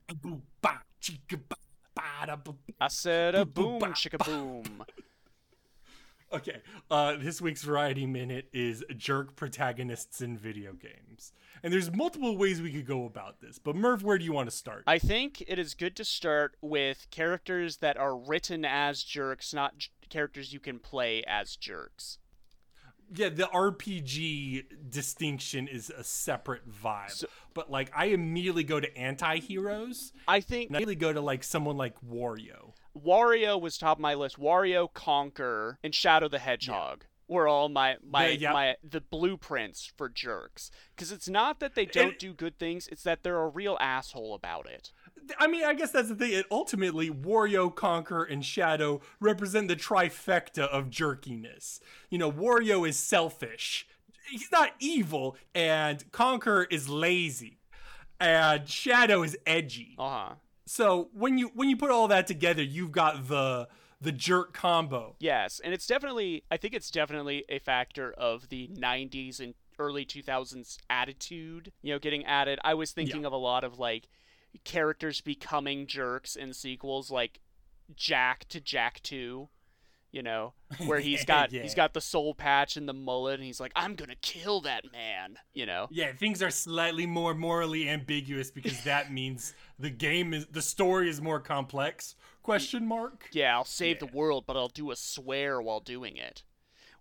ba, 0.07 0.13
boom, 0.13 0.43
ba, 0.61 0.81
chicka, 1.01 1.39
ba, 1.49 1.55
ba, 1.95 2.27
da, 2.27 2.35
ba, 2.35 2.51
ba. 2.51 2.73
I 2.79 2.87
said 2.89 3.33
a 3.33 3.43
Boom, 3.45 3.79
boom, 3.79 3.93
chicka 3.93 4.23
boom. 4.23 4.83
Okay, 6.33 6.57
uh, 6.91 7.15
this 7.17 7.39
week's 7.39 7.63
variety 7.63 8.05
minute 8.05 8.49
is 8.51 8.83
jerk 8.97 9.35
protagonists 9.37 10.21
in 10.21 10.35
video 10.37 10.73
games, 10.73 11.31
and 11.63 11.71
there's 11.71 11.89
multiple 11.93 12.35
ways 12.35 12.61
we 12.61 12.73
could 12.73 12.87
go 12.87 13.05
about 13.05 13.39
this. 13.39 13.57
But 13.57 13.75
Murph, 13.75 14.01
where 14.01 14.17
do 14.17 14.25
you 14.25 14.33
want 14.33 14.49
to 14.49 14.55
start? 14.55 14.83
I 14.85 14.97
think 14.97 15.43
it 15.47 15.59
is 15.59 15.75
good 15.75 15.95
to 15.95 16.03
start 16.03 16.57
with 16.61 17.07
characters 17.09 17.77
that 17.77 17.95
are 17.95 18.17
written 18.17 18.65
as 18.65 19.03
jerks, 19.03 19.53
not 19.53 19.77
j- 19.77 19.89
characters 20.09 20.51
you 20.51 20.59
can 20.59 20.79
play 20.79 21.23
as 21.25 21.55
jerks. 21.55 22.17
Yeah, 23.13 23.29
the 23.29 23.45
RPG 23.45 24.89
distinction 24.89 25.67
is 25.67 25.89
a 25.89 26.03
separate 26.03 26.69
vibe. 26.69 27.11
So- 27.11 27.27
but 27.53 27.71
like, 27.71 27.91
I 27.95 28.05
immediately 28.07 28.63
go 28.63 28.79
to 28.79 28.97
anti-heroes. 28.97 30.11
I 30.27 30.41
think 30.41 30.71
I 30.71 30.75
immediately 30.75 30.95
go 30.95 31.13
to 31.13 31.21
like 31.21 31.43
someone 31.43 31.77
like 31.77 31.95
Wario. 32.01 32.73
Wario 32.97 33.59
was 33.59 33.77
top 33.77 33.97
of 33.97 34.01
my 34.01 34.13
list. 34.13 34.39
Wario, 34.39 34.91
Conker, 34.91 35.77
and 35.83 35.93
Shadow 35.93 36.27
the 36.27 36.39
Hedgehog 36.39 37.05
were 37.27 37.47
all 37.47 37.69
my 37.69 37.97
my 38.03 38.27
Yeah, 38.27 38.37
yeah. 38.37 38.53
my 38.53 38.75
the 38.83 39.01
blueprints 39.01 39.91
for 39.97 40.09
jerks. 40.09 40.69
Because 40.95 41.11
it's 41.11 41.27
not 41.29 41.59
that 41.59 41.75
they 41.75 41.85
don't 41.85 42.19
do 42.19 42.33
good 42.33 42.57
things; 42.59 42.87
it's 42.87 43.03
that 43.03 43.23
they're 43.23 43.41
a 43.41 43.49
real 43.49 43.77
asshole 43.79 44.33
about 44.33 44.67
it. 44.67 44.91
I 45.39 45.47
mean, 45.47 45.63
I 45.63 45.73
guess 45.73 45.91
that's 45.91 46.09
the 46.09 46.15
thing. 46.15 46.31
It, 46.31 46.45
ultimately, 46.51 47.09
Wario, 47.09 47.73
Conker, 47.73 48.25
and 48.29 48.43
Shadow 48.43 49.01
represent 49.19 49.67
the 49.67 49.75
trifecta 49.75 50.67
of 50.67 50.89
jerkiness. 50.89 51.79
You 52.09 52.17
know, 52.17 52.31
Wario 52.31 52.87
is 52.87 52.97
selfish. 52.97 53.87
He's 54.29 54.51
not 54.51 54.71
evil, 54.79 55.37
and 55.53 56.09
Conker 56.11 56.65
is 56.71 56.89
lazy, 56.89 57.59
and 58.19 58.67
Shadow 58.67 59.23
is 59.23 59.37
edgy. 59.45 59.95
Uh 59.97 60.09
huh. 60.09 60.35
So 60.65 61.09
when 61.13 61.37
you 61.37 61.51
when 61.53 61.69
you 61.69 61.77
put 61.77 61.91
all 61.91 62.07
that 62.07 62.27
together, 62.27 62.63
you've 62.63 62.91
got 62.91 63.27
the 63.27 63.67
the 64.01 64.11
jerk 64.11 64.53
combo. 64.53 65.15
Yes, 65.19 65.61
and 65.63 65.73
it's 65.73 65.87
definitely 65.87 66.43
I 66.49 66.57
think 66.57 66.73
it's 66.73 66.89
definitely 66.89 67.45
a 67.49 67.59
factor 67.59 68.11
of 68.13 68.49
the 68.49 68.69
90s 68.69 69.39
and 69.39 69.53
early 69.77 70.05
2000s 70.05 70.77
attitude, 70.89 71.71
you 71.81 71.93
know, 71.93 71.99
getting 71.99 72.25
added. 72.25 72.59
I 72.63 72.73
was 72.73 72.91
thinking 72.91 73.25
of 73.25 73.33
a 73.33 73.37
lot 73.37 73.63
of 73.63 73.77
like 73.77 74.07
characters 74.63 75.21
becoming 75.21 75.87
jerks 75.87 76.35
in 76.35 76.53
sequels 76.53 77.11
like 77.11 77.39
Jak 77.95 78.47
to 78.49 78.59
Jak 78.59 79.01
2, 79.03 79.49
you 80.11 80.23
know, 80.23 80.53
where 80.85 80.99
he's 80.99 81.25
got 81.33 81.51
Yeah. 81.51 81.61
he's 81.61 81.75
got 81.75 81.93
the 81.93 82.01
soul 82.01 82.33
patch 82.33 82.77
and 82.77 82.87
the 82.89 82.93
mullet 82.93 83.35
and 83.35 83.43
he's 83.43 83.59
like 83.59 83.71
I'm 83.75 83.95
going 83.95 84.09
to 84.09 84.15
kill 84.15 84.61
that 84.61 84.83
man, 84.91 85.37
you 85.53 85.65
know. 85.65 85.87
Yeah, 85.91 86.13
things 86.13 86.41
are 86.41 86.49
slightly 86.49 87.05
more 87.05 87.33
morally 87.35 87.87
ambiguous 87.89 88.49
because 88.51 88.83
that 88.83 89.11
means 89.19 89.53
the 89.77 89.89
game 89.89 90.33
is 90.33 90.45
the 90.47 90.61
story 90.61 91.09
is 91.09 91.21
more 91.21 91.39
complex. 91.39 92.15
Question 92.41 92.87
mark. 92.87 93.27
Yeah, 93.31 93.55
I'll 93.55 93.65
save 93.65 93.97
Yeah. 94.01 94.07
the 94.07 94.17
world, 94.17 94.45
but 94.47 94.55
I'll 94.55 94.67
do 94.67 94.91
a 94.91 94.95
swear 94.95 95.61
while 95.61 95.79
doing 95.79 96.15
it. 96.17 96.43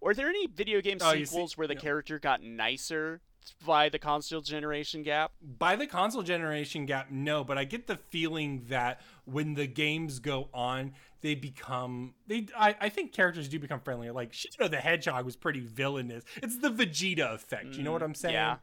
Were 0.01 0.15
there 0.15 0.29
any 0.29 0.47
video 0.47 0.81
game 0.83 0.99
Oh, 1.01 1.13
you 1.13 1.25
see- 1.25 1.31
sequels 1.31 1.57
where 1.57 1.67
the 1.69 1.77
character 1.77 2.19
got 2.19 2.43
nicer 2.43 3.23
by 3.67 3.89
the 3.89 3.99
console 3.99 4.41
generation 4.41 5.03
gap? 5.03 5.33
By 5.59 5.77
the 5.77 5.87
console 5.87 6.23
generation 6.23 6.87
gap, 6.87 7.11
no, 7.11 7.45
but 7.45 7.59
I 7.59 7.65
get 7.65 7.87
the 7.87 7.97
feeling 7.97 8.65
that 8.69 9.01
when 9.25 9.55
the 9.55 9.67
games 9.67 10.19
go 10.19 10.49
on, 10.53 10.93
they 11.21 11.35
become 11.35 12.15
they. 12.27 12.47
I, 12.57 12.77
I 12.81 12.89
think 12.89 13.13
characters 13.13 13.49
do 13.49 13.59
become 13.59 13.81
friendlier. 13.81 14.13
Like 14.13 14.33
Shadow 14.33 14.69
the 14.69 14.77
Hedgehog 14.77 15.25
was 15.25 15.37
pretty 15.37 15.61
villainous. 15.61 16.25
It's 16.43 16.59
the 16.59 16.71
Vegeta 16.71 17.35
effect. 17.35 17.75
You 17.77 17.83
know 17.83 17.93
what 17.93 18.03
I'm 18.03 18.13
mm, 18.13 18.17
saying? 18.17 18.35
yeah. 18.35 18.57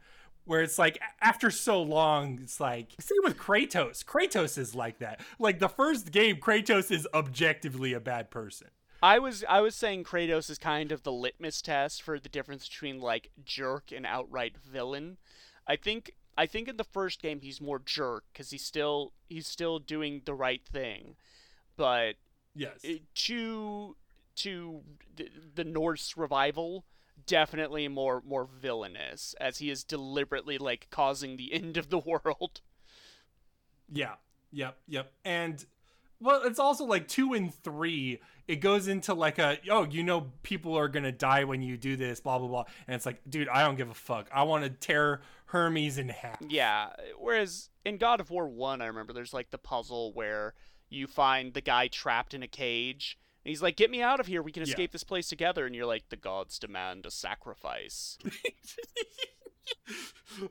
Where 0.44 0.62
it's 0.62 0.78
like 0.78 0.98
after 1.20 1.50
so 1.50 1.82
long, 1.82 2.40
it's 2.42 2.60
like 2.60 2.94
same 3.00 3.18
with 3.22 3.36
Kratos. 3.36 4.04
Kratos 4.04 4.58
is 4.58 4.74
like 4.74 4.98
that. 4.98 5.20
Like 5.38 5.58
the 5.58 5.68
first 5.68 6.10
game, 6.12 6.36
Kratos 6.36 6.90
is 6.90 7.06
objectively 7.14 7.92
a 7.92 8.00
bad 8.00 8.30
person. 8.30 8.68
I 9.02 9.18
was 9.18 9.44
I 9.48 9.60
was 9.60 9.74
saying 9.74 10.04
Kratos 10.04 10.48
is 10.48 10.58
kind 10.58 10.92
of 10.92 11.02
the 11.02 11.12
litmus 11.12 11.60
test 11.60 12.02
for 12.02 12.20
the 12.20 12.28
difference 12.28 12.68
between 12.68 13.00
like 13.00 13.30
jerk 13.44 13.90
and 13.90 14.06
outright 14.06 14.56
villain. 14.56 15.18
I 15.66 15.76
think 15.76 16.12
I 16.38 16.46
think 16.46 16.68
in 16.68 16.76
the 16.76 16.84
first 16.84 17.20
game 17.20 17.40
he's 17.40 17.60
more 17.60 17.80
jerk 17.84 18.24
because 18.32 18.50
he's 18.50 18.64
still 18.64 19.12
he's 19.28 19.48
still 19.48 19.78
doing 19.78 20.22
the 20.24 20.34
right 20.34 20.62
thing, 20.64 21.16
but 21.76 22.14
Yes. 22.54 22.84
uh, 22.84 22.94
to 23.14 23.96
to 24.36 24.82
the, 25.16 25.28
the 25.54 25.64
Norse 25.64 26.16
revival 26.16 26.84
definitely 27.26 27.88
more 27.88 28.22
more 28.26 28.44
villainous 28.46 29.34
as 29.40 29.58
he 29.58 29.70
is 29.70 29.84
deliberately 29.84 30.58
like 30.58 30.88
causing 30.90 31.36
the 31.36 31.52
end 31.52 31.76
of 31.76 31.88
the 31.90 31.98
world. 32.24 32.60
Yeah. 33.90 34.14
Yep. 34.52 34.76
Yep. 34.86 35.12
And 35.24 35.64
well, 36.22 36.42
it's 36.44 36.58
also 36.58 36.84
like 36.84 37.08
two 37.08 37.32
and 37.34 37.52
three. 37.54 38.20
It 38.48 38.56
goes 38.56 38.88
into 38.88 39.14
like 39.14 39.38
a 39.38 39.58
oh, 39.70 39.84
you 39.84 40.02
know, 40.02 40.32
people 40.42 40.76
are 40.76 40.88
gonna 40.88 41.12
die 41.12 41.44
when 41.44 41.62
you 41.62 41.76
do 41.76 41.96
this, 41.96 42.20
blah 42.20 42.38
blah 42.38 42.48
blah. 42.48 42.64
And 42.86 42.94
it's 42.94 43.06
like, 43.06 43.20
dude, 43.28 43.48
I 43.48 43.62
don't 43.62 43.76
give 43.76 43.90
a 43.90 43.94
fuck. 43.94 44.28
I 44.32 44.42
want 44.44 44.64
to 44.64 44.70
tear 44.70 45.20
Hermes 45.46 45.98
in 45.98 46.08
half. 46.08 46.38
Yeah. 46.48 46.90
Whereas 47.18 47.68
in 47.84 47.98
God 47.98 48.20
of 48.20 48.30
War 48.30 48.48
1, 48.48 48.80
I 48.80 48.86
remember 48.86 49.12
there's 49.12 49.34
like 49.34 49.50
the 49.50 49.58
puzzle 49.58 50.12
where 50.12 50.54
you 50.88 51.06
find 51.06 51.52
the 51.54 51.60
guy 51.60 51.88
trapped 51.88 52.34
in 52.34 52.42
a 52.42 52.48
cage. 52.48 53.18
And 53.44 53.50
he's 53.50 53.62
like, 53.62 53.76
Get 53.76 53.90
me 53.90 54.02
out 54.02 54.20
of 54.20 54.26
here. 54.26 54.42
We 54.42 54.52
can 54.52 54.62
Yeah. 54.62 54.68
escape 54.70 54.92
this 54.92 55.04
place 55.04 55.28
together. 55.28 55.66
And 55.66 55.74
you're 55.74 55.86
like, 55.86 56.08
The 56.08 56.16
gods 56.16 56.58
demand 56.58 57.06
a 57.06 57.10
sacrifice. 57.10 58.18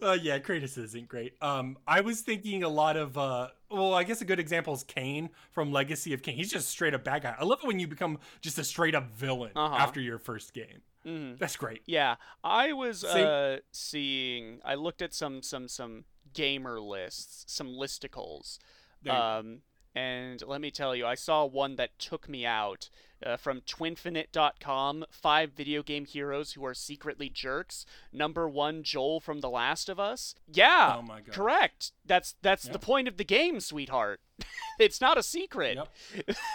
uh, 0.02 0.17
yeah, 0.21 0.39
Kratos 0.39 0.78
isn't 0.78 1.08
great. 1.08 1.34
Um, 1.41 1.78
I 1.88 2.02
was 2.02 2.21
thinking 2.21 2.63
a 2.63 2.69
lot 2.69 2.97
of 2.97 3.17
uh, 3.17 3.50
well, 3.69 3.93
I 3.93 4.04
guess 4.04 4.21
a 4.21 4.26
good 4.26 4.39
example 4.39 4.74
is 4.74 4.84
Kain 4.84 5.30
from 5.52 5.71
Legacy 5.71 6.13
of 6.13 6.21
Kain. 6.21 6.36
He's 6.36 6.52
just 6.52 6.69
straight 6.69 6.93
up 6.93 7.04
bad 7.04 7.24
guy. 7.24 7.36
I 7.39 7.43
love 7.43 7.60
it 7.63 7.67
when 7.67 7.80
you 7.80 7.88
become 7.88 8.19
just 8.41 8.58
a 8.58 8.63
straight 8.63 8.95
up 8.95 9.12
villain 9.12 9.52
Uh-huh. 9.56 9.76
after 9.76 10.00
your 10.02 10.19
first 10.19 10.54
game. 10.54 10.82
Mhm. 11.06 11.39
That's 11.39 11.56
great. 11.56 11.82
Yeah. 11.86 12.15
I 12.43 12.74
was 12.74 13.04
uh, 13.04 13.60
seeing, 13.71 14.60
I 14.63 14.76
looked 14.76 15.02
at 15.02 15.13
some, 15.13 15.41
some, 15.41 15.67
some 15.67 16.04
gamer 16.34 16.80
lists, 16.80 17.45
some 17.47 17.69
listicles. 17.69 18.60
There 19.04 19.13
you 19.13 19.19
go. 19.19 19.26
Um, 19.26 19.62
And 19.93 20.41
let 20.47 20.62
me 20.62 20.71
tell 20.71 20.95
you, 20.95 21.06
I 21.06 21.15
saw 21.15 21.43
one 21.45 21.75
that 21.75 21.99
took 21.99 22.30
me 22.30 22.45
out 22.45 22.89
uh, 23.25 23.36
from 23.38 23.62
twinfinite.com. 23.62 25.06
Five 25.12 25.51
video 25.51 25.84
game 25.84 26.06
heroes 26.06 26.54
who 26.54 26.65
are 26.65 26.73
secretly 26.73 27.30
jerks. 27.30 27.86
Number 28.13 28.47
one, 28.47 28.84
Joel 28.84 29.19
from 29.19 29.41
The 29.41 29.49
Last 29.49 29.89
of 29.89 29.99
Us. 29.99 30.34
Yeah, 30.51 30.95
Oh 30.97 31.01
my 31.01 31.19
God. 31.21 31.34
correct. 31.34 31.91
That's 32.06 32.36
that's 32.41 32.65
Yep. 32.65 32.73
the 32.73 32.80
point 32.80 33.08
of 33.10 33.17
the 33.17 33.25
game, 33.25 33.60
sweetheart. 33.60 34.21
it's 34.80 35.01
not 35.01 35.17
a 35.17 35.23
secret. 35.23 35.77
Yep. 36.25 36.38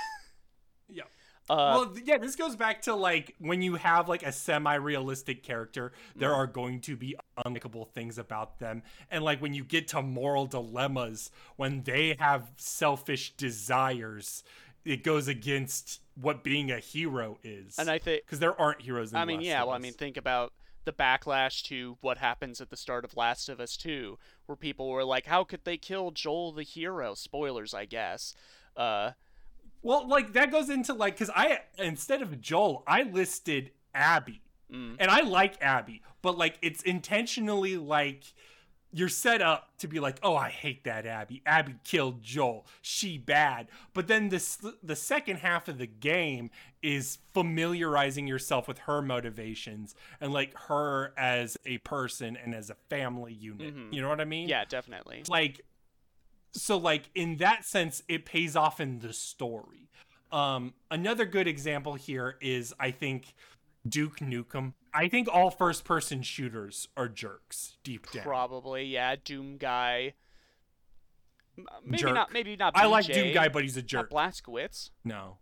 Uh, 1.49 1.87
well, 1.87 1.95
yeah, 2.05 2.19
this 2.19 2.35
goes 2.37 2.57
back 2.57 2.83
to 2.83 2.95
like 2.95 3.35
when 3.39 3.63
you 3.63 3.77
have 3.77 4.09
like 4.09 4.23
a 4.25 4.33
semi-realistic 4.33 5.43
character, 5.43 5.93
there 6.17 6.31
Mm-hmm. 6.31 6.41
are 6.41 6.47
going 6.47 6.81
to 6.83 6.97
be 6.97 7.15
unlikable 7.47 7.89
things 7.91 8.19
about 8.19 8.59
them, 8.59 8.83
and 9.11 9.23
like 9.25 9.41
when 9.41 9.55
you 9.55 9.65
get 9.65 9.89
to 9.89 10.03
moral 10.03 10.47
dilemmas, 10.47 11.31
when 11.57 11.83
they 11.85 12.17
have 12.19 12.51
selfish 12.57 13.33
desires, 13.37 14.43
it 14.85 15.03
goes 15.05 15.29
against 15.29 16.01
what 16.21 16.43
being 16.43 16.71
a 16.71 16.79
hero 16.79 17.39
is. 17.45 17.79
and 17.79 17.91
I 17.91 17.99
think 17.99 18.25
because 18.25 18.39
there 18.41 18.59
aren't 18.61 18.83
heroes. 18.83 19.13
In 19.13 19.19
I 19.19 19.25
mean, 19.25 19.37
Last 19.39 19.47
yeah. 19.47 19.63
Well, 19.65 19.75
I 19.75 19.79
mean, 19.79 19.93
think 19.93 20.17
about 20.17 20.53
the 20.85 20.93
backlash 20.93 21.63
to 21.65 21.99
what 22.01 22.19
happens 22.19 22.61
at 22.61 22.71
the 22.71 22.77
start 22.77 23.05
of 23.05 23.17
Last 23.17 23.49
of 23.49 23.61
Us 23.61 23.77
2, 23.77 24.19
where 24.47 24.57
people 24.57 24.89
were 24.89 25.05
like, 25.05 25.27
"How 25.27 25.45
could 25.45 25.65
they 25.65 25.77
kill 25.77 26.11
Joel 26.13 26.53
the 26.53 26.63
hero?" 26.63 27.15
Spoilers, 27.15 27.75
I 27.75 27.85
guess. 27.87 28.35
Uh, 28.77 29.13
Well, 29.87 30.09
like 30.09 30.33
that 30.33 30.51
goes 30.51 30.69
into 30.69 30.93
like 30.95 31.15
because 31.15 31.31
I 31.35 31.61
instead 31.79 32.21
of 32.23 32.41
Joel, 32.41 32.83
I 32.87 33.05
listed 33.05 33.71
Abby, 33.95 34.43
mm, 34.73 34.97
and 34.99 35.11
I 35.11 35.21
like 35.21 35.63
Abby, 35.63 36.03
but 36.23 36.37
like 36.37 36.59
it's 36.61 36.83
intentionally 36.83 37.77
like 37.77 38.25
you're 38.93 39.09
set 39.09 39.43
up 39.43 39.69
to 39.79 39.89
be 39.89 40.01
like, 40.01 40.19
oh, 40.23 40.35
I 40.35 40.49
hate 40.49 40.85
that 40.85 41.05
Abby. 41.05 41.43
Abby 41.45 41.75
killed 41.85 42.23
Joel. 42.23 42.67
She 42.81 43.19
bad. 43.19 43.69
But 43.93 44.07
then 44.09 44.29
this 44.31 44.59
the 44.83 44.97
second 44.97 45.37
half 45.37 45.69
of 45.69 45.79
the 45.79 45.87
game 45.87 46.51
is 46.83 47.19
familiarizing 47.35 48.27
yourself 48.27 48.67
with 48.67 48.79
her 48.79 49.03
motivations 49.03 49.95
and 50.21 50.33
like 50.33 50.57
her 50.69 51.13
as 51.19 51.57
a 51.67 51.79
person 51.79 52.37
and 52.43 52.55
as 52.55 52.71
a 52.71 52.75
family 52.89 53.35
unit. 53.35 53.77
Mhm. 53.77 53.93
You 53.93 54.03
know 54.03 54.09
what 54.09 54.21
I 54.21 54.25
mean? 54.25 54.49
yeah, 54.49 54.65
definitely. 54.65 55.25
like 55.29 55.61
so 56.57 56.77
like 56.77 57.11
in 57.15 57.37
that 57.37 57.65
sense 57.65 58.03
it 58.09 58.25
pays 58.25 58.57
off 58.57 58.81
in 58.81 58.99
the 59.01 59.13
story 59.13 59.89
um 60.33 60.75
another 60.91 61.25
good 61.25 61.47
example 61.47 61.95
here 61.95 62.37
is 62.41 62.75
i 62.81 62.91
think 62.91 63.35
duke 63.89 64.19
nukem 64.19 64.73
i 64.95 65.07
think 65.09 65.29
all 65.33 65.51
first 65.51 65.85
person 65.85 66.23
shooters 66.23 66.89
are 66.97 67.09
jerks 67.09 67.77
deep 67.85 68.11
down 68.11 68.25
Probably, 68.25 68.85
yeah. 68.85 69.15
Doom 69.25 69.57
guy. 69.59 70.15
Maybe 71.85 71.99
Jerk. 72.03 72.15
not. 72.15 72.33
Maybe 72.33 72.57
not. 72.57 72.75
BJ, 72.75 72.81
i 72.81 72.87
like 72.87 73.07
doom 73.07 73.33
guy 73.33 73.49
but 73.49 73.63
he's 73.63 73.77
a 73.77 73.81
Not 73.81 73.87
jerk 73.89 74.11
Blazkowicz. 74.11 74.91
no 75.05 75.39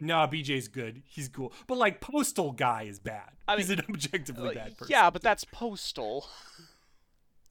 no 0.00 0.26
bj's 0.26 0.66
good 0.68 1.02
he's 1.06 1.28
cool 1.28 1.52
but 1.68 1.78
like 1.78 2.00
postal 2.00 2.50
guy 2.52 2.82
is 2.82 2.98
bad 2.98 3.30
I 3.46 3.56
he's 3.56 3.70
an 3.70 3.80
objectively 3.88 4.50
Uh, 4.50 4.54
bad 4.54 4.76
person 4.78 4.90
yeah, 4.92 5.10
but 5.10 5.22
that's 5.22 5.44
postal. 5.44 6.26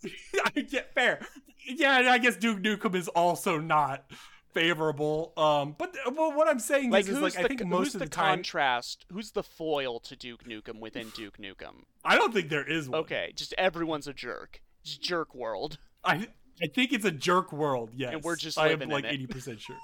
I 0.55 0.61
get 0.61 0.93
fair. 0.93 1.25
Yeah, 1.65 2.11
I 2.11 2.17
guess 2.17 2.35
Duke 2.35 2.59
Nukem 2.59 2.95
is 2.95 3.07
also 3.09 3.57
not 3.57 4.05
favorable. 4.53 5.33
Um, 5.37 5.75
but 5.77 5.95
well, 6.15 6.33
what 6.33 6.47
I'm 6.47 6.59
saying 6.59 6.91
Like 6.91 7.03
is, 7.03 7.09
is 7.09 7.21
like 7.21 7.33
the 7.33 7.39
I 7.41 7.47
think 7.47 7.61
who's 7.61 7.69
most 7.69 7.95
of 7.95 7.99
the, 7.99 8.05
the 8.05 8.11
time, 8.11 8.37
contrast? 8.37 9.05
Who's 9.11 9.31
the 9.31 9.43
foil 9.43 9.99
to 10.01 10.15
Duke 10.15 10.43
Nukem 10.45 10.79
within 10.79 11.09
Duke 11.15 11.37
Nukem? 11.37 11.83
I 12.05 12.15
don't 12.15 12.33
think 12.33 12.49
there 12.49 12.67
is 12.67 12.89
one. 12.89 13.01
Okay, 13.01 13.33
just 13.35 13.53
everyone's 13.57 14.07
a 14.07 14.13
jerk. 14.13 14.61
Just 14.83 15.01
jerk 15.01 15.33
world. 15.33 15.77
I 16.03 16.27
I 16.61 16.67
think 16.67 16.93
it's 16.93 17.05
a 17.05 17.11
jerk 17.11 17.51
world. 17.51 17.91
Yes, 17.95 18.13
and 18.13 18.23
we're 18.23 18.35
just 18.35 18.57
I 18.57 18.69
am 18.69 18.79
like 18.81 19.05
eighty 19.05 19.27
percent 19.27 19.61
sure. 19.61 19.77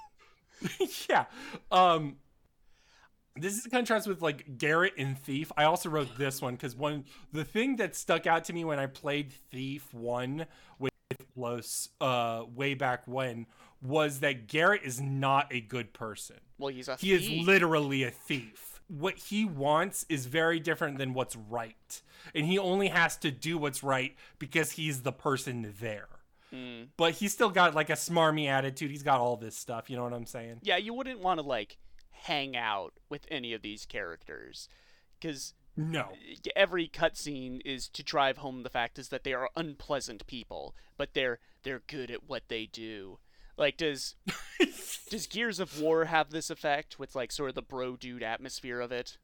yeah. 1.10 1.26
Um. 1.72 2.18
This 3.36 3.58
is 3.58 3.66
a 3.66 3.70
contrast 3.70 4.08
with 4.08 4.22
like 4.22 4.58
Garrett 4.58 4.94
and 4.98 5.18
Thief. 5.18 5.52
I 5.56 5.64
also 5.66 5.90
wrote 5.90 6.18
this 6.18 6.42
one 6.42 6.56
because 6.56 6.76
one 6.76 7.06
the 7.32 7.46
thing 7.46 7.78
that 7.78 7.96
stuck 7.96 8.28
out 8.28 8.44
to 8.46 8.54
me 8.54 8.66
when 8.66 8.80
I 8.80 8.88
played 8.88 9.32
Thief 9.52 9.94
one 9.94 10.46
with 10.78 10.92
Los 11.36 11.90
uh 12.02 12.44
way 12.54 12.74
back 12.74 13.04
when 13.08 13.46
was 13.82 14.20
that 14.20 14.48
Garrett 14.48 14.82
is 14.84 15.00
not 15.00 15.48
a 15.52 15.62
good 15.62 15.94
person. 15.94 16.38
Well, 16.58 16.74
he's 16.74 16.88
a 16.88 16.98
thief. 16.98 17.22
He 17.22 17.28
thief. 17.28 17.42
is 17.42 17.48
literally 17.48 18.04
a 18.04 18.12
thief. 18.12 18.82
What 18.88 19.18
he 19.18 19.46
wants 19.46 20.06
is 20.10 20.26
very 20.26 20.60
different 20.60 20.98
than 20.98 21.14
what's 21.14 21.36
right. 21.36 22.02
And 22.36 22.46
he 22.46 22.58
only 22.58 22.90
has 22.90 23.16
to 23.18 23.32
do 23.32 23.58
what's 23.58 23.84
right 23.84 24.16
because 24.40 24.72
he's 24.72 25.04
the 25.04 25.12
person 25.12 25.74
there. 25.80 26.08
Mm. 26.54 26.88
But 26.98 27.14
he's 27.14 27.32
still 27.32 27.50
got 27.50 27.76
like 27.76 27.90
a 27.90 27.94
smarmy 27.94 28.48
attitude. 28.48 28.92
He's 28.92 29.04
got 29.04 29.20
all 29.20 29.38
this 29.38 29.56
stuff. 29.56 29.90
You 29.90 29.98
know 29.98 30.04
what 30.04 30.14
I'm 30.14 30.26
saying? 30.26 30.60
Yeah, 30.64 30.78
you 30.78 30.94
wouldn't 30.94 31.20
want 31.20 31.40
to 31.40 31.46
like 31.46 31.78
hang 32.24 32.56
out 32.56 32.94
with 33.10 33.26
any 33.30 33.54
of 33.54 33.62
these 33.62 33.86
characters 33.86 34.68
because 35.20 35.54
No. 35.76 36.10
every 36.56 36.88
cutscene 36.88 37.62
is 37.66 37.88
to 37.90 38.04
drive 38.04 38.38
home 38.38 38.64
the 38.64 38.70
fact 38.70 39.00
is 39.00 39.10
that 39.10 39.24
they 39.24 39.34
are 39.34 39.50
unpleasant 39.56 40.26
people, 40.28 40.76
but 40.98 41.14
they're 41.14 41.40
they're 41.64 41.82
good 41.88 42.10
at 42.12 42.28
what 42.28 42.44
they 42.48 42.66
do. 42.66 43.20
Like 43.58 43.78
does 43.78 44.16
does 45.10 45.28
Gears 45.28 45.60
of 45.60 45.82
War 45.82 46.06
have 46.06 46.30
this 46.32 46.50
effect 46.50 47.00
with 47.00 47.16
like 47.16 47.32
sort 47.32 47.50
of 47.50 47.56
the 47.56 47.62
bro 47.62 47.96
dude 47.96 48.24
atmosphere 48.24 48.80
of 48.80 48.92
it? 48.92 49.18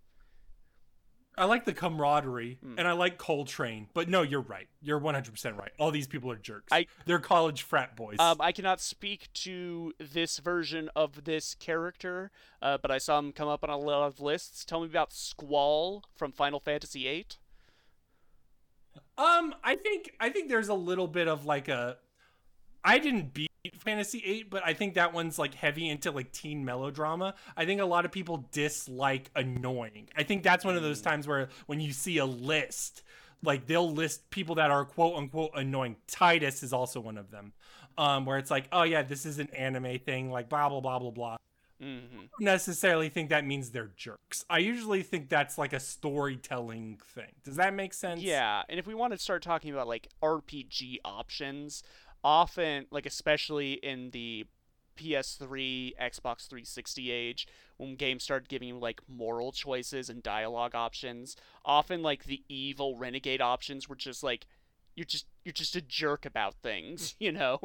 I 1.38 1.46
like 1.46 1.66
the 1.66 1.74
camaraderie 1.74 2.58
Hmm. 2.62 2.76
and 2.78 2.88
I 2.88 2.94
like 2.94 3.18
Cole 3.18 3.46
Train. 3.46 3.88
But 3.94 4.08
no, 4.10 4.22
you're 4.22 4.42
right. 4.42 4.68
You're 4.82 5.00
100% 5.00 5.58
right. 5.58 5.72
All 5.80 5.92
these 5.92 6.08
people 6.08 6.32
are 6.32 6.38
jerks. 6.38 6.72
I- 6.72 6.88
They're 7.06 7.20
college 7.20 7.62
frat 7.64 7.96
boys. 7.96 8.18
Um, 8.20 8.38
I 8.40 8.52
cannot 8.52 8.80
speak 8.80 9.28
to 9.34 9.94
this 10.00 10.38
version 10.40 10.90
of 10.96 11.26
this 11.26 11.56
character, 11.56 12.32
uh, 12.62 12.78
but 12.78 12.92
I 12.92 12.98
saw 12.98 13.20
him 13.20 13.32
come 13.32 13.48
up 13.50 13.64
on 13.64 13.70
a 13.70 13.78
lot 13.78 14.06
of 14.08 14.20
lists. 14.22 14.64
Tell 14.66 14.80
me 14.82 14.88
about 14.88 15.12
Squall 15.14 16.04
from 16.16 16.32
Final 16.32 16.60
Fantasy 16.60 17.04
VIII. 17.04 17.26
Um, 19.18 19.56
I 19.64 19.76
think 19.76 20.12
I 20.20 20.30
think 20.30 20.50
there's 20.50 20.68
a 20.68 20.74
little 20.74 21.08
bit 21.08 21.28
of 21.28 21.46
like 21.46 21.68
a. 21.68 21.98
I 22.86 23.00
didn't 23.00 23.34
beat 23.34 23.50
Fantasy 23.80 24.22
Eight, 24.24 24.50
but 24.50 24.64
I 24.66 24.74
think 24.74 24.94
that 24.94 25.12
one's 25.12 25.40
like 25.40 25.56
heavy 25.56 25.90
into 25.90 26.12
like 26.12 26.32
teen 26.32 26.64
melodrama. 26.64 27.34
I 27.58 27.66
think 27.66 27.82
a 27.82 27.86
lot 27.86 28.06
of 28.06 28.12
people 28.12 28.48
dislike 28.52 29.32
annoying. 29.36 30.08
I 30.16 30.24
think 30.24 30.44
that's 30.44 30.64
one 30.64 30.76
of 30.78 30.84
those 30.84 31.02
times 31.02 31.28
where 31.28 31.50
when 31.66 31.80
you 31.80 31.92
see 31.92 32.20
a 32.20 32.26
list, 32.26 33.02
like 33.44 33.66
they'll 33.66 33.92
list 33.92 34.30
people 34.30 34.56
that 34.56 34.70
are 34.72 34.86
quote 34.86 35.16
unquote 35.18 35.52
annoying. 35.56 35.96
Tidus 36.08 36.64
is 36.64 36.74
also 36.74 37.00
one 37.00 37.18
of 37.18 37.32
them, 37.32 37.54
um, 37.98 38.26
where 38.26 38.38
it's 38.38 38.52
like, 38.52 38.68
oh 38.72 38.84
yeah, 38.84 39.02
this 39.02 39.26
is 39.26 39.40
an 39.40 39.50
anime 39.50 39.98
thing, 40.00 40.30
like 40.32 40.48
blah 40.48 40.70
blah 40.70 40.80
blah 40.80 41.00
blah 41.00 41.12
blah. 41.12 41.38
hmm 41.82 41.98
don't 42.38 42.46
necessarily 42.46 43.10
think 43.10 43.30
that 43.30 43.46
means 43.46 43.72
they're 43.72 43.92
jerks. 43.96 44.46
I 44.50 44.60
usually 44.60 45.04
think 45.04 45.30
that's 45.30 45.58
like 45.58 45.74
a 45.74 45.80
storytelling 45.80 47.00
thing. 47.06 47.32
Does 47.44 47.56
that 47.58 47.74
make 47.74 47.94
sense? 47.94 48.22
Yeah, 48.22 48.64
and 48.70 48.80
if 48.80 48.88
we 48.88 48.94
want 48.94 49.14
to 49.14 49.20
start 49.20 49.42
talking 49.42 49.72
about 49.72 49.88
like 49.88 50.10
RPG 50.22 50.98
options, 51.06 51.84
often, 52.26 52.88
like 52.90 53.06
especially 53.06 53.74
in 53.74 54.10
the 54.10 54.48
PS3, 54.98 55.94
Xbox 56.02 56.48
360 56.48 57.12
age, 57.12 57.48
when 57.78 57.96
games 57.96 58.24
started 58.24 58.50
giving 58.50 58.70
you 58.70 58.80
like 58.80 59.00
moral 59.08 59.52
choices 59.52 60.10
and 60.10 60.24
dialogue 60.24 60.74
options, 60.74 61.38
often 61.64 62.02
like 62.02 62.26
the 62.26 62.42
evil 62.50 62.98
renegade 62.98 63.42
options 63.42 63.88
were 63.88 63.96
just 63.96 64.24
like 64.24 64.48
you're 64.96 65.06
just 65.06 65.28
you're 65.44 65.54
just 65.54 65.76
a 65.76 65.82
jerk 65.82 66.26
about 66.26 66.56
things, 66.56 67.16
you 67.20 67.32
know? 67.32 67.60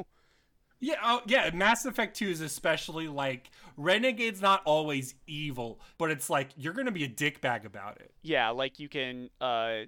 Yeah, 0.79 0.95
oh, 1.03 1.21
yeah. 1.27 1.49
Mass 1.53 1.85
Effect 1.85 2.15
2 2.17 2.29
is 2.29 2.41
especially 2.41 3.07
like 3.07 3.51
Renegade's 3.77 4.41
not 4.41 4.61
always 4.65 5.15
evil, 5.27 5.79
but 5.97 6.11
it's 6.11 6.29
like 6.29 6.49
you're 6.55 6.73
gonna 6.73 6.91
be 6.91 7.03
a 7.03 7.09
dickbag 7.09 7.65
about 7.65 7.99
it. 7.99 8.13
Yeah, 8.21 8.49
like 8.49 8.79
you 8.79 8.89
can 8.89 9.31
uh 9.39 9.85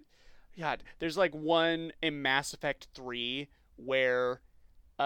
God, 0.57 0.83
there's 0.97 1.17
like 1.17 1.35
one 1.35 1.91
in 2.01 2.23
Mass 2.23 2.53
Effect 2.53 2.87
3 2.95 3.47
where 3.75 4.41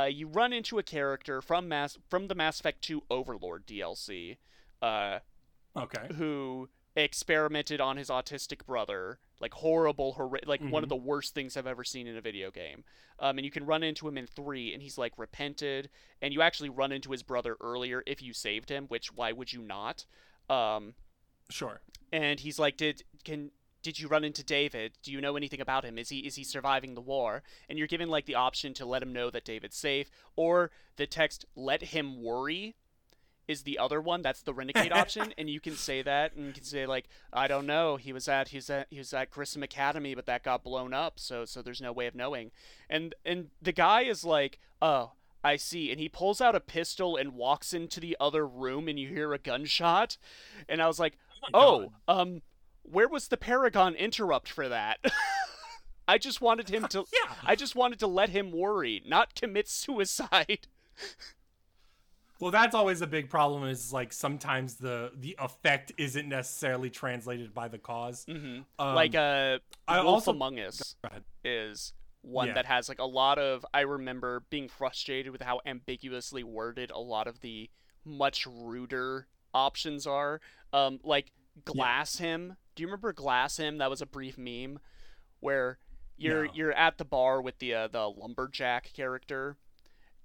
uh 0.02 0.06
you 0.06 0.28
run 0.28 0.54
into 0.54 0.78
a 0.80 0.84
character 0.84 1.42
from 1.42 1.68
Mass 1.68 1.98
from 2.10 2.28
the 2.28 2.36
Mass 2.36 2.60
Effect 2.60 2.82
2 2.84 3.04
Overlord 3.10 3.66
DLC 3.66 4.38
uh 4.82 5.20
Okay. 5.76 6.08
who 6.16 6.70
experimented 6.96 7.80
on 7.80 7.98
his 7.98 8.10
autistic 8.10 8.66
brother 8.66 9.20
like 9.40 9.54
horrible 9.54 10.14
hor- 10.14 10.40
like 10.48 10.62
one 10.62 10.84
of 10.84 10.88
Mhm. 10.88 10.90
the 10.90 10.96
worst 10.96 11.36
things 11.36 11.56
I've 11.56 11.68
ever 11.68 11.84
seen 11.84 12.08
in 12.08 12.18
a 12.18 12.22
video 12.22 12.50
game. 12.52 12.84
Um 13.20 13.38
and 13.38 13.46
you 13.46 13.52
can 13.52 13.66
run 13.66 13.84
into 13.84 14.08
him 14.08 14.18
in 14.18 14.26
3 14.28 14.74
and 14.74 14.82
he's 14.82 14.98
like 14.98 15.14
repented 15.18 15.90
and 16.22 16.34
you 16.34 16.42
actually 16.42 16.70
run 16.70 16.92
into 16.92 17.12
his 17.12 17.22
brother 17.24 17.56
earlier 17.62 18.02
if 18.08 18.22
you 18.22 18.34
saved 18.34 18.70
him, 18.70 18.88
which 18.88 19.14
why 19.14 19.32
would 19.32 19.54
you 19.54 19.62
not? 19.62 20.06
Um 20.50 20.96
Sure. 21.50 21.82
and 22.12 22.40
he's 22.42 22.60
like, 22.60 22.76
"Did 22.78 23.04
can 23.24 23.52
did 23.88 24.02
you 24.02 24.10
run 24.10 24.26
into 24.26 24.44
David? 24.44 24.98
Do 25.02 25.14
you 25.14 25.22
know 25.22 25.38
anything 25.38 25.62
about 25.62 25.86
him? 25.86 25.98
Is 25.98 26.10
he 26.10 26.20
is 26.20 26.36
he 26.36 26.44
surviving 26.44 26.94
the 26.94 27.00
war?" 27.00 27.42
And 27.70 27.80
you're 27.80 27.88
given 27.88 28.10
like 28.10 28.26
the 28.26 28.36
option 28.36 28.74
to 28.74 28.86
let 28.86 29.02
him 29.02 29.14
know 29.14 29.30
that 29.30 29.46
David's 29.46 29.78
safe, 29.78 30.12
or 30.36 30.72
the 30.98 31.08
text 31.08 31.46
"Let 31.56 31.82
him 31.82 32.22
worry." 32.22 32.76
Is 33.48 33.64
the 33.64 33.80
other 33.80 34.02
one 34.02 34.22
that's 34.22 34.42
the 34.42 34.54
renegade 34.54 34.92
option, 35.04 35.34
and 35.38 35.50
you 35.50 35.62
can 35.62 35.76
say 35.78 36.02
that, 36.02 36.36
and 36.36 36.48
you 36.48 36.52
can 36.52 36.66
say 36.66 36.86
like, 36.86 37.08
I 37.32 37.48
don't 37.48 37.66
know, 37.66 37.96
he 37.96 38.12
was 38.12 38.28
at 38.28 38.50
he's 38.50 38.70
at 38.70 38.88
he 38.90 38.98
was 38.98 39.14
at 39.14 39.32
Grissom 39.32 39.64
Academy, 39.64 40.16
but 40.16 40.26
that 40.26 40.44
got 40.44 40.66
blown 40.66 40.94
up, 40.94 41.18
so 41.18 41.46
so 41.46 41.62
there's 41.62 41.80
no 41.80 41.94
way 41.94 42.08
of 42.08 42.14
knowing, 42.14 42.52
and 42.90 43.16
and 43.24 43.52
the 43.62 43.72
guy 43.72 44.02
is 44.02 44.26
like, 44.26 44.60
oh, 44.82 45.14
I 45.46 45.56
see. 45.56 45.92
And 45.92 46.00
he 46.02 46.10
pulls 46.10 46.42
out 46.42 46.56
a 46.56 46.60
pistol 46.60 47.16
and 47.16 47.36
walks 47.36 47.74
into 47.74 48.02
the 48.02 48.18
other 48.20 48.46
room, 48.46 48.90
and 48.90 49.00
you 49.00 49.08
hear 49.08 49.32
a 49.32 49.38
gunshot. 49.38 50.18
And 50.68 50.82
I 50.82 50.88
was 50.88 51.00
like, 51.00 51.18
my 51.42 51.50
oh, 51.54 51.94
um, 52.10 52.42
where 52.90 53.08
was 53.08 53.28
the 53.28 53.38
Paragon 53.38 53.94
interrupt 53.96 54.50
for 54.50 54.68
that? 54.70 55.00
I 56.08 56.18
just 56.18 56.40
wanted 56.42 56.70
him 56.70 56.88
to. 56.90 57.06
Yeah. 57.14 57.34
I 57.44 57.56
just 57.56 57.76
wanted 57.76 58.00
to 58.00 58.08
let 58.08 58.30
him 58.30 58.52
worry, 58.52 59.04
not 59.06 59.36
commit 59.36 59.68
suicide. 59.70 60.68
Well, 62.40 62.52
that's 62.52 62.76
always 62.76 63.02
a 63.02 63.08
big 63.08 63.30
problem. 63.32 63.64
Is 63.64 63.92
like 63.92 64.14
sometimes 64.14 64.76
the 64.76 65.12
the 65.20 65.36
effect 65.40 65.92
isn't 65.98 66.30
necessarily 66.30 66.92
translated 66.92 67.52
by 67.54 67.68
the 67.68 67.78
because 67.80 68.26
hmm 68.30 68.60
Um, 68.78 68.96
like 68.96 69.16
uh, 69.16 69.58
I 69.88 70.02
Wolf 70.04 70.14
also- 70.28 70.34
Among 70.34 70.60
Us 70.60 70.96
is 71.44 71.94
one 72.22 72.50
Yeah. 72.50 72.54
that 72.54 72.66
has 72.68 72.90
like 72.90 73.00
a 73.00 73.06
lot 73.06 73.40
of. 73.40 73.66
I 73.74 73.82
remember 73.82 74.44
being 74.52 74.70
frustrated 74.70 75.32
with 75.32 75.42
how 75.42 75.62
ambiguously 75.66 76.44
worded 76.44 76.92
a 76.92 77.00
lot 77.00 77.26
of 77.26 77.40
the 77.40 77.72
much 78.06 78.46
ruder 78.46 79.28
options 79.52 80.06
are. 80.06 80.40
Um, 80.74 81.00
like 81.04 81.32
glass 81.66 82.18
him. 82.18 82.56
Do 82.78 82.82
you 82.84 82.88
remember 82.88 83.12
glass 83.12 83.58
him? 83.58 83.80
That 83.80 83.90
was 83.90 84.02
a 84.02 84.06
brief 84.06 84.38
meme 84.38 84.80
where 85.40 85.80
you're 86.16 86.46
No. 86.46 86.54
you're 86.54 86.72
at 86.74 86.98
the 86.98 87.06
bar 87.06 87.42
with 87.42 87.60
the 87.60 87.74
uh, 87.74 87.88
the 87.88 88.08
lumberjack 88.10 88.94
character, 88.94 89.58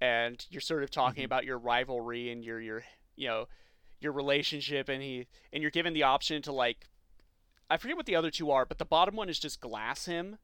and 0.00 0.44
you're 0.50 0.60
sort 0.60 0.82
of 0.82 0.90
talking 0.90 1.22
Mhm. 1.22 1.26
about 1.26 1.44
your 1.44 1.58
rivalry 1.58 2.30
and 2.30 2.44
your 2.44 2.60
your 2.60 2.84
you 3.16 3.26
know 3.28 3.48
your 4.00 4.12
relationship, 4.12 4.88
and 4.88 5.02
he 5.02 5.26
and 5.52 5.62
you're 5.62 5.70
given 5.70 5.92
the 5.94 6.02
option 6.02 6.42
to 6.42 6.52
like 6.52 6.88
I 7.70 7.78
forget 7.78 7.96
what 7.96 8.04
the 8.06 8.16
other 8.16 8.30
two 8.30 8.50
are, 8.50 8.66
but 8.66 8.76
the 8.78 8.84
bottom 8.84 9.16
one 9.16 9.28
is 9.30 9.38
just 9.38 9.60
glass 9.60 10.04
him. 10.04 10.38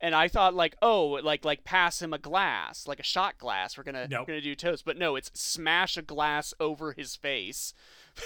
And 0.00 0.14
I 0.14 0.28
thought 0.28 0.52
like, 0.54 0.76
oh, 0.82 1.06
like 1.06 1.44
like 1.44 1.64
pass 1.64 2.00
him 2.02 2.12
a 2.12 2.18
glass, 2.18 2.86
like 2.86 3.00
a 3.00 3.04
shot 3.04 3.38
glass. 3.38 3.76
We're 3.76 3.82
gonna 3.84 4.06
Nope. 4.08 4.20
we're 4.28 4.34
gonna 4.34 4.40
do 4.42 4.54
toast, 4.54 4.84
but 4.84 4.96
no, 4.96 5.16
it's 5.16 5.30
smash 5.40 5.96
a 5.96 6.02
glass 6.02 6.54
over 6.60 6.92
his 6.92 7.16
face. 7.16 7.72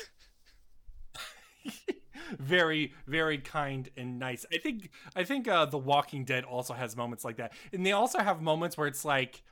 very 2.38 2.92
very 3.06 3.38
kind 3.38 3.88
and 3.96 4.18
nice. 4.18 4.46
I 4.52 4.58
think 4.58 4.90
i 5.16 5.24
think 5.24 5.48
uh 5.48 5.66
the 5.66 5.78
walking 5.78 6.24
dead 6.24 6.44
also 6.44 6.74
has 6.74 6.96
moments 6.96 7.24
like 7.24 7.36
that. 7.36 7.52
And 7.72 7.84
they 7.84 7.92
also 7.92 8.18
have 8.20 8.40
moments 8.40 8.76
where 8.76 8.86
it's 8.86 9.04
like 9.04 9.42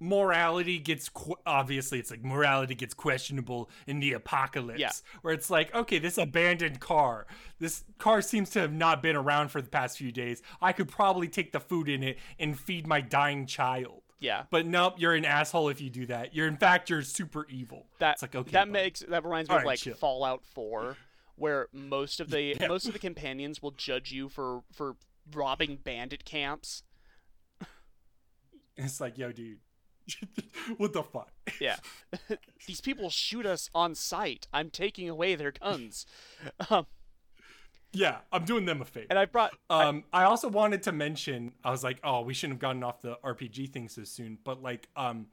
morality 0.00 0.78
gets 0.78 1.08
qu- 1.08 1.34
obviously 1.44 1.98
it's 1.98 2.10
like 2.10 2.22
morality 2.22 2.74
gets 2.74 2.94
questionable 2.94 3.68
in 3.86 3.98
the 3.98 4.12
apocalypse. 4.12 4.78
Yeah. 4.78 4.90
where 5.22 5.34
it's 5.34 5.50
like 5.50 5.74
okay 5.74 5.98
this 5.98 6.18
abandoned 6.18 6.78
car 6.78 7.26
this 7.58 7.82
car 7.98 8.22
seems 8.22 8.50
to 8.50 8.60
have 8.60 8.72
not 8.72 9.02
been 9.02 9.16
around 9.16 9.48
for 9.48 9.60
the 9.60 9.68
past 9.68 9.98
few 9.98 10.12
days. 10.12 10.40
I 10.62 10.72
could 10.72 10.88
probably 10.88 11.26
take 11.26 11.50
the 11.52 11.58
food 11.60 11.88
in 11.88 12.02
it 12.04 12.18
and 12.38 12.58
feed 12.58 12.86
my 12.86 13.00
dying 13.00 13.46
child. 13.46 14.02
Yeah, 14.20 14.44
but 14.50 14.66
nope 14.66 14.94
you're 14.98 15.14
an 15.14 15.24
asshole 15.24 15.68
if 15.68 15.80
you 15.80 15.90
do 15.90 16.06
that. 16.06 16.34
You're 16.34 16.46
in 16.48 16.56
fact 16.56 16.90
you're 16.90 17.02
super 17.02 17.46
evil. 17.48 17.86
That 17.98 18.12
it's 18.14 18.22
like 18.22 18.34
okay 18.36 18.52
that 18.52 18.68
makes 18.68 19.00
that 19.00 19.24
reminds 19.24 19.48
me 19.48 19.54
All 19.54 19.58
of 19.58 19.64
right, 19.64 19.70
like 19.72 19.78
chill. 19.80 19.94
Fallout 19.94 20.44
4, 20.44 20.96
where 21.38 21.68
most 21.72 22.20
of 22.20 22.30
the 22.30 22.56
Yeah. 22.60 22.66
most 22.68 22.86
of 22.86 22.92
the 22.92 22.98
companions 22.98 23.62
will 23.62 23.70
judge 23.72 24.12
you 24.12 24.28
for 24.28 24.62
for 24.72 24.96
robbing 25.32 25.76
bandit 25.82 26.24
camps. 26.24 26.82
it's 28.76 29.00
like 29.00 29.18
yo 29.18 29.32
dude 29.32 29.58
what 30.78 30.92
the 30.94 31.02
fuck 31.02 31.30
Yeah, 31.60 31.76
these 32.66 32.80
people 32.80 33.10
shoot 33.10 33.44
us 33.44 33.68
on 33.74 33.94
sight. 33.94 34.46
I'm 34.54 34.70
taking 34.70 35.06
away 35.08 35.34
their 35.34 35.52
guns. 35.52 36.06
Um, 36.70 36.86
Yeah, 37.92 38.18
I'm 38.32 38.44
doing 38.46 38.64
them 38.64 38.80
a 38.80 38.86
favor. 38.86 39.06
and 39.10 39.18
I 39.18 39.26
brought 39.26 39.52
um, 39.68 40.04
I, 40.10 40.24
also 40.24 40.48
wanted 40.48 40.82
to 40.84 40.92
mention, 40.92 41.52
I 41.62 41.70
was 41.70 41.84
like, 41.84 41.98
oh, 42.02 42.22
we 42.22 42.32
shouldn't 42.32 42.54
have 42.54 42.60
gotten 42.60 42.82
off 42.82 43.02
the 43.02 43.18
RPG 43.22 43.70
thing 43.70 43.88
so 43.90 44.04
soon, 44.04 44.38
but 44.44 44.62
like, 44.62 44.88
um, 44.96 45.26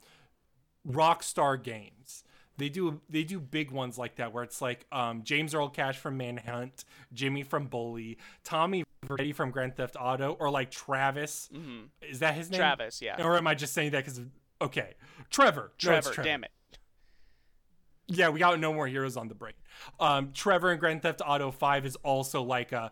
Rockstar 0.86 1.62
Games, 1.62 2.22
they 2.58 2.68
do 2.68 3.00
they 3.08 3.22
do 3.24 3.38
big 3.40 3.70
ones 3.70 3.98
like 3.98 4.16
that 4.16 4.32
where 4.32 4.42
it's 4.44 4.60
like, 4.62 4.86
um, 4.92 5.22
James 5.24 5.54
Earl 5.54 5.68
Cash 5.68 5.98
from 5.98 6.16
Manhunt, 6.16 6.84
Jimmy 7.12 7.42
from 7.42 7.66
Bully, 7.66 8.18
Tommy 8.44 8.84
Vercetti 9.06 9.34
from 9.34 9.50
Grand 9.50 9.76
Theft 9.76 9.96
Auto, 9.98 10.36
or 10.40 10.50
like 10.50 10.70
Travis, 10.70 11.48
mhm, 11.54 11.88
is 12.02 12.20
that 12.20 12.34
his 12.34 12.50
name? 12.50 12.58
Travis. 12.58 13.00
Yeah, 13.02 13.22
Or 13.22 13.36
am 13.36 13.46
I 13.46 13.54
just 13.54 13.72
saying 13.74 13.90
that 13.92 14.04
because? 14.04 14.20
Okay, 14.60 14.94
Trevor. 15.30 15.72
No, 15.84 16.00
Trevor. 16.00 16.22
Damn 16.22 16.44
it. 16.44 16.50
yeah, 18.08 18.28
we 18.28 18.38
got 18.38 18.58
no 18.60 18.72
more 18.72 18.86
heroes 18.86 19.16
on 19.16 19.28
the 19.28 19.34
brain. 19.34 19.54
Um, 20.00 20.32
Trevor 20.32 20.72
in 20.72 20.78
Grand 20.78 21.02
Theft 21.02 21.20
Auto 21.26 21.50
5 21.50 21.84
is 21.86 21.96
also 21.96 22.42
like 22.42 22.72
a. 22.72 22.90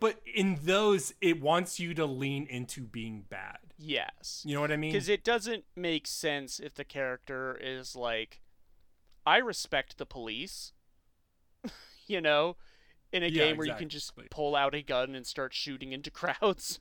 But 0.00 0.20
in 0.34 0.58
those, 0.64 1.14
it 1.20 1.40
wants 1.40 1.78
you 1.78 1.94
to 1.94 2.04
lean 2.06 2.46
into 2.50 2.80
being 2.82 3.24
bad. 3.28 3.58
Yes. 3.78 4.42
You 4.44 4.54
know 4.56 4.60
what 4.60 4.72
I 4.72 4.76
mean? 4.76 4.90
Because 4.92 5.08
it 5.08 5.22
doesn't 5.22 5.64
make 5.76 6.08
sense 6.08 6.58
if 6.58 6.74
the 6.74 6.82
character 6.84 7.56
is 7.62 7.94
like, 7.94 8.40
I 9.24 9.38
respect 9.38 9.98
the 9.98 10.06
police. 10.06 10.72
you 12.06 12.20
know, 12.20 12.56
in 13.12 13.22
a 13.22 13.26
Yeah, 13.26 13.44
game 13.44 13.56
where 13.56 13.66
you 13.66 13.74
can 13.74 13.88
just 13.88 14.12
pull 14.30 14.56
out 14.56 14.74
a 14.74 14.82
gun 14.82 15.14
and 15.14 15.26
start 15.26 15.54
shooting 15.54 15.92
into 15.92 16.10
crowds. 16.12 16.80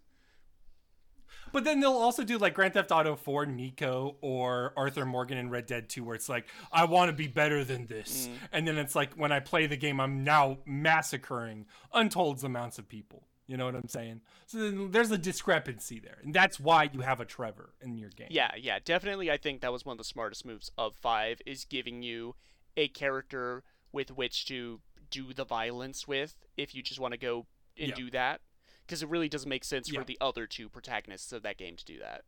But 1.52 1.66
then 1.66 1.82
they'll 1.82 1.92
also 1.92 2.24
do 2.24 2.38
like 2.38 2.54
Grand 2.54 2.74
Theft 2.74 2.92
Auto 2.92 3.16
4 3.16 3.46
Niko 3.46 4.16
or 4.22 4.74
Arthur 4.78 5.06
Morgan 5.06 5.38
in 5.38 5.50
Red 5.50 5.66
Dead 5.66 5.90
2, 5.90 6.04
where 6.04 6.16
it's 6.16 6.30
like, 6.30 6.48
I 6.72 6.86
want 6.86 7.10
to 7.10 7.14
be 7.14 7.28
better 7.28 7.64
than 7.64 7.88
this. 7.88 8.28
Mm. 8.28 8.34
And 8.54 8.68
then 8.68 8.78
it's 8.78 8.96
like, 8.96 9.14
when 9.16 9.32
I 9.32 9.42
play 9.42 9.66
the 9.66 9.76
game, 9.76 10.00
I'm 10.00 10.24
now 10.24 10.60
massacring 10.66 11.66
untold 11.94 12.44
amounts 12.44 12.80
of 12.80 12.88
people. 12.88 13.24
You 13.52 13.58
know 13.58 13.66
what 13.66 13.76
I'm 13.76 13.90
saying? 13.90 14.22
So 14.46 14.60
then 14.60 14.92
there's 14.92 15.12
a 15.12 15.18
discrepancy 15.18 16.00
there. 16.00 16.20
And 16.24 16.34
that's 16.34 16.58
why 16.58 16.90
you 16.94 17.02
have 17.02 17.20
a 17.20 17.26
Trevor 17.26 17.74
in 17.82 17.98
your 17.98 18.10
game. 18.10 18.30
Yeah, 18.32 18.52
yeah, 18.58 18.80
definitely. 18.80 19.30
I 19.30 19.36
think 19.36 19.60
that 19.60 19.74
was 19.74 19.84
one 19.86 19.96
of 19.96 19.98
the 19.98 20.06
smartest 20.06 20.46
moves 20.46 20.72
of 20.78 20.96
five 20.96 21.42
is 21.46 21.66
giving 21.66 22.02
you 22.02 22.36
a 22.78 22.88
character 22.88 23.64
with 23.92 24.10
which 24.16 24.46
to 24.46 24.80
do 25.10 25.34
the 25.34 25.44
violence 25.44 26.08
with 26.08 26.38
if 26.56 26.74
you 26.74 26.82
just 26.82 26.98
want 26.98 27.12
to 27.12 27.18
go 27.18 27.46
and 27.78 27.90
Yeah. 27.90 27.96
do 27.96 28.10
that. 28.12 28.40
Because 28.88 29.04
it 29.04 29.10
really 29.10 29.28
doesn't 29.28 29.50
make 29.50 29.66
sense 29.66 29.92
Yeah. 29.92 30.00
for 30.00 30.06
the 30.06 30.18
other 30.22 30.48
two 30.48 30.70
protagonists 30.70 31.34
of 31.34 31.44
that 31.44 31.58
game 31.58 31.76
to 31.76 31.84
do 31.84 32.00
that. 32.00 32.24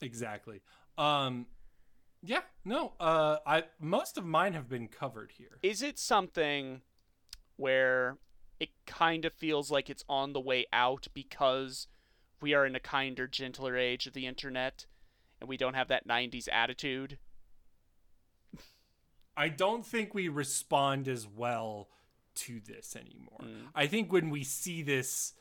Exactly. 0.00 0.60
Um 0.98 1.46
yeah, 2.20 2.40
no. 2.64 2.94
Uh 2.98 3.36
I 3.46 3.62
most 3.78 4.18
of 4.18 4.24
mine 4.26 4.54
have 4.54 4.68
been 4.68 4.88
covered 4.88 5.30
here. 5.38 5.58
Is 5.62 5.82
it 5.82 6.00
something 6.00 6.82
where 7.56 8.18
it 8.64 8.70
kind 8.86 9.26
of 9.26 9.32
feels 9.34 9.70
like 9.70 9.90
it's 9.90 10.04
on 10.08 10.32
the 10.32 10.40
way 10.40 10.64
out 10.72 11.06
because 11.12 11.86
we 12.40 12.54
are 12.54 12.64
in 12.64 12.74
a 12.74 12.80
kinder, 12.80 13.26
gentler 13.26 13.76
age 13.76 14.06
of 14.06 14.14
the 14.14 14.26
internet 14.26 14.86
and 15.38 15.50
we 15.50 15.58
don't 15.58 15.74
have 15.74 15.88
that 15.88 16.08
90s 16.08 16.48
attitude? 16.50 17.18
I 19.36 19.50
don't 19.50 19.84
think 19.84 20.14
we 20.14 20.28
respond 20.28 21.08
as 21.08 21.26
well 21.26 21.90
to 22.36 22.58
this 22.66 22.96
anymore. 22.96 23.40
Mm. 23.42 23.66
I 23.74 23.86
think 23.86 24.10
when 24.10 24.30
we 24.30 24.44
see 24.44 24.80
this 24.80 25.34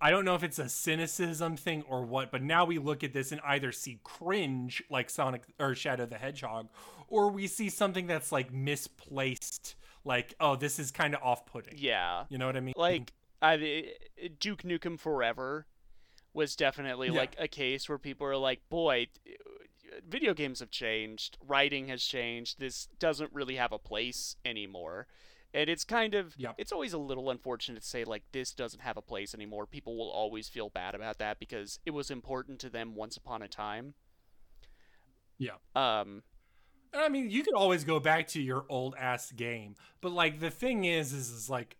I 0.00 0.12
don't 0.12 0.24
know 0.24 0.36
if 0.36 0.44
it's 0.44 0.60
a 0.60 0.68
cynicism 0.68 1.56
thing 1.56 1.82
or 1.88 2.04
what, 2.04 2.30
but 2.30 2.40
now 2.40 2.64
we 2.64 2.78
look 2.78 3.02
at 3.02 3.12
this 3.12 3.32
and 3.32 3.40
either 3.44 3.72
see 3.72 3.98
cringe 4.04 4.80
like 4.88 5.10
Sonic 5.10 5.42
or 5.58 5.74
Shadow 5.74 6.06
the 6.06 6.18
Hedgehog, 6.18 6.68
or 7.08 7.32
we 7.32 7.48
see 7.48 7.68
something 7.68 8.06
that's 8.06 8.30
like 8.30 8.52
misplaced, 8.52 9.74
like, 10.08 10.34
oh, 10.40 10.56
this 10.56 10.78
is 10.80 10.90
kind 10.90 11.14
of 11.14 11.22
off 11.22 11.46
putting. 11.46 11.74
Yeah. 11.78 12.24
You 12.28 12.38
know 12.38 12.46
what 12.46 12.56
I 12.56 12.60
mean? 12.60 12.74
like 12.76 13.12
I, 13.40 13.92
Duke 14.40 14.62
Nukem 14.64 14.98
Forever 14.98 15.66
was 16.34 16.56
definitely 16.56 17.08
Yeah. 17.08 17.12
like 17.20 17.36
a 17.38 17.46
case 17.46 17.88
where 17.88 17.98
people 17.98 18.26
are 18.26 18.36
like, 18.36 18.60
"Boy, 18.68 19.06
video 20.08 20.34
games 20.34 20.58
have 20.60 20.70
changed. 20.70 21.38
Writing 21.46 21.86
has 21.88 22.02
changed. 22.02 22.58
This 22.58 22.86
doesn't 22.98 23.32
really 23.32 23.54
have 23.56 23.70
a 23.72 23.78
place 23.78 24.34
anymore." 24.44 25.06
And 25.54 25.70
it's 25.70 25.84
kind 25.84 26.14
of 26.14 26.34
Yep. 26.36 26.56
it's 26.58 26.72
always 26.72 26.92
a 26.92 26.98
little 26.98 27.30
unfortunate 27.30 27.80
to 27.82 27.86
say 27.88 28.04
like 28.04 28.24
this 28.32 28.52
doesn't 28.52 28.80
have 28.80 28.96
a 28.96 29.02
place 29.02 29.34
anymore. 29.34 29.66
People 29.66 29.96
will 29.96 30.10
always 30.10 30.48
feel 30.48 30.68
bad 30.68 30.94
about 30.94 31.18
that 31.18 31.38
because 31.38 31.78
it 31.86 31.92
was 31.92 32.10
important 32.10 32.60
to 32.60 32.68
them 32.70 32.94
once 32.94 33.16
upon 33.16 33.40
a 33.42 33.48
time. 33.48 33.94
Yeah. 35.38 35.56
Um 35.74 36.22
I 36.94 37.08
mean, 37.08 37.30
you 37.30 37.42
could 37.42 37.54
always 37.54 37.84
go 37.84 38.00
back 38.00 38.28
to 38.28 38.42
your 38.42 38.64
old 38.68 38.94
ass 38.98 39.32
game, 39.32 39.74
but 40.00 40.12
like 40.12 40.40
the 40.40 40.50
thing 40.50 40.84
is, 40.84 41.12
is, 41.12 41.30
is 41.30 41.50
like 41.50 41.76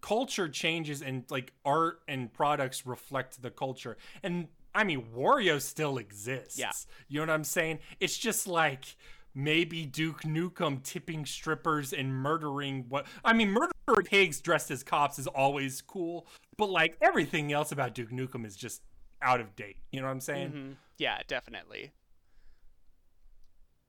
culture 0.00 0.48
changes 0.48 1.02
and 1.02 1.24
like 1.30 1.52
art 1.64 2.00
and 2.08 2.32
products 2.32 2.86
reflect 2.86 3.42
the 3.42 3.50
culture. 3.50 3.96
And 4.22 4.48
I 4.74 4.84
mean, 4.84 5.06
Wario 5.16 5.60
still 5.60 5.98
exists. 5.98 6.58
Yeah. 6.58 6.70
You 7.08 7.20
know 7.20 7.32
what 7.32 7.34
I'm 7.34 7.44
saying? 7.44 7.80
It's 7.98 8.16
just 8.16 8.46
like 8.46 8.96
maybe 9.34 9.86
Duke 9.86 10.22
Nukem 10.22 10.82
tipping 10.82 11.26
strippers 11.26 11.92
and 11.92 12.12
murdering 12.14 12.86
what 12.88 13.06
I 13.24 13.32
mean, 13.32 13.50
murdering 13.50 14.06
pigs 14.06 14.40
dressed 14.40 14.70
as 14.70 14.82
cops 14.82 15.18
is 15.18 15.26
always 15.26 15.82
cool, 15.82 16.26
but 16.56 16.70
like 16.70 16.96
everything 17.00 17.52
else 17.52 17.72
about 17.72 17.94
Duke 17.94 18.10
Nukem 18.10 18.46
is 18.46 18.56
just 18.56 18.82
out 19.22 19.40
of 19.40 19.54
date. 19.56 19.76
You 19.90 20.00
know 20.00 20.06
what 20.06 20.12
I'm 20.12 20.20
saying? 20.20 20.52
mhm. 20.52 20.76
yeah, 20.98 21.18
definitely. 21.26 21.92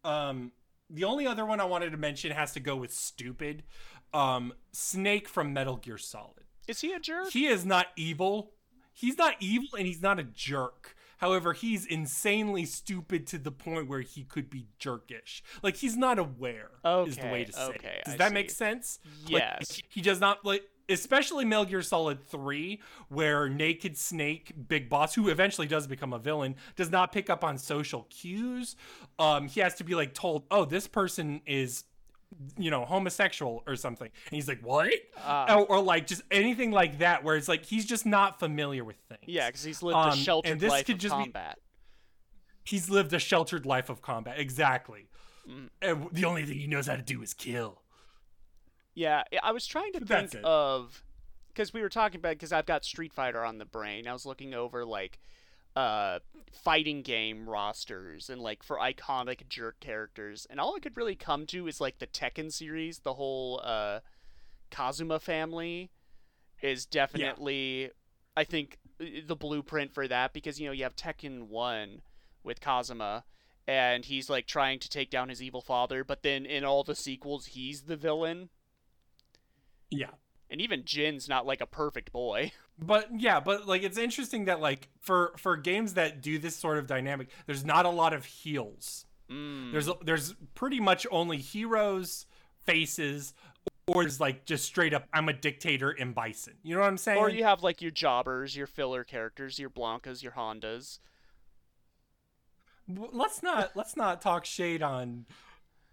Um, 0.03 0.51
the 0.91 1.03
only 1.05 1.25
other 1.27 1.45
one 1.45 1.59
I 1.59 1.65
wanted 1.65 1.91
to 1.91 1.97
mention 1.97 2.31
has 2.31 2.51
to 2.53 2.59
go 2.59 2.75
with 2.75 2.93
stupid. 2.93 3.63
Um, 4.13 4.53
Snake 4.73 5.27
from 5.29 5.53
Metal 5.53 5.77
Gear 5.77 5.97
Solid. 5.97 6.43
Is 6.67 6.81
he 6.81 6.91
a 6.93 6.99
jerk? 6.99 7.29
He 7.31 7.47
is 7.47 7.65
not 7.65 7.87
evil. 7.95 8.51
He's 8.93 9.17
not 9.17 9.35
evil, 9.39 9.69
and 9.77 9.87
he's 9.87 10.01
not 10.01 10.19
a 10.19 10.23
jerk. 10.23 10.95
However, 11.17 11.53
he's 11.53 11.85
insanely 11.85 12.65
stupid 12.65 13.27
to 13.27 13.37
the 13.37 13.51
point 13.51 13.87
where 13.87 14.01
he 14.01 14.23
could 14.23 14.49
be 14.49 14.67
jerkish. 14.79 15.41
Like 15.61 15.75
he's 15.77 15.95
not 15.95 16.17
aware. 16.19 16.71
is 17.07 17.15
the 17.15 17.23
way 17.27 17.41
Okay, 17.41 17.43
to 17.45 17.53
say. 17.53 17.61
okay, 17.63 17.95
it. 17.99 18.05
Does 18.05 18.13
I 18.15 18.17
that 18.17 18.33
make 18.33 18.49
sense? 18.49 18.99
Like, 19.29 19.31
Yes. 19.43 19.75
he- 19.75 19.83
he 19.89 20.01
does 20.01 20.19
not 20.19 20.43
like. 20.43 20.63
Especially 20.89 21.45
Metal 21.45 21.65
Gear 21.65 21.81
Solid 21.81 22.23
3, 22.27 22.79
where 23.09 23.47
Naked 23.49 23.97
Snake, 23.97 24.53
Big 24.67 24.89
Boss, 24.89 25.15
who 25.15 25.29
eventually 25.29 25.67
does 25.67 25.87
become 25.87 26.13
a 26.13 26.19
villain, 26.19 26.55
does 26.75 26.89
not 26.89 27.11
pick 27.11 27.29
up 27.29 27.43
on 27.43 27.57
social 27.57 28.07
cues. 28.09 28.75
Um, 29.19 29.47
he 29.47 29.59
has 29.61 29.75
to 29.75 29.83
be 29.83 29.95
like 29.95 30.13
told, 30.13 30.43
"Oh, 30.51 30.65
this 30.65 30.87
person 30.87 31.41
is 31.45 31.85
you 32.57 32.71
know, 32.71 32.85
homosexual 32.85 33.63
or 33.67 33.75
something. 33.75 34.09
And 34.27 34.35
he's 34.35 34.47
like, 34.47 34.61
what? 34.61 34.89
Ah. 35.17 35.55
or, 35.55 35.65
or 35.65 35.81
like 35.81 36.07
just 36.07 36.21
anything 36.31 36.71
like 36.71 36.99
that, 36.99 37.23
where 37.23 37.35
it's 37.35 37.47
like 37.47 37.65
he's 37.65 37.85
just 37.85 38.05
not 38.05 38.39
familiar 38.39 38.83
with 38.83 38.95
things. 39.09 39.21
Yeah, 39.25 39.47
because 39.47 39.63
he's 39.63 39.83
lived 39.83 39.97
Um, 39.97 40.09
a 40.09 40.11
and 40.11 40.19
sheltered 40.19 40.59
this 40.59 40.71
life 40.71 40.85
could 40.85 40.95
of 40.95 41.01
just 41.01 41.15
be- 41.15 41.23
combat. 41.23 41.59
He's 42.63 42.89
lived 42.89 43.11
a 43.13 43.19
sheltered 43.19 43.65
life 43.65 43.89
of 43.89 44.01
combat. 44.01 44.39
Exactly. 44.39 45.07
Mm. 45.49 45.69
And 45.81 46.07
the 46.11 46.25
only 46.25 46.45
thing 46.45 46.59
he 46.59 46.67
knows 46.67 46.87
how 46.87 46.95
to 46.95 47.01
do 47.01 47.21
is 47.21 47.33
kill. 47.33 47.81
Yeah, 48.93 49.23
I- 49.41 49.51
was 49.51 49.65
trying 49.65 49.93
to 49.93 49.99
think 50.05 50.35
of 50.43 51.03
because 51.47 51.73
we 51.73 51.81
were 51.81 51.89
talking 51.89 52.19
about 52.19 52.31
because 52.31 52.51
I've 52.51 52.65
got 52.65 52.83
Street 52.85 53.13
Fighter 53.13 53.43
on 53.43 53.57
the 53.57 53.65
brain. 53.65 54.07
I 54.07 54.13
was 54.13 54.25
looking 54.25 54.53
over 54.53 54.85
like 54.85 55.19
uh 55.73 56.19
fighting 56.51 57.01
game 57.01 57.49
rosters 57.49 58.29
and 58.29 58.41
like 58.41 58.61
for 58.61 58.77
iconic 58.77 59.47
jerk 59.47 59.79
characters 59.79 60.45
and 60.49 60.59
all 60.59 60.75
I 60.75 60.79
could 60.79 60.97
really 60.97 61.15
come 61.15 61.45
to 61.47 61.65
is 61.67 61.79
like 61.79 61.99
the 61.99 62.07
Tekken 62.07 62.51
series, 62.51 62.99
the 62.99 63.13
whole 63.13 63.61
uh 63.63 63.99
Kazuya 64.69 65.21
family 65.21 65.91
is 66.61 66.85
definitely 66.85 67.91
I 68.35 68.43
think 68.43 68.79
the 68.99 69.35
blueprint 69.35 69.93
for 69.93 70.07
that 70.09 70.33
because 70.33 70.59
you 70.59 70.65
know 70.67 70.73
you 70.73 70.83
have 70.83 70.95
Tekken 70.95 71.47
1 71.47 72.01
with 72.43 72.59
Kazuya 72.59 73.23
and 73.67 74.03
he's 74.05 74.29
like 74.29 74.47
trying 74.47 74.79
to 74.79 74.89
take 74.89 75.09
down 75.09 75.29
his 75.29 75.41
evil 75.41 75.61
father 75.61 76.03
but 76.03 76.21
then 76.23 76.45
in 76.45 76.65
all 76.65 76.83
the 76.83 76.95
sequels 76.95 77.47
he's 77.47 77.83
the 77.83 77.95
villain 77.95 78.49
Yeah. 79.91 80.11
and 80.49 80.59
even 80.61 80.83
Jin's 80.85 81.29
not 81.29 81.45
like 81.45 81.61
a 81.61 81.65
perfect 81.65 82.11
boy. 82.11 82.51
But 82.83 83.09
yeah, 83.21 83.39
but 83.39 83.67
like 83.67 83.83
it's 83.83 83.99
interesting 83.99 84.45
that 84.45 84.59
like 84.59 84.89
for 85.01 85.33
for 85.37 85.55
games 85.55 85.93
that 85.93 86.23
do 86.23 86.39
this 86.39 86.55
sort 86.55 86.79
of 86.79 86.87
dynamic, 86.87 87.27
there's 87.45 87.63
not 87.63 87.85
a 87.85 87.89
lot 87.89 88.11
of 88.11 88.25
heels. 88.25 89.05
Mm. 89.29 89.71
There's 89.71 89.87
there's 90.03 90.33
pretty 90.55 90.79
much 90.79 91.05
only 91.11 91.37
heroes, 91.37 92.25
faces, 92.65 93.35
or 93.85 94.03
is 94.03 94.19
like 94.19 94.45
just 94.45 94.65
straight 94.65 94.95
up 94.95 95.07
I'm 95.13 95.29
a 95.29 95.33
dictator 95.33 95.91
in 95.91 96.13
Bison. 96.13 96.53
You 96.63 96.73
know 96.73 96.81
what 96.81 96.87
I'm 96.87 96.97
saying? 96.97 97.19
Or 97.19 97.29
you 97.29 97.43
have 97.43 97.61
like 97.61 97.81
your 97.83 97.91
jobbers, 97.91 98.55
your 98.55 98.67
filler 98.67 99.03
characters, 99.03 99.59
your 99.59 99.69
Blancas, 99.69 100.23
your 100.23 100.31
Hondas. 100.31 100.97
Let's 102.87 103.43
not 103.43 103.71
let's 103.75 103.95
not 103.95 104.21
talk 104.21 104.43
shade 104.43 104.81
on 104.81 105.25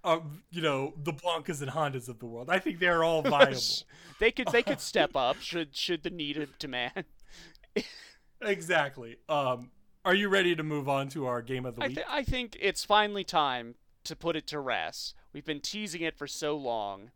uh, 0.05 0.21
you 0.51 0.63
know 0.63 0.95
the 1.03 1.13
Blancas 1.13 1.61
and 1.61 1.71
Hondas 1.71 2.09
of 2.09 2.19
the 2.19 2.27
world. 2.27 2.49
I 2.51 2.59
think 2.59 2.79
they're 2.79 3.05
all 3.05 3.23
viable. 3.37 3.61
They 4.19 4.31
could 4.31 4.49
they 4.49 4.63
could 4.63 4.81
step 4.81 5.11
up 5.17 5.41
should 5.41 5.75
should 5.77 6.03
the 6.03 6.11
need 6.11 6.37
of 6.37 6.59
demand. 6.59 7.05
exactly. 8.43 9.17
Um, 9.29 9.71
are 10.05 10.15
you 10.15 10.29
ready 10.29 10.55
to 10.55 10.63
move 10.63 10.89
on 10.89 11.09
to 11.11 11.27
our 11.27 11.43
game 11.43 11.67
of 11.67 11.77
the 11.77 11.83
I, 11.85 11.87
week? 11.89 11.97
th- 11.97 12.07
I 12.09 12.23
think 12.23 12.57
it's 12.61 12.85
finally 12.85 13.25
time 13.25 13.75
to 14.05 14.17
put 14.17 14.37
it 14.37 14.47
to 14.49 14.61
rest. 14.61 15.15
We've 15.33 15.45
been 15.45 15.61
teasing 15.61 16.01
it 16.03 16.17
for 16.17 16.27
so 16.27 16.57
long. 16.57 17.11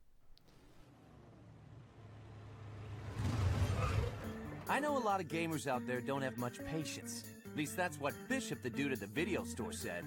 I 4.69 4.81
know 4.81 4.97
a 4.97 5.01
lot 5.01 5.21
of 5.21 5.29
gamers 5.29 5.67
out 5.67 5.87
there 5.87 6.01
don't 6.01 6.23
have 6.23 6.39
much 6.39 6.59
patience. 6.65 7.25
At 7.45 7.57
least 7.57 7.77
that's 7.77 7.99
what 8.01 8.15
Bishop, 8.29 8.63
the 8.63 8.71
dude 8.71 8.93
at 8.93 9.01
the 9.01 9.07
video 9.07 9.45
store, 9.45 9.73
said. 9.73 10.05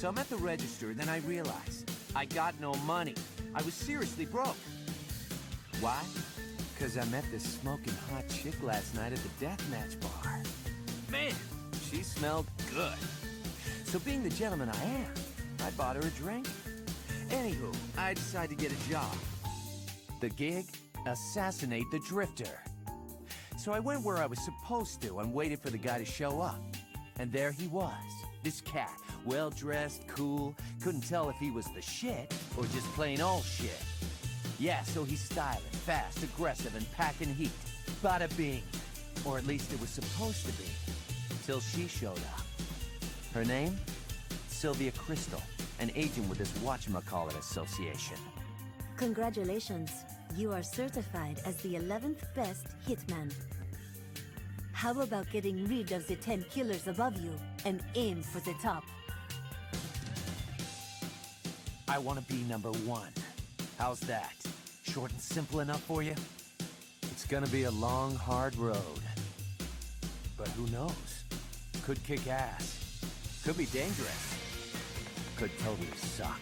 So 0.00 0.08
I'm 0.08 0.16
at 0.16 0.30
the 0.30 0.36
register, 0.36 0.94
then 0.94 1.10
I 1.10 1.18
realized 1.18 1.90
I 2.16 2.24
got 2.24 2.58
no 2.58 2.72
money. 2.86 3.12
I 3.54 3.60
was 3.60 3.74
seriously 3.74 4.24
broke. 4.24 4.56
Why? 5.80 6.02
Because 6.72 6.96
I 6.96 7.04
met 7.10 7.22
this 7.30 7.42
smoking 7.42 7.92
hot 8.10 8.26
chick 8.30 8.54
last 8.62 8.94
night 8.94 9.12
at 9.12 9.18
the 9.18 9.44
deathmatch 9.44 10.00
bar. 10.00 10.42
Man, 11.10 11.34
she 11.90 12.02
smelled 12.02 12.46
good. 12.74 12.96
So 13.84 13.98
being 13.98 14.22
the 14.22 14.30
gentleman 14.30 14.70
I 14.70 14.84
am, 14.84 15.12
I 15.62 15.70
bought 15.72 15.96
her 15.96 16.02
a 16.02 16.10
drink. 16.12 16.48
Anywho, 17.28 17.76
I 17.98 18.14
decided 18.14 18.56
to 18.58 18.64
get 18.64 18.72
a 18.72 18.88
job. 18.88 19.14
The 20.20 20.30
gig? 20.30 20.64
Assassinate 21.04 21.90
the 21.90 21.98
Drifter. 22.08 22.62
So 23.58 23.72
I 23.72 23.80
went 23.80 24.02
where 24.02 24.16
I 24.16 24.24
was 24.24 24.42
supposed 24.42 25.02
to 25.02 25.18
and 25.18 25.34
waited 25.34 25.60
for 25.60 25.68
the 25.68 25.76
guy 25.76 25.98
to 25.98 26.06
show 26.06 26.40
up. 26.40 26.62
And 27.18 27.30
there 27.30 27.52
he 27.52 27.66
was. 27.66 27.92
This 28.42 28.62
cat, 28.62 28.98
well 29.24 29.50
dressed, 29.50 30.06
cool, 30.06 30.56
couldn't 30.82 31.02
tell 31.02 31.28
if 31.30 31.36
he 31.36 31.50
was 31.50 31.66
the 31.74 31.82
shit 31.82 32.32
or 32.56 32.64
just 32.64 32.86
plain 32.94 33.20
old 33.20 33.44
shit. 33.44 33.82
Yeah, 34.58 34.82
so 34.82 35.04
he's 35.04 35.20
styling, 35.20 35.62
fast, 35.86 36.22
aggressive, 36.22 36.74
and 36.76 36.90
packing 36.92 37.34
heat. 37.34 37.50
Bada 38.02 38.34
bing. 38.36 38.62
Or 39.24 39.38
at 39.38 39.46
least 39.46 39.72
it 39.72 39.80
was 39.80 39.90
supposed 39.90 40.44
to 40.46 40.52
be. 40.52 40.68
Till 41.46 41.60
she 41.60 41.88
showed 41.88 42.18
up. 42.18 42.42
Her 43.32 43.44
name? 43.44 43.78
Sylvia 44.48 44.92
Christel, 44.92 45.40
an 45.78 45.90
agent 45.94 46.28
with 46.28 46.38
this 46.38 46.52
Whatchamacallit 46.58 47.38
Association. 47.38 48.18
Congratulations. 48.96 49.90
You 50.36 50.52
are 50.52 50.62
certified 50.62 51.40
as 51.46 51.56
the 51.56 51.76
11th 51.76 52.22
best 52.34 52.66
hitman. 52.86 53.32
How 54.72 55.00
about 55.00 55.30
getting 55.30 55.66
rid 55.66 55.92
of 55.92 56.06
the 56.06 56.16
10 56.16 56.44
killers 56.50 56.86
above 56.86 57.18
you 57.18 57.32
and 57.64 57.82
aim 57.94 58.22
for 58.22 58.40
the 58.40 58.54
top? 58.62 58.84
I 61.90 61.98
want 61.98 62.24
to 62.24 62.32
be 62.32 62.44
number 62.44 62.70
one. 62.70 63.08
How's 63.76 63.98
that? 64.02 64.32
Short 64.84 65.10
and 65.10 65.20
simple 65.20 65.58
enough 65.58 65.82
for 65.82 66.04
you? 66.04 66.14
It's 67.02 67.26
gonna 67.26 67.48
be 67.48 67.64
a 67.64 67.70
long, 67.72 68.14
hard 68.14 68.54
road. 68.54 69.00
But 70.36 70.46
who 70.50 70.68
knows? 70.68 71.24
Could 71.84 72.00
kick 72.04 72.28
ass. 72.28 73.02
Could 73.44 73.58
be 73.58 73.66
dangerous. 73.66 74.36
Could 75.36 75.50
totally 75.58 75.88
suck. 75.96 76.38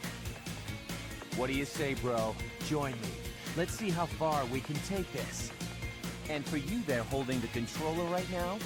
What 1.38 1.46
do 1.46 1.55
you 1.55 1.64
say, 1.64 1.94
bro? 1.94 2.36
Join 2.66 2.92
me. 2.92 3.09
Let's 3.57 3.72
see 3.72 3.88
how 3.88 4.05
far 4.05 4.44
we 4.53 4.61
can 4.61 4.76
take 4.86 5.11
this. 5.14 5.51
And 6.28 6.44
for 6.44 6.59
you 6.59 6.82
there 6.82 7.05
holding 7.05 7.40
the 7.40 7.49
controller 7.49 8.05
right 8.11 8.30
now, 8.30 8.59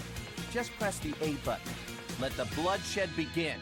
just 0.51 0.73
press 0.81 0.99
the 0.99 1.15
A 1.21 1.35
button. 1.45 1.73
Let 2.21 2.33
the 2.33 2.47
bloodshed 2.57 3.11
begin. 3.15 3.61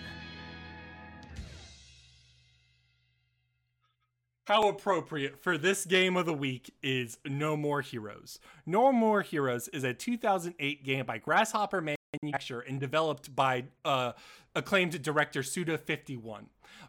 How 4.50 4.68
appropriate 4.68 5.40
for 5.40 5.56
this 5.56 5.86
game 5.86 6.16
of 6.16 6.26
the 6.26 6.34
week 6.34 6.74
is 6.82 7.18
No 7.24 7.56
More 7.56 7.82
Heroes. 7.82 8.40
No 8.66 8.90
More 8.90 9.22
Heroes 9.22 9.68
is 9.68 9.84
a 9.84 9.94
2008 9.94 10.82
game 10.82 11.06
by 11.06 11.18
Grasshopper 11.18 11.80
Manufacture 11.80 12.58
and 12.58 12.80
developed 12.80 13.36
by 13.36 13.66
uh, 13.84 14.10
acclaimed 14.56 15.00
director 15.02 15.42
Suda51. 15.42 16.46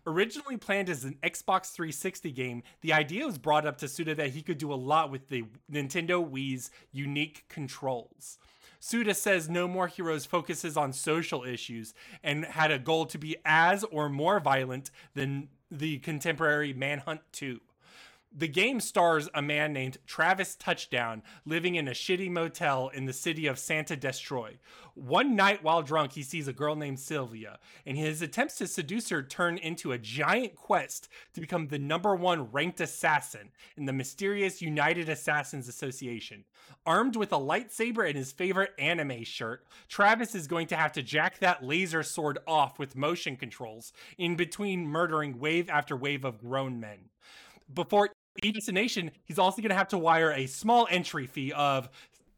Originally 0.07 0.57
planned 0.57 0.89
as 0.89 1.03
an 1.03 1.20
Xbox 1.22 1.72
360 1.72 2.32
game, 2.32 2.64
the 2.82 2.93
idea 2.93 3.28
was 3.28 3.38
brought 3.38 3.68
up 3.68 3.78
to 3.78 3.88
Suda 3.88 4.16
that 4.16 4.32
he 4.32 4.41
could 4.41 4.57
do 4.57 4.74
a 4.74 4.74
lot 4.74 5.12
with 5.12 5.28
the 5.28 5.43
Nintendo 5.72 6.28
Wii's 6.28 6.72
unique 6.91 7.45
controls. 7.47 8.39
Suda 8.80 9.14
says 9.14 9.47
No 9.47 9.68
More 9.68 9.86
Heroes 9.86 10.26
focuses 10.26 10.76
on 10.76 10.93
social 10.93 11.43
issues 11.43 11.93
and 12.24 12.43
had 12.43 12.72
a 12.72 12.80
goal 12.80 13.05
to 13.05 13.20
be 13.20 13.38
as 13.45 13.84
or 13.84 14.09
more 14.09 14.39
violent 14.39 14.89
than 15.14 15.49
the 15.72 15.99
contemporary 15.99 16.74
Manhunt 16.74 17.22
2. 17.32 17.59
The 18.34 18.47
game 18.47 18.79
stars 18.79 19.27
a 19.34 19.41
man 19.41 19.73
named 19.73 19.97
Travis 20.07 20.55
Touchdown 20.55 21.21
living 21.45 21.75
in 21.75 21.89
a 21.89 21.91
shitty 21.91 22.29
motel 22.29 22.88
in 22.88 23.03
the 23.03 23.11
city 23.11 23.45
of 23.45 23.59
Santa 23.59 23.97
Destroy. 23.97 24.57
One 24.93 25.36
night 25.36 25.63
while 25.63 25.82
drunk, 25.82 26.13
he 26.13 26.23
sees 26.23 26.47
a 26.47 26.53
girl 26.53 26.77
named 26.77 27.01
Sylvia, 27.01 27.59
and 27.86 27.97
his 27.97 28.21
attempts 28.21 28.57
to 28.59 28.67
seduce 28.67 29.09
her 29.09 29.21
turn 29.21 29.57
into 29.57 29.91
a 29.91 29.97
giant 29.97 30.55
quest 30.55 31.09
to 31.34 31.41
become 31.41 31.67
the 31.67 31.77
number 31.77 32.15
one 32.15 32.49
ranked 32.53 32.79
assassin 32.79 33.49
in 33.75 33.86
the 33.86 33.91
mysterious 33.91 34.61
United 34.61 35.09
Assassins 35.09 35.67
Association. 35.67 36.45
Armed 36.86 37.17
with 37.17 37.34
a 37.34 37.38
lightsaber 37.38 38.07
and 38.07 38.15
his 38.15 38.32
favorite 38.32 38.71
anime 38.79 39.25
shirt, 39.25 39.65
Travis 39.89 40.36
is 40.36 40.47
going 40.47 40.67
to 40.67 40.77
have 40.77 40.93
to 40.93 41.03
jack 41.03 41.39
that 41.39 41.65
laser 41.65 42.01
sword 42.01 42.39
off 42.47 42.79
with 42.79 42.95
motion 42.95 43.36
controls 43.36 43.91
in 44.17 44.38
between 44.38 44.88
murdering 44.88 45.38
wave 45.38 45.69
after 45.69 45.97
wave 45.97 46.23
of 46.23 46.39
grown 46.39 46.79
men 46.79 47.09
before 47.73 48.09
each 48.43 48.55
destination, 48.55 49.11
he's 49.25 49.39
also 49.39 49.61
going 49.61 49.69
to 49.69 49.75
have 49.75 49.89
to 49.89 49.97
wire 49.97 50.32
a 50.32 50.45
small 50.47 50.88
entry 50.89 51.27
fee 51.27 51.51
of, 51.51 51.89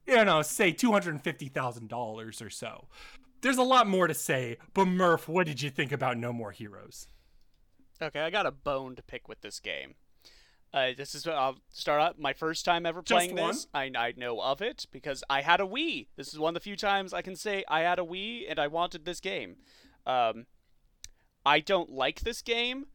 you 0.07 0.23
know, 0.25 0.41
say 0.41 0.71
$250,000 0.73 2.45
or 2.45 2.49
so. 2.49 2.87
There's 3.41 3.57
a 3.57 3.63
lot 3.63 3.87
more 3.87 4.07
to 4.07 4.13
say, 4.13 4.57
but 4.73 4.85
Murph, 4.85 5.27
what 5.27 5.45
did 5.45 5.61
you 5.61 5.69
think 5.69 5.91
about 5.91 6.17
No 6.17 6.31
More 6.31 6.51
Heroes? 6.51 7.07
Okay, 8.01 8.21
I 8.21 8.29
got 8.29 8.45
a 8.45 8.51
bone 8.51 8.95
to 8.95 9.03
pick 9.03 9.27
with 9.27 9.41
this 9.41 9.59
game. 9.59 9.95
Uh, 10.73 10.89
this 10.97 11.13
is 11.13 11.27
I'll 11.27 11.57
start 11.69 12.01
out 12.01 12.19
my 12.19 12.33
first 12.33 12.65
time 12.65 12.85
ever 12.87 13.03
playing 13.03 13.35
this. 13.35 13.67
I, 13.75 13.91
I 13.95 14.13
know 14.17 14.41
of 14.41 14.59
it 14.61 14.87
because 14.91 15.23
I 15.29 15.41
had 15.41 15.61
a 15.61 15.65
Wii. 15.65 16.07
This 16.15 16.33
is 16.33 16.39
one 16.39 16.49
of 16.49 16.53
the 16.55 16.63
few 16.63 16.75
times 16.75 17.13
I 17.13 17.21
can 17.21 17.35
say 17.35 17.63
I 17.67 17.81
had 17.81 17.99
a 17.99 18.03
Wii 18.03 18.45
and 18.49 18.57
I 18.57 18.67
wanted 18.67 19.05
this 19.05 19.19
game. 19.19 19.57
Um, 20.07 20.47
I 21.45 21.59
don't 21.59 21.91
like 21.91 22.21
this 22.21 22.41
game, 22.41 22.87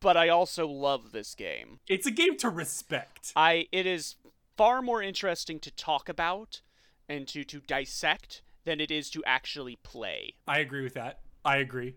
but 0.00 0.16
I 0.16 0.28
also 0.28 0.66
love 0.68 1.12
this 1.12 1.34
game. 1.34 1.80
It's 1.88 2.06
a 2.06 2.10
game 2.10 2.36
to 2.38 2.48
respect. 2.48 3.32
I 3.36 3.66
it 3.72 3.86
is 3.86 4.16
far 4.56 4.82
more 4.82 5.02
interesting 5.02 5.58
to 5.60 5.70
talk 5.70 6.08
about 6.08 6.60
and 7.08 7.26
to 7.28 7.44
to 7.44 7.60
dissect 7.60 8.42
than 8.64 8.80
it 8.80 8.90
is 8.90 9.10
to 9.10 9.22
actually 9.24 9.76
play. 9.82 10.34
I 10.46 10.58
agree 10.58 10.82
with 10.82 10.94
that. 10.94 11.20
I 11.44 11.56
agree. 11.58 11.94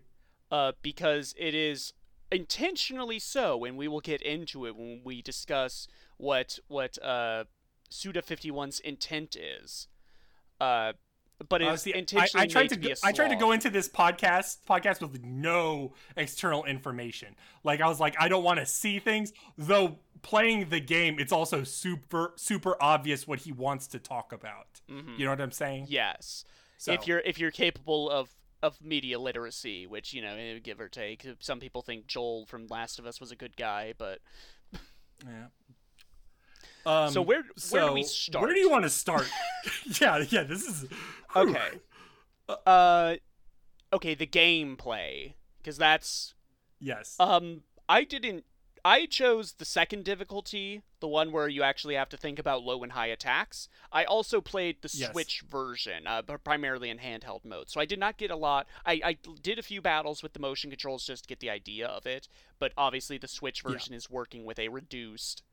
uh, 0.50 0.72
because 0.82 1.34
it 1.38 1.54
is 1.54 1.92
intentionally 2.30 3.18
so, 3.18 3.64
and 3.64 3.76
we 3.76 3.88
will 3.88 4.00
get 4.00 4.22
into 4.22 4.64
it 4.66 4.74
when 4.76 5.00
we 5.04 5.20
discuss 5.22 5.86
what 6.16 6.58
what 6.68 7.02
uh, 7.02 7.44
Suda 7.90 8.22
51's 8.22 8.80
intent 8.80 9.36
is. 9.36 9.88
Uh, 10.60 10.92
but 11.48 11.62
Uh, 11.62 11.72
it's 11.72 11.86
I, 11.86 11.90
intentionally 11.90 12.44
I 12.44 12.46
tried 12.46 12.62
made 12.62 12.68
to 12.70 12.74
to 12.76 12.80
be 12.80 12.86
go, 12.88 12.94
a 13.02 13.06
I 13.06 13.12
tried 13.12 13.28
to 13.28 13.36
go 13.36 13.52
into 13.52 13.70
this 13.70 13.88
podcast 13.88 14.58
podcast 14.68 15.00
with 15.00 15.22
no 15.24 15.94
external 16.16 16.64
information. 16.64 17.34
Like 17.64 17.80
I 17.80 17.88
was 17.88 18.00
like, 18.00 18.14
I 18.18 18.28
don't 18.28 18.44
want 18.44 18.58
to 18.60 18.66
see 18.66 18.98
things. 18.98 19.32
Though 19.56 19.98
playing 20.22 20.68
the 20.68 20.80
game, 20.80 21.18
it's 21.18 21.32
also 21.32 21.64
super 21.64 22.32
super 22.36 22.76
obvious 22.80 23.26
what 23.26 23.40
he 23.40 23.52
wants 23.52 23.86
to 23.88 23.98
talk 23.98 24.32
about. 24.32 24.80
Mhm. 24.90 25.18
You 25.18 25.24
know 25.24 25.30
what 25.32 25.40
I'm 25.40 25.50
saying? 25.52 25.86
Yes, 25.88 26.44
So, 26.78 26.92
if 26.92 27.06
you're 27.06 27.20
if 27.20 27.38
you're 27.38 27.50
capable 27.50 28.10
of 28.10 28.34
of 28.62 28.80
media 28.80 29.18
literacy, 29.18 29.86
which 29.88 30.12
you 30.14 30.22
know, 30.22 30.34
eh, 30.36 30.58
give 30.60 30.80
or 30.80 30.88
take. 30.88 31.26
Some 31.40 31.58
people 31.58 31.82
think 31.82 32.06
Joel 32.06 32.46
from 32.46 32.68
Last 32.68 32.98
of 33.00 33.06
Us 33.06 33.20
was 33.20 33.32
a 33.32 33.36
good 33.36 33.56
guy, 33.56 33.92
but 33.98 34.20
yeah. 35.26 35.46
Um, 36.84 37.10
So 37.12 37.22
where- 37.22 37.44
where 37.70 37.86
do 37.88 37.92
we 37.92 38.02
start? 38.02 38.42
Where 38.44 38.54
do 38.54 38.60
you 38.60 38.70
want 38.70 38.84
to 38.84 38.90
start? 38.90 39.28
yeah, 40.00 40.24
yeah. 40.28 40.42
This 40.42 40.62
is 40.66 40.82
whew. 41.32 41.50
okay. 41.50 41.78
Uh, 42.48 43.16
okay, 43.92 44.14
the 44.14 44.26
gameplay 44.26 45.34
because 45.58 45.78
that's 45.78 46.34
Yes. 46.80 47.14
Um, 47.20 47.62
I 47.88 48.02
didn't. 48.04 48.44
I 48.84 49.06
chose 49.06 49.52
the 49.52 49.64
second 49.64 50.04
difficulty, 50.04 50.82
the 50.98 51.06
one 51.06 51.30
where 51.30 51.46
you 51.46 51.62
actually 51.62 51.94
have 51.94 52.08
to 52.08 52.16
think 52.16 52.40
about 52.40 52.64
low 52.64 52.82
and 52.82 52.90
high 52.90 53.06
attacks. 53.06 53.68
I 53.92 54.02
also 54.02 54.40
played 54.40 54.82
the 54.82 54.90
Yes. 54.92 55.12
Switch 55.12 55.42
version, 55.48 56.08
uh, 56.08 56.22
but 56.22 56.42
primarily 56.42 56.90
in 56.90 56.98
handheld 56.98 57.44
mode. 57.44 57.70
So 57.70 57.80
I 57.80 57.84
did 57.84 58.00
not 58.00 58.16
get 58.18 58.32
a 58.32 58.36
lot. 58.36 58.66
I, 58.84 59.00
I 59.04 59.16
did 59.40 59.60
a 59.60 59.62
few 59.62 59.80
battles 59.80 60.20
with 60.24 60.32
the 60.32 60.40
motion 60.40 60.68
controls 60.70 61.06
just 61.06 61.22
to 61.24 61.28
get 61.28 61.38
the 61.38 61.48
idea 61.50 61.86
of 61.86 62.06
it, 62.06 62.26
but 62.58 62.72
obviously 62.76 63.18
the 63.18 63.28
Switch 63.28 63.62
Yeah. 63.64 63.70
version 63.70 63.94
is 63.94 64.10
working 64.10 64.44
with 64.44 64.58
a 64.58 64.66
reduced, 64.66 65.44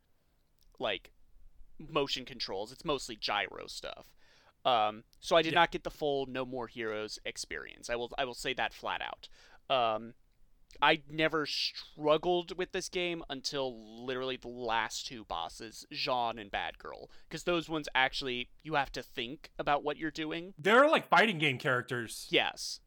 like, 0.80 1.11
motion 1.88 2.25
controls. 2.25 2.71
It's 2.71 2.86
mostly 2.86 3.15
gyro 3.15 3.67
stuff. 3.67 4.07
Um, 4.65 5.03
so 5.21 5.36
I 5.36 5.41
did 5.41 5.53
Yeah. 5.53 5.59
not 5.59 5.71
get 5.71 5.84
the 5.84 5.89
full 5.91 6.25
No 6.25 6.45
More 6.45 6.67
Heroes 6.67 7.17
experience. 7.25 7.89
I 7.89 7.95
will 7.95 8.11
I 8.17 8.25
will 8.25 8.34
say 8.34 8.53
that 8.53 8.73
flat 8.73 9.01
out. 9.01 9.30
Um, 9.73 10.13
I 10.82 11.01
never 11.09 11.45
struggled 11.45 12.57
with 12.57 12.71
this 12.73 12.89
game 12.89 13.23
until 13.30 14.05
literally 14.05 14.38
the 14.38 14.49
last 14.49 15.07
two 15.07 15.25
bosses, 15.25 15.86
Jeane 15.91 16.38
and 16.38 16.51
Bad 16.51 16.77
Girl, 16.77 17.09
because 17.27 17.43
those 17.43 17.67
ones 17.69 17.89
actually 17.95 18.49
you 18.63 18.75
have 18.75 18.91
to 18.91 19.01
think 19.03 19.49
about 19.57 19.84
what 19.84 19.97
you're 19.97 20.11
doing. 20.11 20.53
They're 20.57 20.88
like 20.89 21.07
fighting 21.07 21.39
game 21.39 21.57
characters. 21.57 22.27
Yes. 22.30 22.82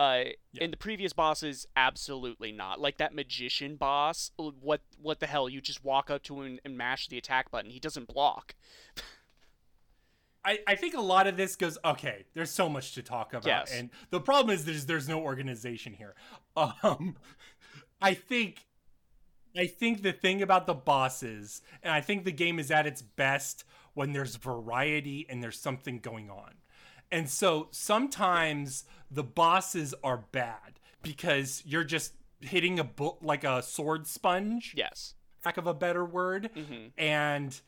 Uh, 0.00 0.24
Yeah. 0.52 0.64
in 0.64 0.70
the 0.70 0.76
previous 0.78 1.12
bosses, 1.12 1.66
absolutely 1.76 2.52
not. 2.52 2.80
Like 2.80 2.96
that 2.98 3.14
magician 3.14 3.76
boss, 3.76 4.30
what 4.38 4.80
what 4.96 5.20
the 5.20 5.26
hell? 5.26 5.48
You 5.48 5.60
just 5.60 5.84
walk 5.84 6.10
up 6.10 6.22
to 6.24 6.40
him 6.40 6.46
and, 6.46 6.60
and 6.64 6.76
mash 6.78 7.08
the 7.08 7.18
attack 7.18 7.50
button. 7.50 7.70
He 7.70 7.78
doesn't 7.80 8.08
block. 8.08 8.54
I, 10.42 10.60
I 10.66 10.74
think 10.74 10.94
a 10.94 11.00
lot 11.02 11.26
of 11.26 11.36
this 11.36 11.54
goes 11.54 11.76
okay. 11.84 12.24
There's 12.32 12.50
so 12.50 12.68
much 12.68 12.94
to 12.94 13.02
talk 13.02 13.34
about, 13.34 13.44
Yes. 13.46 13.72
and 13.74 13.90
the 14.08 14.20
problem 14.20 14.54
is 14.54 14.64
there's 14.64 14.86
there's 14.86 15.08
no 15.08 15.20
organization 15.20 15.92
here. 15.92 16.14
Um, 16.82 17.16
I 18.02 18.14
think, 18.14 18.66
I 19.56 19.66
think 19.66 20.02
the 20.02 20.12
thing 20.12 20.40
about 20.42 20.66
the 20.66 20.74
bosses, 20.74 21.60
and 21.82 21.92
I 21.92 22.00
think 22.00 22.24
the 22.24 22.32
game 22.32 22.58
is 22.58 22.70
at 22.70 22.86
its 22.86 23.02
best 23.02 23.64
when 23.94 24.12
there's 24.12 24.36
variety 24.36 25.26
and 25.28 25.42
there's 25.42 25.60
something 25.60 25.98
going 26.00 26.28
on, 26.30 26.54
and 27.12 27.28
so 27.28 27.68
sometimes 27.70 28.84
the 29.10 29.22
bosses 29.24 29.94
are 30.02 30.18
bad 30.32 30.78
because 31.02 31.62
you're 31.66 31.84
just 31.84 32.14
hitting 32.40 32.78
a 32.78 32.84
book 32.84 33.18
like 33.22 33.44
a 33.44 33.62
sword 33.62 34.06
sponge, 34.06 34.72
Yes. 34.76 35.14
lack 35.44 35.56
of 35.56 35.66
a 35.66 35.74
better 35.74 36.04
word, 36.04 36.50
hmm 36.54 36.86
and 36.98 37.60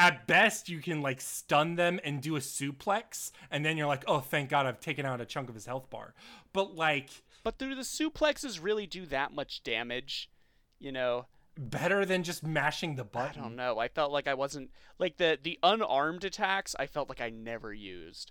at 0.00 0.26
best 0.28 0.68
you 0.68 0.80
can 0.80 1.02
like 1.02 1.20
stun 1.20 1.74
them 1.74 1.98
and 2.04 2.22
do 2.22 2.36
a 2.36 2.40
suplex 2.40 3.32
and 3.50 3.64
then 3.64 3.76
you're 3.76 3.88
like 3.88 4.04
oh 4.06 4.20
thank 4.20 4.48
god 4.48 4.64
i've 4.64 4.78
taken 4.78 5.04
out 5.04 5.20
a 5.20 5.24
chunk 5.26 5.48
of 5.48 5.56
his 5.56 5.66
health 5.66 5.90
bar 5.90 6.14
but 6.52 6.76
like 6.76 7.10
But 7.42 7.58
do 7.58 7.74
the 7.74 7.82
suplexes 7.82 8.62
really 8.62 8.86
do 8.86 9.06
that 9.06 9.32
much 9.32 9.62
damage? 9.64 10.30
You 10.78 10.92
know, 10.92 11.26
better 11.58 12.04
than 12.04 12.22
just 12.22 12.44
mashing 12.44 12.94
the 12.94 13.02
button. 13.04 13.40
I 13.40 13.44
don't 13.44 13.56
know. 13.56 13.78
I 13.80 13.88
felt 13.88 14.12
like 14.12 14.28
I 14.28 14.34
wasn't 14.34 14.70
like 15.00 15.16
the 15.16 15.36
the 15.42 15.58
unarmed 15.64 16.22
attacks. 16.24 16.76
I 16.78 16.86
felt 16.86 17.08
like 17.08 17.20
I 17.20 17.30
never 17.30 17.72
used. 17.74 18.30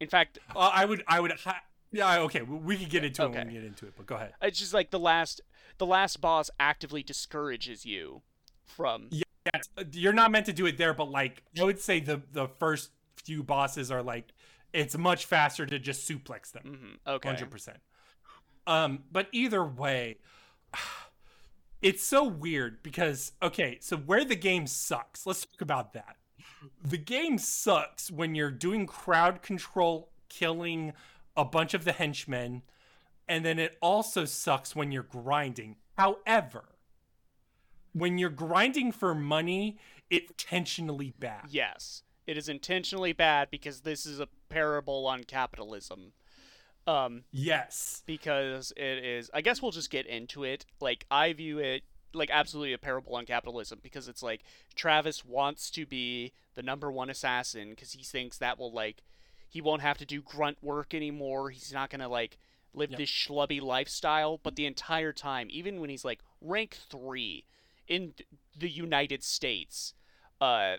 In 0.00 0.08
fact, 0.08 0.38
Uh, 0.56 0.70
i 0.72 0.84
would 0.84 1.04
i 1.06 1.20
would 1.20 1.32
ha- 1.32 1.62
yeah 1.92 2.20
okay 2.20 2.42
we 2.42 2.76
could 2.76 2.88
get 2.88 3.04
into 3.04 3.22
it 3.22 3.28
when 3.30 3.38
Okay. 3.38 3.46
we 3.48 3.52
get 3.54 3.64
into 3.64 3.86
it 3.86 3.92
but 3.96 4.06
go 4.06 4.14
ahead 4.14 4.32
it's 4.42 4.58
just 4.58 4.72
like 4.74 4.90
the 4.90 4.98
last 4.98 5.40
the 5.78 5.86
last 5.86 6.20
boss 6.20 6.50
actively 6.58 7.02
discourages 7.02 7.84
you 7.84 8.22
from 8.64 9.08
yes 9.10 9.64
uh, 9.76 9.84
you're 9.92 10.12
not 10.12 10.30
meant 10.30 10.46
to 10.46 10.52
do 10.52 10.66
it 10.66 10.78
there 10.78 10.94
but 10.94 11.10
like 11.10 11.42
i 11.60 11.64
would 11.64 11.80
say 11.80 12.00
the 12.00 12.22
the 12.32 12.48
first 12.58 12.90
few 13.24 13.42
bosses 13.42 13.90
are 13.90 14.02
like 14.02 14.32
it's 14.72 14.96
much 14.96 15.26
faster 15.26 15.66
to 15.66 15.78
just 15.78 16.08
suplex 16.08 16.52
them 16.52 16.62
Mhm, 17.06 17.12
okay. 17.14 17.28
Hundred 17.28 17.50
percent. 17.50 17.78
Um, 18.66 19.02
but 19.10 19.26
either 19.32 19.64
way, 19.64 20.18
it's 21.82 22.04
so 22.04 22.24
weird 22.24 22.82
because 22.82 23.32
okay, 23.42 23.78
so 23.80 23.96
where 23.96 24.24
the 24.24 24.36
game 24.36 24.66
sucks. 24.66 25.26
Let's 25.26 25.44
talk 25.44 25.60
about 25.60 25.92
that. 25.94 26.16
The 26.84 26.98
game 26.98 27.38
sucks 27.38 28.10
when 28.10 28.34
you're 28.34 28.50
doing 28.50 28.86
crowd 28.86 29.42
control, 29.42 30.10
killing 30.28 30.92
a 31.36 31.44
bunch 31.44 31.74
of 31.74 31.84
the 31.84 31.92
henchmen, 31.92 32.62
and 33.28 33.44
then 33.44 33.58
it 33.58 33.78
also 33.80 34.24
sucks 34.24 34.74
when 34.76 34.92
you're 34.92 35.02
grinding. 35.02 35.76
However, 35.96 36.64
when 37.92 38.18
you're 38.18 38.30
grinding 38.30 38.92
for 38.92 39.14
money, 39.14 39.78
it's 40.10 40.30
intentionally 40.30 41.14
bad. 41.18 41.46
Yes, 41.50 42.02
it 42.26 42.36
is 42.36 42.48
intentionally 42.48 43.12
bad 43.12 43.48
because 43.50 43.80
this 43.82 44.06
is 44.06 44.20
a 44.20 44.28
parable 44.48 45.06
on 45.06 45.24
capitalism. 45.24 46.12
Um, 46.86 47.24
Yes. 47.30 48.02
because 48.06 48.72
it 48.76 49.04
is. 49.04 49.30
I 49.32 49.42
guess 49.42 49.62
we'll 49.62 49.70
just 49.70 49.90
get 49.90 50.06
into 50.06 50.44
it. 50.44 50.66
Like 50.80 51.06
I 51.10 51.32
view 51.32 51.58
it 51.58 51.82
like 52.12 52.30
absolutely 52.32 52.72
a 52.72 52.78
parable 52.78 53.14
on 53.16 53.26
capitalism 53.26 53.78
because 53.82 54.08
it's 54.08 54.22
like 54.22 54.42
Travis 54.74 55.24
wants 55.24 55.70
to 55.70 55.86
be 55.86 56.32
the 56.54 56.62
number 56.62 56.90
one 56.90 57.10
assassin 57.10 57.70
because 57.70 57.92
he 57.92 58.02
thinks 58.02 58.38
that 58.38 58.58
will 58.58 58.72
like 58.72 59.02
he 59.48 59.60
won't 59.60 59.82
have 59.82 59.98
to 59.98 60.06
do 60.06 60.22
grunt 60.22 60.58
work 60.62 60.94
anymore. 60.94 61.50
He's 61.50 61.72
not 61.72 61.90
gonna 61.90 62.08
like 62.08 62.38
live 62.72 62.90
Yep. 62.90 62.98
this 62.98 63.10
schlubby 63.10 63.60
lifestyle. 63.60 64.38
But 64.42 64.56
the 64.56 64.66
entire 64.66 65.12
time, 65.12 65.48
even 65.50 65.80
when 65.80 65.90
he's 65.90 66.04
like 66.04 66.20
rank 66.40 66.76
three 66.88 67.44
in 67.88 68.14
the 68.56 68.68
United 68.70 69.24
States, 69.24 69.94
uh, 70.40 70.76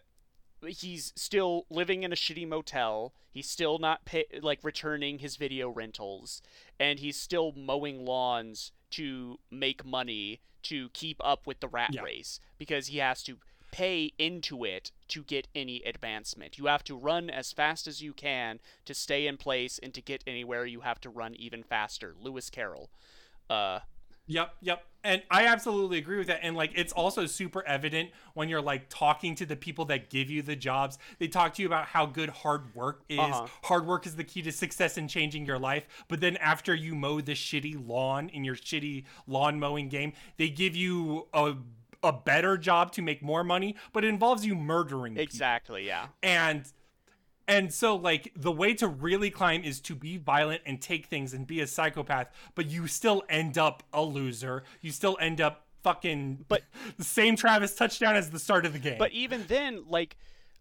he's 0.66 1.12
still 1.16 1.66
living 1.70 2.04
in 2.04 2.14
a 2.14 2.16
shitty 2.16 2.48
motel. 2.48 3.14
He's 3.30 3.50
still 3.50 3.78
not 3.80 4.06
pay- 4.06 4.26
like 4.42 4.64
returning 4.64 5.20
his 5.20 5.36
video 5.36 5.70
rentals, 5.70 6.42
and 6.80 7.00
he's 7.00 7.18
still 7.18 7.52
mowing 7.54 8.06
lawns 8.06 8.72
to 8.92 9.40
make 9.50 9.86
money 9.86 10.42
to 10.64 10.90
keep 10.90 11.18
up 11.24 11.48
with 11.48 11.60
the 11.60 11.68
rat 11.68 11.94
Yeah. 11.94 12.02
race 12.02 12.40
because 12.58 12.88
he 12.88 12.98
has 13.00 13.24
to 13.24 13.40
pay 13.72 14.12
into 14.18 14.66
it 14.66 14.92
to 15.08 15.24
get 15.24 15.48
any 15.56 15.82
advancement. 15.84 16.58
You 16.58 16.66
have 16.66 16.84
to 16.84 16.96
run 16.96 17.30
as 17.30 17.54
fast 17.54 17.88
as 17.88 18.02
you 18.02 18.14
can 18.14 18.60
to 18.86 18.94
stay 18.94 19.26
in 19.28 19.38
place, 19.38 19.80
and 19.80 19.94
to 19.94 20.02
get 20.02 20.24
anywhere, 20.28 20.66
you 20.66 20.82
have 20.82 21.00
to 21.02 21.10
run 21.10 21.36
even 21.36 21.64
faster. 21.64 22.14
Lewis 22.20 22.50
Carroll. 22.50 22.90
Uh, 23.50 23.80
Yep, 24.32 24.56
yep. 24.62 24.86
And 25.04 25.24
I 25.32 25.48
absolutely 25.48 25.98
agree 25.98 26.18
with 26.18 26.28
that. 26.28 26.40
And 26.44 26.56
like 26.56 26.72
it's 26.76 26.94
also 26.94 27.26
super 27.26 27.66
evident 27.66 28.12
when 28.34 28.50
you're 28.50 28.62
like 28.62 28.88
talking 28.88 29.34
to 29.36 29.46
the 29.46 29.56
people 29.56 29.86
that 29.86 30.10
give 30.10 30.30
you 30.30 30.42
the 30.42 30.56
jobs. 30.56 31.00
They 31.18 31.28
talk 31.28 31.56
to 31.56 31.62
you 31.62 31.68
about 31.68 31.86
how 31.86 32.06
good 32.06 32.30
hard 32.30 32.74
work 32.76 33.02
is. 33.10 33.20
Uh-huh. 33.20 33.48
Hard 33.64 33.88
work 33.88 34.06
is 34.06 34.16
the 34.16 34.24
key 34.24 34.42
to 34.44 34.52
success 34.52 34.98
in 34.98 35.08
changing 35.08 35.46
your 35.46 35.58
life. 35.58 35.88
But 36.08 36.22
then 36.22 36.38
after 36.38 36.76
you 36.76 36.94
mow 36.94 37.20
the 37.20 37.34
shitty 37.34 37.88
lawn 37.88 38.30
in 38.30 38.44
your 38.44 38.56
shitty 38.56 39.06
lawn 39.28 39.60
mowing 39.60 39.90
game, 39.90 40.14
they 40.38 40.50
give 40.50 40.76
you 40.76 41.28
a 41.34 41.56
a 42.04 42.12
better 42.12 42.58
job 42.58 42.92
to 42.94 43.02
make 43.02 43.22
more 43.22 43.44
money, 43.44 43.76
but 43.94 44.04
it 44.04 44.08
involves 44.08 44.44
you 44.44 44.56
murdering 44.56 45.14
people 45.14 45.24
exactly. 45.24 45.86
Yeah. 45.86 46.08
and 46.24 46.66
and 47.52 47.74
so 47.74 47.96
like 47.96 48.32
the 48.36 48.52
way 48.52 48.74
to 48.74 48.88
really 48.88 49.30
climb 49.30 49.64
is 49.64 49.80
to 49.80 49.94
be 49.96 50.18
violent 50.18 50.62
and 50.66 50.82
take 50.82 51.06
things 51.06 51.34
and 51.34 51.46
be 51.46 51.60
a 51.60 51.68
psychopath 51.68 52.28
but 52.56 52.66
you 52.68 52.88
still 52.88 53.24
end 53.30 53.58
up 53.58 53.84
a 53.94 54.02
loser 54.02 54.64
you 54.82 54.92
still 54.92 55.18
end 55.20 55.42
up 55.42 55.66
fucking 55.84 56.46
But- 56.48 56.64
the 56.98 57.04
same 57.04 57.36
Travis 57.36 57.76
touchdown 57.76 58.16
as 58.16 58.30
the 58.32 58.40
start 58.40 58.66
of 58.66 58.74
the 58.74 58.80
game. 58.80 58.98
But 58.98 59.12
even 59.12 59.46
then, 59.48 59.84
like 59.88 60.18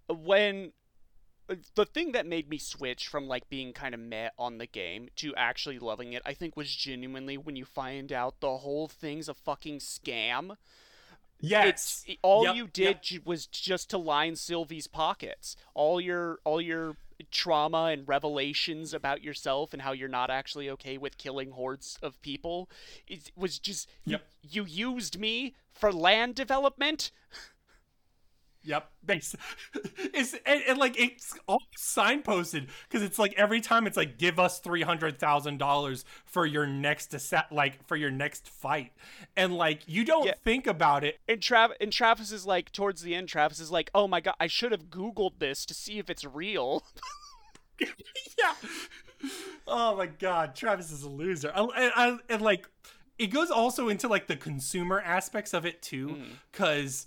when 0.08 0.72
the 1.74 1.84
thing 1.84 2.12
that 2.12 2.26
made 2.26 2.48
me 2.48 2.58
switch 2.58 3.08
from 3.08 3.26
like 3.26 3.48
being 3.48 3.72
kind 3.72 3.94
of 3.94 4.00
met 4.00 4.32
on 4.38 4.58
the 4.58 4.66
game 4.66 5.08
to 5.16 5.34
actually 5.36 5.78
loving 5.78 6.12
it, 6.12 6.22
I 6.24 6.34
think 6.34 6.56
was 6.56 6.74
genuinely 6.74 7.36
when 7.36 7.56
you 7.56 7.64
find 7.64 8.12
out 8.12 8.40
the 8.40 8.58
whole 8.58 8.88
thing's 8.88 9.28
a 9.28 9.34
fucking 9.34 9.78
scam. 9.78 10.56
Yes, 11.40 12.04
It's 12.06 12.18
all 12.22 12.44
Yep, 12.44 12.54
you 12.56 12.66
did 12.66 13.02
ju- 13.02 13.20
was 13.24 13.46
just 13.46 13.90
to 13.90 13.98
line 13.98 14.36
Sylvie's 14.36 14.86
pockets. 14.86 15.56
All 15.74 16.00
your 16.00 16.38
all 16.44 16.60
your 16.60 16.96
trauma 17.30 17.84
and 17.92 18.08
revelations 18.08 18.94
about 18.94 19.22
yourself 19.22 19.72
and 19.74 19.82
how 19.82 19.92
you're 19.92 20.08
not 20.08 20.30
actually 20.30 20.70
okay 20.70 20.96
with 20.96 21.18
killing 21.18 21.50
hordes 21.50 21.98
of 22.02 22.20
people 22.22 22.70
it 23.06 23.30
was 23.36 23.58
just 23.58 23.90
Yep. 24.06 24.26
you, 24.42 24.64
you 24.64 24.94
used 24.94 25.18
me 25.20 25.54
for 25.70 25.92
land 25.92 26.34
development 26.34 27.10
Yep. 28.62 28.90
Thanks. 29.06 29.34
It's 30.12 30.34
and, 30.44 30.62
and 30.68 30.78
like 30.78 30.98
it's 30.98 31.34
all 31.46 31.62
signposted 31.78 32.68
because 32.88 33.02
it's 33.02 33.18
like 33.18 33.32
every 33.36 33.60
time 33.60 33.86
it's 33.86 33.96
like 33.96 34.18
give 34.18 34.38
us 34.38 34.58
three 34.58 34.82
hundred 34.82 35.18
thousand 35.18 35.58
dollars 35.58 36.04
for 36.26 36.44
your 36.46 36.66
next 36.66 37.14
asset, 37.14 37.46
like 37.52 37.86
for 37.86 37.96
your 37.96 38.10
next 38.10 38.48
fight, 38.48 38.92
and 39.36 39.54
like 39.56 39.82
you 39.86 40.04
don't 40.04 40.26
Yeah. 40.26 40.34
think 40.44 40.66
about 40.66 41.04
it. 41.04 41.18
And 41.28 41.40
Trav 41.40 41.70
and 41.80 41.92
Travis 41.92 42.32
is 42.32 42.44
like 42.44 42.72
towards 42.72 43.02
the 43.02 43.14
end. 43.14 43.28
Travis 43.28 43.60
is 43.60 43.70
like, 43.70 43.90
"Oh 43.94 44.08
my 44.08 44.20
god, 44.20 44.34
I 44.40 44.46
should 44.48 44.72
have 44.72 44.90
Googled 44.90 45.38
this 45.38 45.64
to 45.66 45.74
see 45.74 45.98
if 45.98 46.10
it's 46.10 46.24
real." 46.24 46.82
yeah. 47.80 48.54
Oh 49.66 49.96
my 49.96 50.06
god, 50.06 50.54
Travis 50.54 50.90
is 50.90 51.02
a 51.02 51.08
loser. 51.08 51.52
I, 51.54 51.60
I, 51.62 51.90
I- 52.10 52.18
and 52.28 52.42
like 52.42 52.66
it 53.18 53.28
goes 53.28 53.50
also 53.50 53.88
into 53.88 54.08
like 54.08 54.26
the 54.26 54.36
consumer 54.36 55.00
aspects 55.00 55.54
of 55.54 55.64
it 55.66 55.82
too, 55.82 56.08
mm. 56.08 56.24
because 56.52 57.06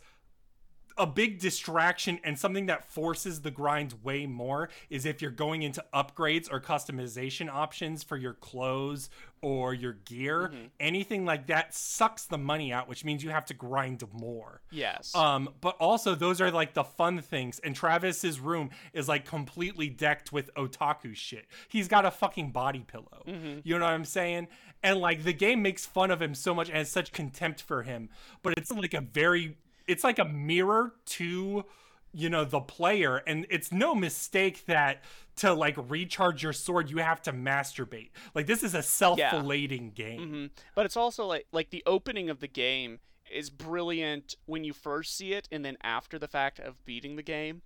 a 0.98 1.08
big 1.08 1.40
distraction 1.40 2.20
and 2.24 2.38
something 2.38 2.68
that 2.68 2.86
forces 2.86 3.42
the 3.42 3.52
grind 3.52 3.96
way 4.04 4.26
more 4.26 4.70
is 4.90 5.06
if 5.06 5.22
you're 5.22 5.32
going 5.32 5.64
into 5.64 5.84
upgrades 5.94 6.52
or 6.52 6.60
customization 6.60 7.50
options 7.50 8.04
for 8.04 8.18
your 8.18 8.34
clothes 8.34 9.10
or 9.42 9.74
your 9.74 9.94
gear. 10.06 10.52
Anything 10.80 11.26
like 11.26 11.48
that 11.48 11.74
sucks 11.74 12.26
the 12.26 12.38
money 12.38 12.72
out, 12.72 12.88
which 12.88 13.04
means 13.04 13.24
you 13.24 13.30
have 13.32 13.46
to 13.48 13.54
grind 13.54 14.04
more. 14.14 14.62
yes. 14.72 15.14
Um, 15.16 15.50
but 15.60 15.76
also 15.80 16.16
those 16.16 16.40
are 16.40 16.50
like 16.50 16.74
the 16.74 16.84
fun 16.84 17.20
things. 17.22 17.60
And 17.60 17.76
Travis's 17.76 18.40
room 18.40 18.70
is 18.94 19.10
like 19.10 19.26
completely 19.26 19.90
decked 19.90 20.32
with 20.32 20.54
otaku 20.56 21.16
shit. 21.16 21.46
He's 21.68 21.88
got 21.88 22.06
a 22.06 22.12
fucking 22.12 22.52
body 22.52 22.86
pillow. 22.88 23.24
You 23.64 23.78
know 23.80 23.86
what 23.86 23.92
I'm 23.94 24.06
saying? 24.06 24.48
And 24.82 25.00
like 25.00 25.24
the 25.24 25.34
game 25.34 25.62
makes 25.62 25.86
fun 25.86 26.12
of 26.12 26.22
him 26.22 26.36
so 26.36 26.54
much 26.54 26.70
and 26.70 26.78
has 26.78 26.90
such 26.90 27.12
contempt 27.12 27.62
for 27.62 27.84
him. 27.84 28.10
But 28.44 28.54
it's 28.58 28.72
like 28.72 28.94
a 28.94 29.02
very 29.02 29.58
it's 29.88 30.04
like 30.04 30.20
a 30.20 30.26
mirror 30.26 30.94
to 31.06 31.66
you 32.14 32.30
know 32.30 32.46
the 32.46 32.60
player 32.60 33.18
and 33.26 33.46
it's 33.50 33.72
no 33.72 33.96
mistake 33.96 34.66
that 34.68 35.04
to 35.36 35.54
like 35.54 35.76
recharge 35.90 36.44
your 36.44 36.54
sword 36.54 36.90
you 36.90 36.98
have 36.98 37.22
to 37.22 37.34
masturbate 37.34 38.10
like 38.36 38.46
this 38.46 38.62
is 38.64 38.76
a 38.76 38.84
self-filleting 38.84 39.94
game 39.94 40.30
hmm 40.30 40.46
But 40.76 40.86
it's 40.86 40.96
also 40.98 41.26
like 41.26 41.48
like 41.52 41.70
the 41.72 41.84
opening 41.86 42.30
of 42.30 42.40
the 42.40 42.48
game 42.48 43.00
is 43.32 43.50
brilliant 43.50 44.36
when 44.46 44.64
you 44.64 44.74
first 44.74 45.18
see 45.18 45.34
it, 45.34 45.48
and 45.52 45.66
then 45.66 45.76
after 45.82 46.20
the 46.20 46.28
fact 46.28 46.60
of 46.60 46.84
beating 46.86 47.16
the 47.16 47.24
game. 47.24 47.62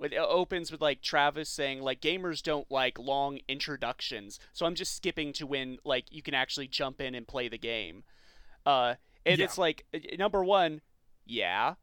It 0.00 0.14
opens 0.14 0.72
with 0.72 0.80
like 0.80 1.00
Travis 1.00 1.48
saying 1.48 1.80
like 1.80 2.00
gamers 2.00 2.42
don't 2.42 2.68
like 2.72 2.98
long 2.98 3.38
introductions, 3.46 4.40
so 4.52 4.66
I'm 4.66 4.74
just 4.74 4.96
skipping 4.96 5.32
to 5.34 5.46
when 5.46 5.78
like 5.84 6.06
you 6.10 6.22
can 6.22 6.34
actually 6.34 6.66
jump 6.66 7.00
in 7.00 7.14
and 7.14 7.28
play 7.28 7.48
the 7.48 7.58
game. 7.58 8.02
Uh, 8.66 8.94
and 9.24 9.38
Yeah. 9.38 9.44
it's 9.44 9.58
like 9.58 9.84
uh, 9.94 9.98
number 10.18 10.44
one, 10.44 10.80
yeah, 11.24 11.74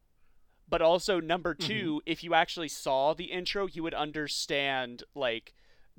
but 0.68 0.82
also 0.82 1.20
number 1.20 1.54
Mm-hmm. 1.58 1.84
2 1.84 2.02
if 2.06 2.22
you 2.24 2.34
actually 2.34 2.68
saw 2.68 3.14
the 3.14 3.24
intro, 3.24 3.66
you 3.66 3.82
would 3.82 3.94
understand 3.94 5.02
like 5.14 5.54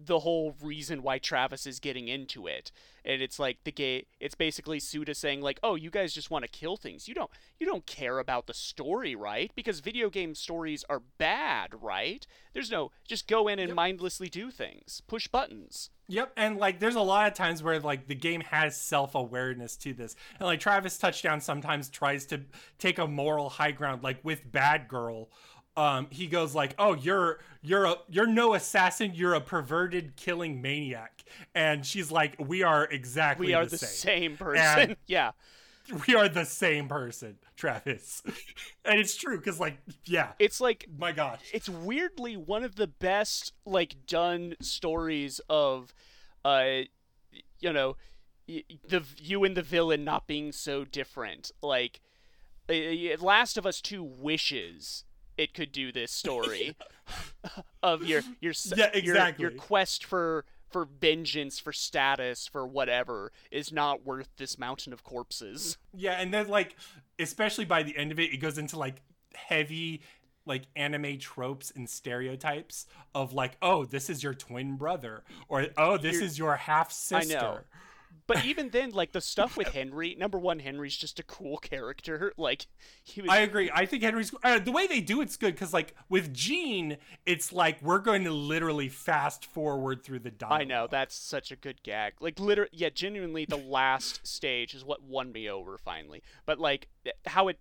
the 0.06 0.20
whole 0.20 0.56
reason 0.62 1.04
why 1.04 1.20
Travis 1.20 1.66
is 1.66 1.80
getting 1.80 2.08
into 2.08 2.48
it. 2.48 2.72
And 3.04 3.22
it's 3.22 3.40
like 3.40 3.64
the 3.64 3.72
gay 3.72 4.06
it's 4.20 4.36
basically 4.36 4.80
Suda 4.80 5.16
saying 5.16 5.42
like, 5.42 5.60
"Oh, 5.64 5.76
you 5.76 5.90
guys 5.90 6.14
just 6.14 6.30
want 6.30 6.44
to 6.44 6.50
kill 6.50 6.78
things. 6.78 7.08
You 7.08 7.16
don't 7.16 7.32
you 7.60 7.66
don't 7.66 7.86
care 7.86 8.20
about 8.20 8.48
the 8.48 8.54
story, 8.54 9.16
right? 9.16 9.52
Because 9.56 9.80
video 9.80 10.10
game 10.10 10.36
stories 10.36 10.84
are 10.90 11.02
bad, 11.18 11.82
right? 11.82 12.26
There's 12.54 12.72
no 12.72 12.92
just 13.08 13.28
go 13.28 13.48
in 13.48 13.60
and 13.60 13.74
mindlessly 13.74 14.30
do 14.30 14.52
things. 14.52 15.02
Push 15.08 15.28
buttons." 15.30 15.90
Yep, 16.08 16.34
and 16.36 16.58
like 16.58 16.80
there's 16.80 16.96
a 16.96 17.02
lot 17.02 17.28
of 17.28 17.34
times 17.34 17.64
where 17.64 17.80
like 17.80 18.08
the 18.08 18.16
game 18.16 18.42
has 18.42 18.80
self-awareness 18.80 19.78
to 19.78 19.94
this. 19.94 20.16
And 20.40 20.46
like 20.46 20.60
Travis 20.60 20.98
Touchdown 20.98 21.40
sometimes 21.40 21.90
tries 21.90 22.26
to 22.28 22.42
take 22.78 23.00
a 23.00 23.08
moral 23.08 23.50
high 23.50 23.72
ground 23.72 24.04
like 24.04 24.20
with 24.24 24.52
Bad 24.52 24.88
Girl. 24.88 25.30
Um 25.78 26.08
he 26.10 26.28
goes 26.28 26.54
like, 26.54 26.76
"Oh, 26.78 26.94
you're 26.96 27.40
you're 27.62 27.86
a 27.86 27.96
you're 28.10 28.28
no 28.28 28.54
assassin, 28.54 29.12
you're 29.14 29.34
a 29.34 29.42
perverted 29.42 30.16
killing 30.16 30.62
maniac." 30.62 31.24
And 31.56 31.86
she's 31.86 32.12
like, 32.12 32.36
"We 32.40 32.62
are 32.64 32.86
exactly 32.86 33.48
We 33.48 33.54
are 33.54 33.64
the, 33.66 33.72
the 33.72 33.78
same. 33.78 33.88
same 34.22 34.38
person. 34.38 34.80
And- 34.80 34.96
yeah. 35.08 35.32
We 36.08 36.16
are 36.16 36.30
the 36.30 36.46
same 36.46 36.88
person, 36.88 37.38
Travis." 37.56 38.22
and 38.86 39.00
it's 39.00 39.16
true 39.16 39.40
cuz 39.40 39.60
like 39.60 39.78
yeah, 40.06 40.34
It's 40.40 40.60
like 40.62 40.88
my 40.98 41.12
gosh. 41.14 41.42
it's 41.54 41.70
weirdly 41.70 42.36
one 42.38 42.64
of 42.64 42.76
the 42.76 42.88
best 42.88 43.54
like 43.66 44.06
done 44.06 44.56
stories 44.62 45.40
of 45.50 45.94
uh 46.44 46.82
you 47.60 47.72
know 47.72 47.96
the 48.48 49.04
you 49.18 49.44
and 49.46 49.56
the 49.56 49.62
villain 49.62 50.04
not 50.04 50.28
being 50.28 50.52
so 50.52 50.84
different 50.84 51.52
like 51.62 52.02
uh, 52.70 52.74
uh, 52.74 53.18
last 53.20 53.58
of 53.58 53.66
us 53.66 53.80
2 53.82 54.04
wishes 54.04 55.06
it 55.38 55.54
could 55.54 55.72
do 55.72 55.92
this 55.92 56.12
story 56.12 56.76
of 57.84 58.04
your 58.04 58.22
your 58.40 58.54
Yeah, 58.76 58.90
your- 58.94 59.16
exactly. 59.16 59.42
your 59.44 59.52
quest 59.52 60.04
for 60.06 60.46
for 60.70 60.86
vengeance 60.86 61.60
for 61.60 61.74
status 61.74 62.48
for 62.48 62.66
whatever 62.66 63.32
is 63.52 63.74
not 63.74 64.06
worth 64.06 64.30
this 64.38 64.58
mountain 64.58 64.94
of 64.94 65.04
corpses 65.04 65.78
Yeah, 65.94 66.14
and 66.14 66.34
then 66.34 66.48
like 66.48 66.76
especially 67.20 67.66
by 67.66 67.84
the 67.84 67.96
end 67.98 68.12
of 68.12 68.20
it, 68.20 68.34
it 68.34 68.38
goes 68.38 68.58
into 68.58 68.78
like 68.78 69.02
heavy 69.36 70.02
like 70.46 70.64
anime 70.76 71.20
tropes 71.20 71.72
and 71.76 71.88
stereotypes 71.88 72.88
of 73.14 73.32
like, 73.32 73.58
oh, 73.62 73.86
this 73.86 74.10
is 74.10 74.24
your 74.24 74.34
twin 74.34 74.76
brother, 74.76 75.24
or 75.48 75.68
oh, 75.78 75.98
this 75.98 76.14
You're- 76.16 76.26
is 76.26 76.38
your 76.40 76.56
half 76.56 76.92
sister. 76.92 77.66
But 78.28 78.46
even 78.46 78.70
then, 78.70 78.92
like 78.92 79.12
the 79.12 79.22
stuff 79.22 79.58
with 79.58 79.68
Henry, 79.74 80.16
number 80.18 80.40
one, 80.40 80.60
Henry's 80.60 80.96
just 80.96 81.20
a 81.20 81.24
cool 81.24 81.58
character. 81.58 82.34
Like 82.42 82.66
he 83.04 83.22
was. 83.22 83.30
I 83.30 83.40
agree. 83.40 83.70
I 83.74 83.86
think 83.86 84.02
Henry's 84.02 84.34
uh, 84.44 84.58
the 84.58 84.72
way 84.72 84.88
they 84.88 85.00
do 85.00 85.22
it's 85.22 85.38
good 85.38 85.54
because 85.54 85.74
like 85.74 85.94
with 86.10 86.34
Jeane, 86.34 86.98
it's 87.26 87.54
like 87.54 87.82
we're 87.82 88.00
going 88.00 88.24
to 88.24 88.32
literally 88.32 88.90
fast 88.90 89.46
forward 89.46 90.04
through 90.04 90.20
the 90.20 90.32
dialogue. 90.32 90.62
I 90.62 90.64
know 90.64 90.88
that's 90.90 91.16
such 91.16 91.52
a 91.52 91.56
good 91.56 91.84
gag. 91.84 92.14
Like 92.20 92.40
literally, 92.40 92.72
yeah, 92.74 92.90
genuinely, 92.90 93.46
the 93.46 93.58
last 93.58 94.26
stage 94.26 94.74
is 94.74 94.84
what 94.84 95.04
won 95.04 95.32
me 95.32 95.50
over 95.50 95.78
finally. 95.78 96.24
But 96.46 96.60
like 96.60 96.88
how 97.28 97.48
it 97.50 97.60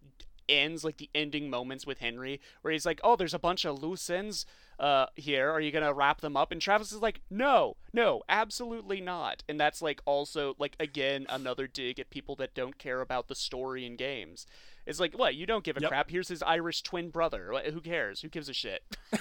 ends, 0.51 0.85
like 0.85 0.97
the 0.99 1.09
ending 1.15 1.49
moments 1.49 1.87
with 1.87 1.99
Henry, 1.99 2.41
where 2.61 2.73
he's 2.73 2.85
like, 2.85 3.01
"Oh, 3.03 3.17
there's 3.17 3.33
a 3.35 3.39
bunch 3.39 3.65
of 3.65 3.83
loose 3.83 4.11
ends 4.11 4.45
uh, 4.79 5.07
here. 5.15 5.51
Are 5.51 5.61
you 5.61 5.71
gonna 5.71 5.95
wrap 5.95 6.21
them 6.21 6.37
up?" 6.37 6.53
And 6.53 6.61
Travis 6.61 6.93
is 6.93 7.01
like, 7.01 7.21
"No, 7.31 7.77
no, 7.93 8.23
absolutely 8.29 9.01
not." 9.01 9.43
And 9.49 9.59
that's 9.59 9.81
like 9.81 10.03
also 10.05 10.55
like 10.59 10.77
again 10.79 11.27
another 11.29 11.67
dig 11.67 11.99
at 11.99 12.11
people 12.11 12.35
that 12.37 12.55
don't 12.55 12.77
care 12.79 13.01
about 13.01 13.29
the 13.29 13.35
story 13.35 13.87
in 13.87 13.97
games. 13.97 14.47
It's 14.87 14.99
like, 14.99 15.17
what? 15.17 15.35
You 15.37 15.47
don't 15.47 15.63
give 15.63 15.77
a 15.77 15.81
Yep. 15.81 15.91
crap. 15.91 16.11
Here's 16.11 16.29
his 16.29 16.43
Irish 16.43 16.83
twin 16.83 17.11
brother. 17.11 17.53
Who 17.73 17.81
cares? 17.81 18.23
Who 18.23 18.29
gives 18.29 18.49
a 18.49 18.53
shit? 18.55 18.83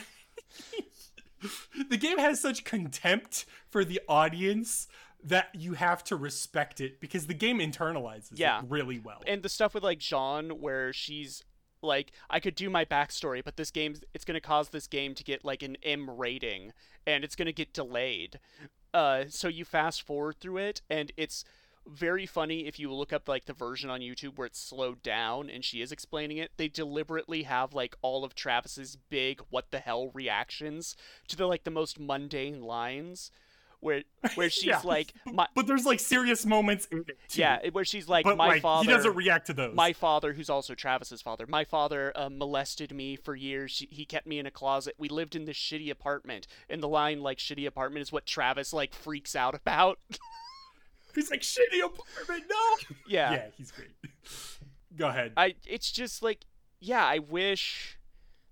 the 1.89 1.97
game 1.97 2.17
has 2.17 2.39
such 2.39 2.63
contempt 2.63 3.45
for 3.69 3.85
the 3.85 4.01
audience 4.07 4.87
that 5.23 5.49
you 5.53 5.73
have 5.73 6.03
to 6.05 6.15
respect 6.15 6.79
it 6.79 6.99
because 7.01 7.27
the 7.27 7.33
game 7.33 7.59
internalizes 7.59 8.31
Yeah. 8.35 8.59
it 8.59 8.65
really 8.69 8.99
well. 8.99 9.21
and 9.27 9.43
the 9.43 9.49
stuff 9.49 9.73
with 9.73 9.83
like 9.83 9.99
Jeane 9.99 10.59
where 10.61 10.93
she's 10.93 11.43
like 11.81 12.11
I 12.29 12.39
could 12.39 12.55
do 12.55 12.69
my 12.69 12.85
backstory, 12.85 13.43
but 13.43 13.57
this 13.57 13.71
game 13.71 13.95
it's 14.13 14.25
gonna 14.25 14.41
cause 14.41 14.69
this 14.69 14.87
game 14.87 15.15
to 15.15 15.23
get 15.23 15.43
like 15.45 15.61
an 15.63 15.77
M 15.83 16.09
rating 16.09 16.73
and 17.05 17.23
it's 17.23 17.35
gonna 17.35 17.51
get 17.51 17.73
delayed. 17.73 18.39
Uh 18.93 19.25
so 19.29 19.47
you 19.47 19.65
fast 19.65 20.01
forward 20.01 20.39
through 20.39 20.57
it 20.57 20.81
and 20.89 21.11
it's 21.17 21.43
very 21.87 22.25
funny 22.25 22.67
if 22.67 22.77
you 22.77 22.93
look 22.93 23.11
up 23.11 23.27
like 23.27 23.45
the 23.45 23.53
version 23.53 23.89
on 23.89 23.99
YouTube 24.01 24.37
where 24.37 24.45
it's 24.45 24.59
slowed 24.61 25.01
down 25.01 25.49
and 25.49 25.65
she 25.65 25.81
is 25.81 25.91
explaining 25.91 26.37
it. 26.37 26.51
They 26.57 26.67
deliberately 26.67 27.43
have 27.43 27.73
like 27.73 27.95
all 28.01 28.23
of 28.23 28.35
Travis's 28.35 28.95
big 28.95 29.41
what 29.49 29.71
the 29.71 29.79
hell 29.79 30.11
reactions 30.13 30.95
to 31.29 31.35
the 31.35 31.47
like 31.47 31.63
the 31.63 31.71
most 31.71 31.99
mundane 31.99 32.61
lines 32.61 33.31
where 33.81 34.03
where 34.35 34.49
she's 34.49 34.65
Yeah. 34.65 34.81
like 34.83 35.13
my 35.25 35.47
but 35.55 35.67
there's 35.67 35.85
like 35.85 35.99
serious 35.99 36.45
moments 36.45 36.85
in 36.91 36.99
it 37.07 37.17
too. 37.29 37.41
yeah, 37.41 37.59
where 37.71 37.85
she's 37.85 38.07
like 38.09 38.25
but 38.25 38.37
my 38.37 38.47
like 38.47 38.61
father 38.61 38.85
he 38.85 38.91
doesn't 38.91 39.15
react 39.15 39.47
to 39.47 39.53
those. 39.53 39.75
my 39.75 39.93
father, 39.93 40.33
who's 40.33 40.49
also 40.49 40.75
Travis's 40.75 41.21
father, 41.21 41.45
my 41.47 41.63
father 41.63 42.11
uh, 42.15 42.29
molested 42.29 42.93
me 42.93 43.15
for 43.15 43.35
years. 43.35 43.83
He 43.89 44.05
kept 44.05 44.27
me 44.27 44.39
in 44.39 44.45
a 44.45 44.51
closet. 44.51 44.95
We 44.97 45.09
lived 45.09 45.35
in 45.35 45.45
this 45.45 45.57
shitty 45.57 45.89
apartment. 45.89 46.47
And 46.69 46.81
the 46.83 46.87
line, 46.87 47.21
like, 47.21 47.37
shitty 47.37 47.65
apartment 47.65 48.01
is 48.01 48.11
what 48.11 48.25
Travis, 48.25 48.73
like, 48.73 48.93
freaks 48.93 49.35
out 49.35 49.55
about. 49.55 49.99
He's 51.15 51.31
like 51.31 51.41
shitty 51.41 51.83
apartment, 51.83 52.43
no. 52.49 52.95
yeah. 53.07 53.31
yeah, 53.31 53.45
he's 53.57 53.71
great. 53.71 53.89
Go 54.95 55.07
ahead. 55.07 55.33
I 55.35 55.55
it's 55.65 55.91
just 55.91 56.21
like 56.21 56.45
yeah, 56.79 57.03
I 57.05 57.17
wish 57.19 57.97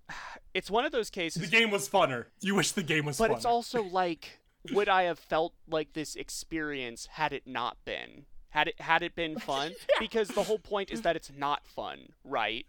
it's 0.54 0.70
one 0.70 0.84
of 0.84 0.90
those 0.92 1.08
cases 1.08 1.40
the 1.42 1.48
game 1.56 1.70
was 1.70 1.88
funner. 1.88 2.26
You 2.40 2.56
wish 2.56 2.72
the 2.72 2.82
game 2.82 3.04
was 3.06 3.16
funner. 3.16 3.20
but 3.20 3.30
funner. 3.30 3.36
it's 3.36 3.44
also 3.44 3.82
like 3.84 4.40
would 4.72 4.88
I 4.88 5.04
have 5.04 5.18
felt 5.18 5.54
like 5.68 5.92
this 5.92 6.16
experience 6.16 7.06
had 7.12 7.32
it 7.32 7.46
not 7.46 7.76
been? 7.84 8.26
Had 8.50 8.68
it 8.68 8.80
had 8.80 9.02
it 9.02 9.14
been 9.14 9.38
fun? 9.38 9.72
Because 10.00 10.28
the 10.28 10.42
whole 10.44 10.58
point 10.58 10.90
is 10.90 11.02
that 11.02 11.16
it's 11.16 11.30
not 11.34 11.66
fun, 11.66 12.08
right? 12.24 12.66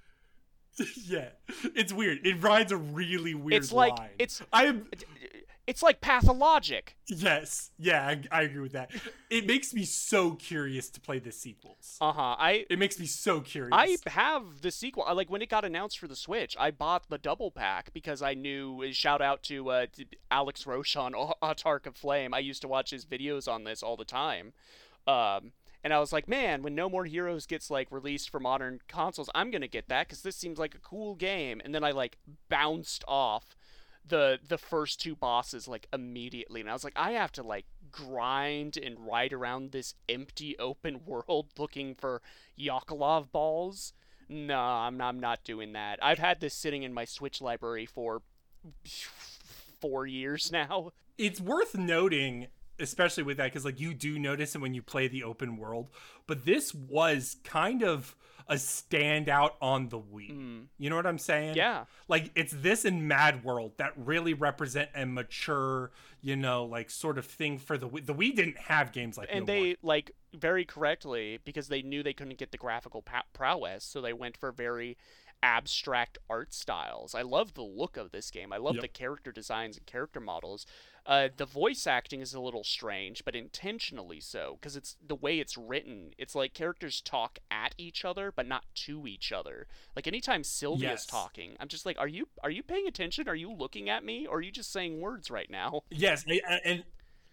yeah, 1.06 1.30
it's 1.76 1.92
weird. 1.94 2.26
It 2.26 2.42
rides 2.42 2.72
a 2.72 2.78
really 2.78 3.34
weird 3.34 3.62
It's 3.64 3.72
like- 3.72 3.98
line. 3.98 4.10
it's- 4.20 4.42
I'm 4.54 4.88
It's 5.70 5.84
like 5.84 6.02
pathologic. 6.02 6.96
yes, 7.08 7.72
yeah, 7.78 8.08
I, 8.08 8.22
I 8.32 8.42
agree 8.44 8.62
with 8.62 8.72
that. 8.74 8.92
It 9.30 9.46
makes 9.46 9.74
me 9.74 9.84
so 9.86 10.32
curious 10.34 10.90
to 10.90 11.00
play 11.00 11.20
the 11.20 11.32
sequels. 11.32 11.98
Uh-huh. 12.02 12.36
I 12.40 12.66
It 12.70 12.80
makes 12.80 13.00
me 13.00 13.06
so 13.06 13.40
curious. 13.42 13.70
I 13.72 13.98
have 14.10 14.62
the 14.62 14.72
sequel. 14.72 15.04
I- 15.08 15.14
Like 15.14 15.30
when 15.30 15.42
it 15.42 15.50
got 15.50 15.64
announced 15.66 16.00
for 16.00 16.08
the 16.08 16.16
Switch, 16.16 16.56
I 16.60 16.72
bought 16.72 17.10
the 17.10 17.18
double 17.18 17.52
pack 17.52 17.94
because 17.94 18.22
I 18.22 18.34
knew. 18.34 18.92
Shout 18.94 19.22
out 19.22 19.44
to 19.44 19.70
uh, 19.70 19.86
to 19.96 20.06
Alex 20.32 20.66
Roche 20.66 20.96
on 20.96 21.14
Autark 21.14 21.86
of 21.86 21.96
Flame. 21.96 22.34
I 22.34 22.40
used 22.40 22.62
to 22.64 22.68
watch 22.68 22.90
his 22.90 23.06
videos 23.06 23.48
on 23.48 23.64
this 23.64 23.84
all 23.84 23.96
the 23.98 24.06
time. 24.06 24.54
Um, 25.08 25.52
and 25.84 25.94
I 25.94 26.00
was 26.00 26.12
like, 26.12 26.28
man, 26.28 26.62
when 26.64 26.76
No 26.76 26.90
More 26.90 27.06
Heroes 27.06 27.46
gets 27.46 27.70
like 27.70 27.88
released 27.92 28.30
for 28.30 28.40
modern 28.40 28.80
consoles, 28.88 29.30
I'm 29.36 29.52
gonna 29.52 29.68
get 29.68 29.88
that 29.90 30.08
because 30.08 30.24
this 30.24 30.36
seems 30.36 30.58
like 30.60 30.74
a 30.76 30.80
cool 30.80 31.16
game. 31.16 31.62
And 31.64 31.74
then 31.76 31.84
I 31.84 31.92
like 31.92 32.18
bounced 32.50 33.04
off 33.08 33.56
the 34.10 34.40
the 34.48 34.58
first 34.58 35.00
two 35.00 35.16
bosses 35.16 35.68
like 35.68 35.88
immediately, 35.94 36.62
and 36.62 36.70
I 36.70 36.74
was 36.74 36.84
like, 36.84 36.94
I 36.96 37.12
have 37.12 37.32
to 37.34 37.44
like 37.44 37.66
grind 37.92 38.78
and 38.78 38.98
ride 39.00 39.34
around 39.34 39.72
this 39.72 39.96
empty 40.08 40.58
open 40.60 41.02
world 41.06 41.48
looking 41.58 41.96
for 41.96 42.22
Yakolov 42.60 43.32
balls. 43.32 43.94
No, 44.28 44.60
I'm 44.60 45.02
I'm 45.02 45.20
not 45.20 45.44
doing 45.44 45.74
that. 45.74 46.00
I've 46.02 46.20
had 46.20 46.40
this 46.40 46.54
sitting 46.54 46.84
in 46.84 46.94
my 46.94 47.06
Switch 47.06 47.42
library 47.42 47.86
for 47.86 48.22
four 49.82 50.06
years 50.06 50.52
now. 50.52 50.92
it's 51.18 51.40
worth 51.40 51.76
noting 51.76 52.48
especially 52.80 53.24
with 53.24 53.38
that 53.38 53.46
because 53.46 53.66
like 53.66 53.80
you 53.80 53.94
do 53.94 54.20
notice 54.20 54.56
it 54.56 54.62
when 54.62 54.74
you 54.74 54.82
play 54.82 55.08
the 55.08 55.24
open 55.24 55.58
world 55.58 55.90
but 56.28 56.46
this 56.46 56.74
was 56.74 57.38
kind 57.44 57.84
of 57.84 58.16
a 58.48 58.56
standout 58.56 59.52
on 59.62 59.90
the 59.90 60.00
wii 60.00 60.32
mm. 60.32 60.64
you 60.78 60.90
know 60.90 60.96
what 60.96 61.06
i'm 61.06 61.20
saying. 61.20 61.56
Yeah. 61.56 61.86
like 62.08 62.32
it's 62.36 62.54
this 62.54 62.84
and 62.86 63.08
mad 63.08 63.44
world 63.44 63.74
that 63.78 63.94
really 63.96 64.34
represent 64.34 64.90
a 64.96 65.06
mature 65.06 65.92
you 66.22 66.36
know 66.36 66.66
like 66.66 66.90
sort 66.90 67.18
of 67.18 67.26
thing 67.26 67.58
for 67.60 67.78
the 67.78 67.88
wii 67.88 68.06
the 68.06 68.16
wii 68.16 68.36
didn't 68.36 68.58
have 68.58 68.92
games 68.92 69.18
like 69.18 69.30
and 69.32 69.46
No 69.46 69.54
they 69.54 69.76
like 69.84 70.12
very 70.34 70.66
correctly 70.66 71.40
because 71.44 71.68
they 71.68 71.82
knew 71.82 72.04
they 72.04 72.14
couldn't 72.14 72.38
get 72.38 72.52
the 72.52 72.58
graphical 72.58 73.02
pow- 73.02 73.24
prowess, 73.34 73.84
so 73.84 74.02
they 74.02 74.14
went 74.14 74.38
for 74.38 74.52
very 74.52 74.98
abstract 75.42 76.18
art 76.30 76.54
styles. 76.54 77.16
I 77.16 77.22
love 77.22 77.54
the 77.54 77.64
look 77.64 77.98
of 77.98 78.12
this 78.12 78.30
game. 78.30 78.52
I 78.52 78.58
love 78.58 78.76
Yep. 78.76 78.82
the 78.82 78.88
character 78.90 79.32
designs 79.32 79.78
and 79.78 79.86
character 79.86 80.20
models. 80.20 80.66
Uh, 81.10 81.28
the 81.36 81.46
voice 81.46 81.88
acting 81.88 82.22
is 82.22 82.34
a 82.36 82.40
little 82.40 82.64
strange, 82.64 83.26
but 83.26 83.36
intentionally 83.36 84.20
so 84.20 84.58
because 84.62 84.76
it's 84.76 84.96
the 85.06 85.16
way 85.16 85.40
it's 85.40 85.58
written. 85.58 86.12
It's 86.20 86.36
like 86.36 86.54
characters 86.54 87.02
talk 87.02 87.40
at 87.50 87.74
each 87.80 88.06
other, 88.06 88.32
but 88.32 88.48
not 88.48 88.64
to 88.86 89.08
each 89.08 89.32
other. 89.32 89.66
Like 89.96 90.06
anytime 90.08 90.44
Sylvia's 90.44 90.82
Yes. 91.02 91.06
talking, 91.08 91.56
I'm 91.60 91.68
just 91.68 91.86
like, 91.86 91.98
are 91.98 92.08
you 92.08 92.28
are 92.44 92.52
you 92.52 92.62
paying 92.64 92.88
attention? 92.88 93.28
Are 93.28 93.36
you 93.36 93.52
looking 93.52 93.90
at 93.90 94.06
me? 94.06 94.28
Or 94.28 94.38
are 94.38 94.42
you 94.42 94.52
just 94.52 94.72
saying 94.72 95.02
words 95.02 95.32
right 95.32 95.50
now? 95.50 95.82
yes 95.90 96.24
and 96.64 96.84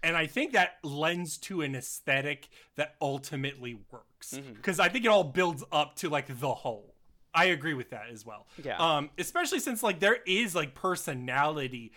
and 0.03 0.16
i 0.16 0.27
think 0.27 0.53
that 0.53 0.77
lends 0.83 1.37
to 1.39 1.62
an 1.62 1.74
aesthetic 1.74 2.49
that 2.77 2.95
ultimately 3.01 3.79
works 3.93 4.33
Mm-hmm. 4.35 4.53
because 4.55 4.81
i 4.81 4.89
think 4.89 5.05
it 5.05 5.09
all 5.09 5.24
builds 5.24 5.62
up 5.70 5.97
to 5.97 6.09
like 6.09 6.27
the 6.41 6.53
whole 6.55 6.95
i 7.35 7.47
agree 7.47 7.74
with 7.74 7.91
that 7.91 8.07
as 8.12 8.24
well 8.27 8.47
Yeah. 8.62 8.77
um 8.79 9.11
especially 9.18 9.61
since 9.61 9.83
like 9.83 10.01
there 10.01 10.18
is 10.27 10.55
like 10.55 10.74
personality 10.74 11.93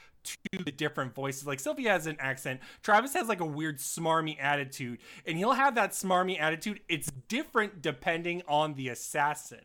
to 0.51 0.63
the 0.63 0.71
different 0.71 1.13
voices 1.15 1.45
like 1.47 1.59
sylvia 1.59 1.89
has 1.91 2.07
an 2.07 2.15
accent 2.19 2.59
travis 2.83 3.13
has 3.13 3.27
like 3.27 3.39
a 3.39 3.45
weird 3.45 3.77
smarmy 3.77 4.35
attitude 4.41 4.99
and 5.25 5.37
he'll 5.37 5.53
have 5.53 5.75
that 5.75 5.91
smarmy 5.91 6.39
attitude 6.39 6.79
it's 6.89 7.11
different 7.27 7.81
depending 7.81 8.41
on 8.47 8.73
the 8.75 8.89
assassin 8.89 9.59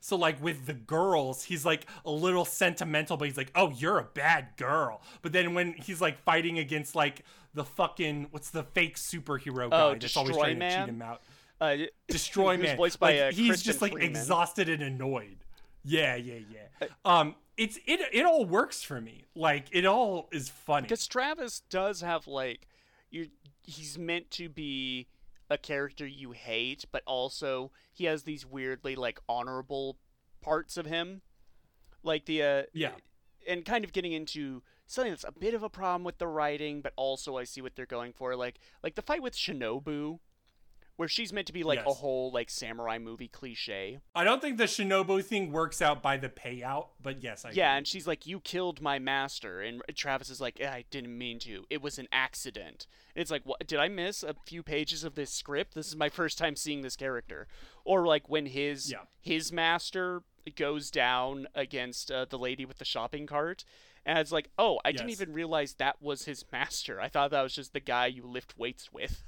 so 0.00 0.16
like 0.16 0.42
with 0.42 0.66
the 0.66 0.74
girls, 0.74 1.44
he's 1.44 1.64
like 1.64 1.86
a 2.04 2.10
little 2.10 2.44
sentimental, 2.44 3.16
but 3.16 3.26
he's 3.26 3.36
like, 3.38 3.50
"Oh, 3.54 3.70
you're 3.70 3.98
a 3.98 4.04
bad 4.04 4.48
girl." 4.56 5.00
But 5.22 5.32
then 5.32 5.54
when 5.54 5.72
he's 5.72 6.00
like 6.00 6.18
fighting 6.24 6.58
against 6.58 6.94
like 6.94 7.24
the 7.54 7.64
fucking 7.64 8.26
what's 8.30 8.50
the 8.50 8.64
fake 8.64 8.96
superhero 8.96 9.70
guy 9.70 9.80
Oh, 9.80 9.94
that's 9.94 10.16
always 10.16 10.36
trying 10.36 10.54
to 10.56 10.58
Man? 10.58 10.80
cheat 10.86 10.94
him 10.94 11.00
out, 11.02 11.22
Uh, 11.60 11.76
Destroy 12.08 12.56
Man, 12.58 12.76
voiced 12.76 13.00
by, 13.00 13.12
like, 13.12 13.20
uh, 13.20 13.36
he's 13.36 13.48
Crispin 13.48 13.64
just 13.72 13.82
like 13.82 13.92
Freeman. 13.92 14.10
exhausted 14.10 14.68
and 14.68 14.82
annoyed. 14.82 15.38
Yeah, 15.84 16.16
yeah, 16.16 16.34
Uh, 16.34 16.38
yeah. 16.82 16.88
Um, 17.04 17.34
it's 17.58 17.76
it 17.86 18.00
it 18.12 18.24
all 18.24 18.44
works 18.46 18.82
for 18.82 19.00
me. 19.00 19.24
Like 19.34 19.66
it 19.72 19.84
all 19.84 20.28
is 20.32 20.48
funny. 20.48 20.82
because 20.84 21.06
Travis 21.06 21.60
does 21.68 22.00
have 22.00 22.26
like 22.26 22.66
you 23.10 23.28
he's 23.62 23.98
meant 23.98 24.30
to 24.32 24.48
be 24.48 25.08
a 25.50 25.58
character 25.58 26.06
you 26.06 26.32
hate, 26.32 26.84
but 26.92 27.02
also 27.06 27.70
he 27.92 28.04
has 28.04 28.22
these 28.22 28.46
weirdly 28.46 28.94
like 28.96 29.18
honorable 29.28 29.98
parts 30.40 30.76
of 30.76 30.86
him, 30.86 31.20
like 32.02 32.24
the 32.26 32.42
uh, 32.42 32.62
Yeah. 32.72 32.92
and 33.46 33.64
kind 33.64 33.84
of 33.84 33.92
getting 33.92 34.12
into 34.12 34.62
something 34.86 35.12
that's 35.12 35.24
a 35.24 35.32
bit 35.32 35.54
of 35.54 35.62
a 35.62 35.68
problem 35.70 36.04
with 36.04 36.18
the 36.18 36.26
writing, 36.28 36.80
but 36.80 36.92
also 36.96 37.36
I 37.36 37.44
see 37.44 37.60
what 37.60 37.76
they're 37.76 37.86
going 37.86 38.12
for, 38.12 38.36
like 38.36 38.58
like 38.82 38.94
the 38.94 39.02
fight 39.02 39.22
with 39.22 39.34
Shinobu. 39.34 40.20
Where 40.98 41.06
she's 41.06 41.32
meant 41.32 41.46
to 41.46 41.52
be 41.52 41.62
like 41.62 41.78
a 41.86 41.92
whole 41.92 42.32
like 42.32 42.50
samurai 42.50 42.98
movie 42.98 43.28
cliche. 43.28 44.00
I 44.16 44.24
don't 44.24 44.42
think 44.42 44.58
the 44.58 44.64
Shinobu 44.64 45.24
thing 45.24 45.52
works 45.52 45.80
out 45.80 46.02
by 46.02 46.16
the 46.16 46.28
payout, 46.28 46.88
but 47.00 47.22
yes, 47.22 47.44
I 47.44 47.50
Yeah, 47.50 47.70
agree. 47.70 47.78
and 47.78 47.86
she's 47.86 48.08
like, 48.08 48.26
"You 48.26 48.40
killed 48.40 48.80
my 48.82 48.98
master," 48.98 49.62
and 49.62 49.80
Travis 49.94 50.28
is 50.28 50.40
like, 50.40 50.60
"I 50.60 50.86
didn't 50.90 51.16
mean 51.16 51.38
to. 51.38 51.64
It 51.70 51.82
was 51.82 52.00
an 52.00 52.08
accident." 52.10 52.88
And 53.14 53.22
it's 53.22 53.30
like, 53.30 53.46
"What? 53.46 53.64
Did 53.64 53.78
I 53.78 53.86
miss 53.86 54.24
a 54.24 54.34
few 54.44 54.64
pages 54.64 55.04
of 55.04 55.14
this 55.14 55.30
script? 55.32 55.74
This 55.76 55.86
is 55.86 55.94
my 55.94 56.08
first 56.20 56.36
time 56.36 56.56
seeing 56.56 56.82
this 56.82 56.96
character." 56.96 57.46
Or 57.84 58.04
like 58.04 58.28
when 58.28 58.46
his 58.46 58.90
Yeah. 58.90 59.02
his 59.20 59.52
master 59.52 60.24
goes 60.56 60.90
down 60.90 61.46
against 61.54 62.10
uh, 62.10 62.24
the 62.24 62.38
lady 62.40 62.64
with 62.64 62.78
the 62.78 62.84
shopping 62.84 63.24
cart, 63.28 63.64
and 64.04 64.18
it's 64.18 64.32
like, 64.32 64.50
"Oh, 64.58 64.80
I 64.84 64.90
didn't 64.90 65.10
even 65.10 65.32
realize 65.32 65.74
that 65.74 66.02
was 66.02 66.24
his 66.24 66.44
master. 66.50 67.00
I 67.00 67.08
thought 67.08 67.30
that 67.30 67.42
was 67.42 67.54
just 67.54 67.72
the 67.72 67.78
guy 67.78 68.06
you 68.06 68.24
lift 68.26 68.58
weights 68.58 68.92
with." 68.92 69.22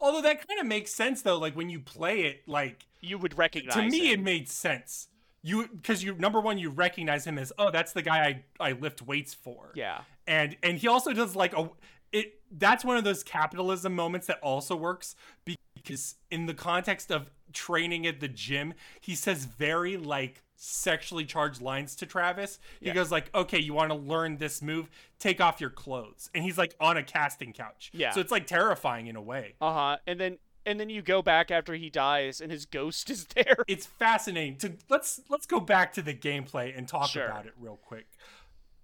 Although 0.00 0.22
that 0.22 0.46
kind 0.46 0.60
of 0.60 0.66
makes 0.66 0.92
sense 0.92 1.22
though. 1.22 1.38
Like 1.38 1.56
when 1.56 1.70
you 1.70 1.80
play 1.80 2.22
it, 2.22 2.42
like 2.46 2.86
You 3.00 3.18
would 3.18 3.36
recognize 3.38 3.74
to 3.74 3.82
me 3.82 4.12
him. 4.12 4.20
it 4.20 4.22
made 4.22 4.48
sense 4.48 5.08
you 5.42 5.66
because 5.68 6.04
you 6.04 6.14
number 6.16 6.38
one 6.38 6.58
you 6.58 6.68
recognize 6.68 7.26
him 7.26 7.38
as 7.38 7.50
oh 7.58 7.70
that's 7.70 7.92
the 7.94 8.02
guy 8.02 8.42
i 8.60 8.68
i 8.68 8.72
lift 8.72 9.00
weights 9.00 9.32
for 9.32 9.70
Yeah. 9.74 10.02
and 10.26 10.54
and 10.62 10.76
he 10.76 10.86
also 10.86 11.14
does 11.14 11.34
like 11.34 11.56
a 11.56 11.70
it 12.12 12.40
that's 12.58 12.84
one 12.84 12.98
of 12.98 13.04
those 13.04 13.22
capitalism 13.22 13.94
moments 13.94 14.26
that 14.26 14.38
also 14.42 14.76
works 14.76 15.16
because 15.46 16.16
in 16.30 16.44
the 16.44 16.52
context 16.52 17.10
of 17.10 17.30
training 17.54 18.06
at 18.06 18.20
the 18.20 18.28
gym 18.28 18.74
he 19.00 19.14
says 19.14 19.46
very 19.46 19.96
like 19.96 20.42
sexually 20.62 21.24
charged 21.24 21.62
lines 21.62 21.96
to 21.96 22.04
Travis. 22.06 22.58
He 22.80 22.86
Yeah. 22.88 22.92
goes 22.94 23.10
like, 23.10 23.34
"Okay, 23.34 23.58
you 23.58 23.72
want 23.72 23.90
to 23.90 23.94
learn 23.96 24.36
this 24.36 24.60
move? 24.60 24.90
Take 25.18 25.40
off 25.40 25.58
your 25.60 25.70
clothes." 25.70 26.28
And 26.34 26.44
he's 26.44 26.58
like 26.58 26.74
on 26.78 26.98
a 26.98 27.02
casting 27.02 27.52
couch. 27.54 27.90
Yeah. 27.94 28.10
So 28.10 28.20
it's 28.20 28.30
like 28.30 28.46
terrifying 28.46 29.06
in 29.06 29.16
a 29.16 29.22
way. 29.22 29.54
Uh 29.60 29.72
huh. 29.72 29.96
And 30.06 30.20
then 30.20 30.38
and 30.66 30.78
then 30.78 30.90
you 30.90 31.00
go 31.00 31.22
back 31.22 31.50
after 31.50 31.72
he 31.74 31.88
dies, 31.88 32.42
and 32.42 32.52
his 32.52 32.66
ghost 32.66 33.08
is 33.08 33.24
there. 33.34 33.56
it's 33.66 33.86
fascinating 33.86 34.56
to 34.58 34.74
let's 34.90 35.20
let's 35.30 35.46
go 35.46 35.60
back 35.60 35.94
to 35.94 36.02
the 36.02 36.12
gameplay 36.14 36.76
and 36.76 36.86
talk 36.86 37.08
Sure. 37.08 37.24
about 37.26 37.46
it 37.46 37.54
real 37.58 37.76
quick. 37.78 38.06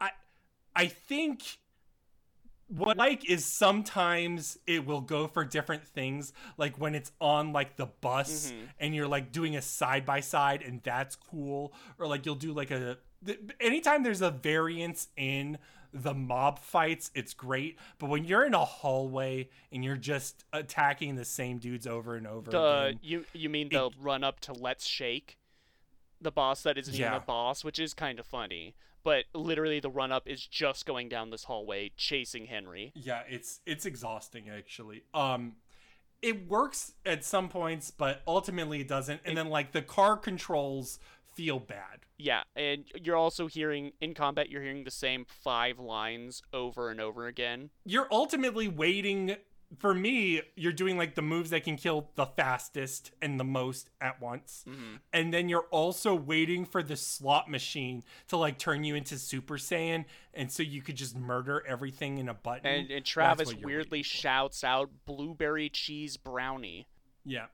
I 0.00 0.10
I 0.74 0.86
think 0.86 1.58
what 2.68 2.98
I 2.98 3.04
like 3.08 3.30
is 3.30 3.44
sometimes 3.44 4.58
it 4.66 4.84
will 4.86 5.00
go 5.00 5.26
for 5.28 5.44
different 5.44 5.84
things 5.84 6.32
like 6.56 6.78
when 6.80 6.94
it's 6.94 7.12
on 7.20 7.52
like 7.52 7.76
the 7.76 7.86
bus 7.86 8.50
Mm-hmm. 8.50 8.64
and 8.80 8.94
you're 8.94 9.06
like 9.08 9.30
doing 9.32 9.56
a 9.56 9.62
side 9.62 10.04
by 10.04 10.20
side 10.20 10.62
and 10.62 10.80
that's 10.82 11.14
cool 11.16 11.72
or 11.98 12.06
like 12.06 12.26
you'll 12.26 12.34
do 12.34 12.52
like 12.52 12.70
a 12.70 12.98
th- 13.24 13.38
anytime 13.60 14.02
there's 14.02 14.20
a 14.22 14.30
variance 14.30 15.08
in 15.16 15.58
the 15.92 16.12
mob 16.12 16.58
fights 16.58 17.10
it's 17.14 17.32
great 17.32 17.78
but 17.98 18.10
when 18.10 18.24
you're 18.24 18.44
in 18.44 18.52
a 18.54 18.64
hallway 18.64 19.48
and 19.72 19.84
you're 19.84 19.96
just 19.96 20.44
attacking 20.52 21.14
the 21.14 21.24
same 21.24 21.58
dudes 21.58 21.86
over 21.86 22.16
and 22.16 22.26
over 22.26 22.50
The 22.50 22.60
again 22.88 23.00
you 23.02 23.24
you 23.32 23.48
mean 23.48 23.68
the 23.68 23.90
run 24.00 24.24
up 24.24 24.40
to 24.40 24.52
Letz 24.52 24.86
Shake, 24.86 25.38
the 26.20 26.32
boss 26.32 26.62
that 26.64 26.76
isn't 26.76 26.94
even 26.94 27.12
Yeah. 27.12 27.16
a 27.16 27.20
boss, 27.20 27.62
which 27.64 27.78
is 27.78 27.94
kind 27.94 28.18
of 28.18 28.26
funny. 28.26 28.74
But 29.06 29.26
literally, 29.34 29.78
the 29.78 29.88
run 29.88 30.10
up 30.10 30.26
is 30.26 30.44
just 30.44 30.84
going 30.84 31.08
down 31.08 31.30
this 31.30 31.44
hallway 31.44 31.92
chasing 31.96 32.46
Henry. 32.46 32.90
Yeah, 32.96 33.22
it's 33.28 33.60
it's 33.64 33.86
exhausting 33.86 34.50
actually. 34.50 35.04
Um 35.14 35.52
it 36.22 36.48
works 36.48 36.94
at 37.04 37.24
some 37.24 37.48
points, 37.48 37.92
but 37.92 38.22
ultimately 38.26 38.80
it 38.80 38.88
doesn't. 38.88 39.20
And 39.24 39.36
then 39.36 39.48
like 39.48 39.70
the 39.70 39.82
car 39.82 40.16
controls 40.16 40.98
feel 41.36 41.60
bad. 41.60 42.00
Yeah, 42.18 42.42
and 42.56 42.84
you're 43.00 43.14
also 43.14 43.46
hearing 43.46 43.92
in 44.00 44.12
combat, 44.12 44.50
you're 44.50 44.62
hearing 44.62 44.82
the 44.82 44.90
same 44.90 45.24
five 45.24 45.78
lines 45.78 46.42
over 46.52 46.90
and 46.90 47.00
over 47.00 47.28
again. 47.28 47.70
You're 47.84 48.08
ultimately 48.10 48.66
waiting 48.66 49.36
for 49.78 49.94
me, 49.94 50.42
you're 50.54 50.72
doing 50.72 50.96
like 50.96 51.14
the 51.14 51.22
moves 51.22 51.50
that 51.50 51.64
can 51.64 51.76
kill 51.76 52.10
the 52.14 52.26
fastest 52.26 53.10
and 53.20 53.38
the 53.38 53.44
most 53.44 53.90
at 54.00 54.20
once. 54.20 54.64
Mm-hmm. 54.68 54.96
And 55.12 55.34
then 55.34 55.48
you're 55.48 55.66
also 55.70 56.14
waiting 56.14 56.64
for 56.64 56.82
the 56.82 56.96
slot 56.96 57.50
machine 57.50 58.04
to 58.28 58.36
like 58.36 58.58
turn 58.58 58.84
you 58.84 58.94
into 58.94 59.18
Super 59.18 59.56
Saiyan. 59.56 60.04
And 60.34 60.50
so 60.50 60.62
you 60.62 60.82
could 60.82 60.96
just 60.96 61.16
murder 61.16 61.64
everything 61.66 62.18
in 62.18 62.28
a 62.28 62.34
button. 62.34 62.66
And, 62.66 62.90
and 62.90 63.04
Travis 63.04 63.54
weirdly 63.54 64.02
shouts 64.02 64.62
out 64.62 64.90
blueberry 65.04 65.68
cheese 65.68 66.16
brownie. 66.16 66.86
Yeah. 67.24 67.46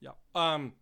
Yeah. 0.00 0.10
Um, 0.34 0.72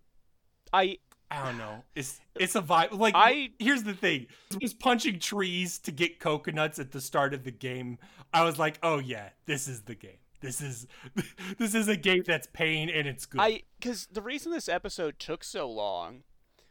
I 0.73 0.99
I 1.31 1.45
don't 1.45 1.59
know. 1.59 1.83
It's 1.95 2.21
it's 2.37 2.55
a 2.55 2.63
vibe. 2.63 2.99
Like 2.99 3.15
I- 3.17 3.51
here's 3.59 3.83
the 3.83 3.95
thing: 3.95 4.27
was 4.61 4.75
punching 4.75 5.19
trees 5.19 5.79
to 5.81 5.93
get 5.93 6.21
coconuts 6.21 6.79
at 6.79 6.93
the 6.93 7.01
start 7.01 7.35
of 7.35 7.45
the 7.45 7.51
game. 7.51 7.99
I 8.33 8.45
was 8.45 8.59
like, 8.59 8.79
oh 8.83 8.99
yeah, 8.99 9.31
this 9.47 9.69
is 9.69 9.83
the 9.83 9.95
game. 9.95 10.19
This 10.41 10.61
is 10.61 10.87
this 11.59 11.75
is 11.75 11.89
a 11.89 11.97
game 11.97 12.23
that's 12.27 12.47
pain 12.53 12.89
and 12.89 13.09
it's 13.09 13.27
good. 13.27 13.41
I 13.41 13.63
because 13.79 14.07
the 14.07 14.23
reason 14.23 14.53
this 14.53 14.69
episode 14.69 15.19
took 15.19 15.43
so 15.43 15.71
long 15.71 16.23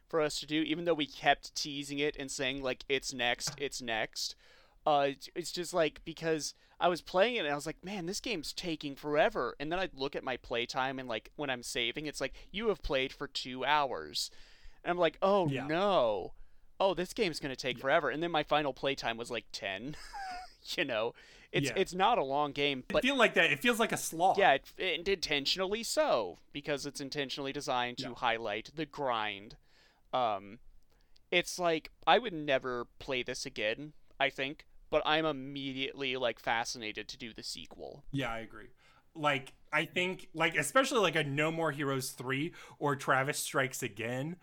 for 0.08 0.22
us 0.22 0.40
to 0.40 0.46
do, 0.46 0.62
even 0.62 0.86
though 0.86 0.94
we 0.94 1.08
kept 1.08 1.56
teasing 1.56 2.00
it 2.00 2.16
and 2.18 2.32
saying 2.32 2.62
like 2.62 2.86
it's 2.88 3.14
next, 3.14 3.52
it's 3.58 3.82
next, 3.82 4.36
uh, 4.86 5.08
it's, 5.10 5.30
it's 5.36 5.52
just 5.52 5.74
like 5.74 6.02
because 6.06 6.54
I 6.80 6.88
was 6.90 7.02
playing 7.02 7.36
it 7.38 7.40
and 7.46 7.50
I 7.52 7.56
was 7.56 7.66
like, 7.66 7.84
man, 7.84 8.06
this 8.06 8.20
game's 8.20 8.54
taking 8.54 8.96
forever. 8.96 9.56
And 9.60 9.72
then 9.72 9.80
I'd 9.80 9.94
look 9.96 10.16
at 10.16 10.24
my 10.24 10.38
playtime 10.38 11.00
and 11.00 11.08
like 11.10 11.32
when 11.36 11.50
I'm 11.50 11.64
saving, 11.64 12.06
it's 12.06 12.22
like 12.22 12.34
you 12.52 12.68
have 12.68 12.84
played 12.84 13.12
for 13.14 13.28
two 13.28 13.66
hours, 13.66 14.30
and 14.84 14.92
I'm 14.92 14.98
like, 14.98 15.18
oh 15.22 15.48
Yeah. 15.48 15.66
no, 15.68 16.34
oh 16.80 16.94
this 16.94 17.14
game's 17.14 17.40
gonna 17.40 17.56
take 17.56 17.80
forever. 17.80 18.10
And 18.10 18.22
then 18.22 18.32
my 18.32 18.44
final 18.44 18.74
playtime 18.74 19.18
was 19.18 19.32
like 19.32 19.46
ten. 19.52 19.96
you 20.78 20.86
know, 20.86 21.14
it's 21.52 21.68
Yeah. 21.70 21.74
it's 21.78 21.94
not 21.94 22.18
a 22.18 22.24
long 22.24 22.52
game, 22.52 22.84
I 22.90 22.94
but 22.94 23.02
feel 23.04 23.18
like 23.18 23.34
that. 23.36 23.52
It 23.52 23.60
feels 23.62 23.80
like 23.80 23.92
a 23.92 23.98
slog. 23.98 24.38
yeah, 24.38 24.54
it, 24.54 24.66
it 24.78 25.08
intentionally 25.08 25.82
so 25.84 26.38
because 26.54 26.86
it's 26.86 27.02
intentionally 27.02 27.54
designed 27.54 27.98
to 28.00 28.10
Yeah. 28.10 28.16
highlight 28.16 28.72
the 28.76 28.86
grind. 28.86 29.56
Um, 30.14 30.60
it's 31.32 31.58
like 31.58 31.90
I 32.06 32.20
would 32.20 32.34
never 32.34 32.86
play 33.00 33.24
this 33.24 33.46
again. 33.46 33.94
I 34.20 34.30
think, 34.30 34.66
but 34.90 35.02
I'm 35.06 35.26
immediately 35.26 36.16
like 36.18 36.40
fascinated 36.40 37.08
to 37.10 37.18
do 37.18 37.34
the 37.34 37.44
sequel. 37.44 38.04
Yeah, 38.12 38.32
I 38.32 38.40
agree. 38.40 38.68
Like 39.16 39.54
I 39.72 39.86
think 39.86 40.30
like 40.34 40.56
especially 40.56 41.00
like 41.00 41.16
a 41.16 41.24
No 41.24 41.52
More 41.52 41.72
Heroes 41.72 42.12
3 42.12 42.54
or 42.80 42.96
Travis 42.96 43.40
Strikes 43.40 43.84
Again. 43.84 44.38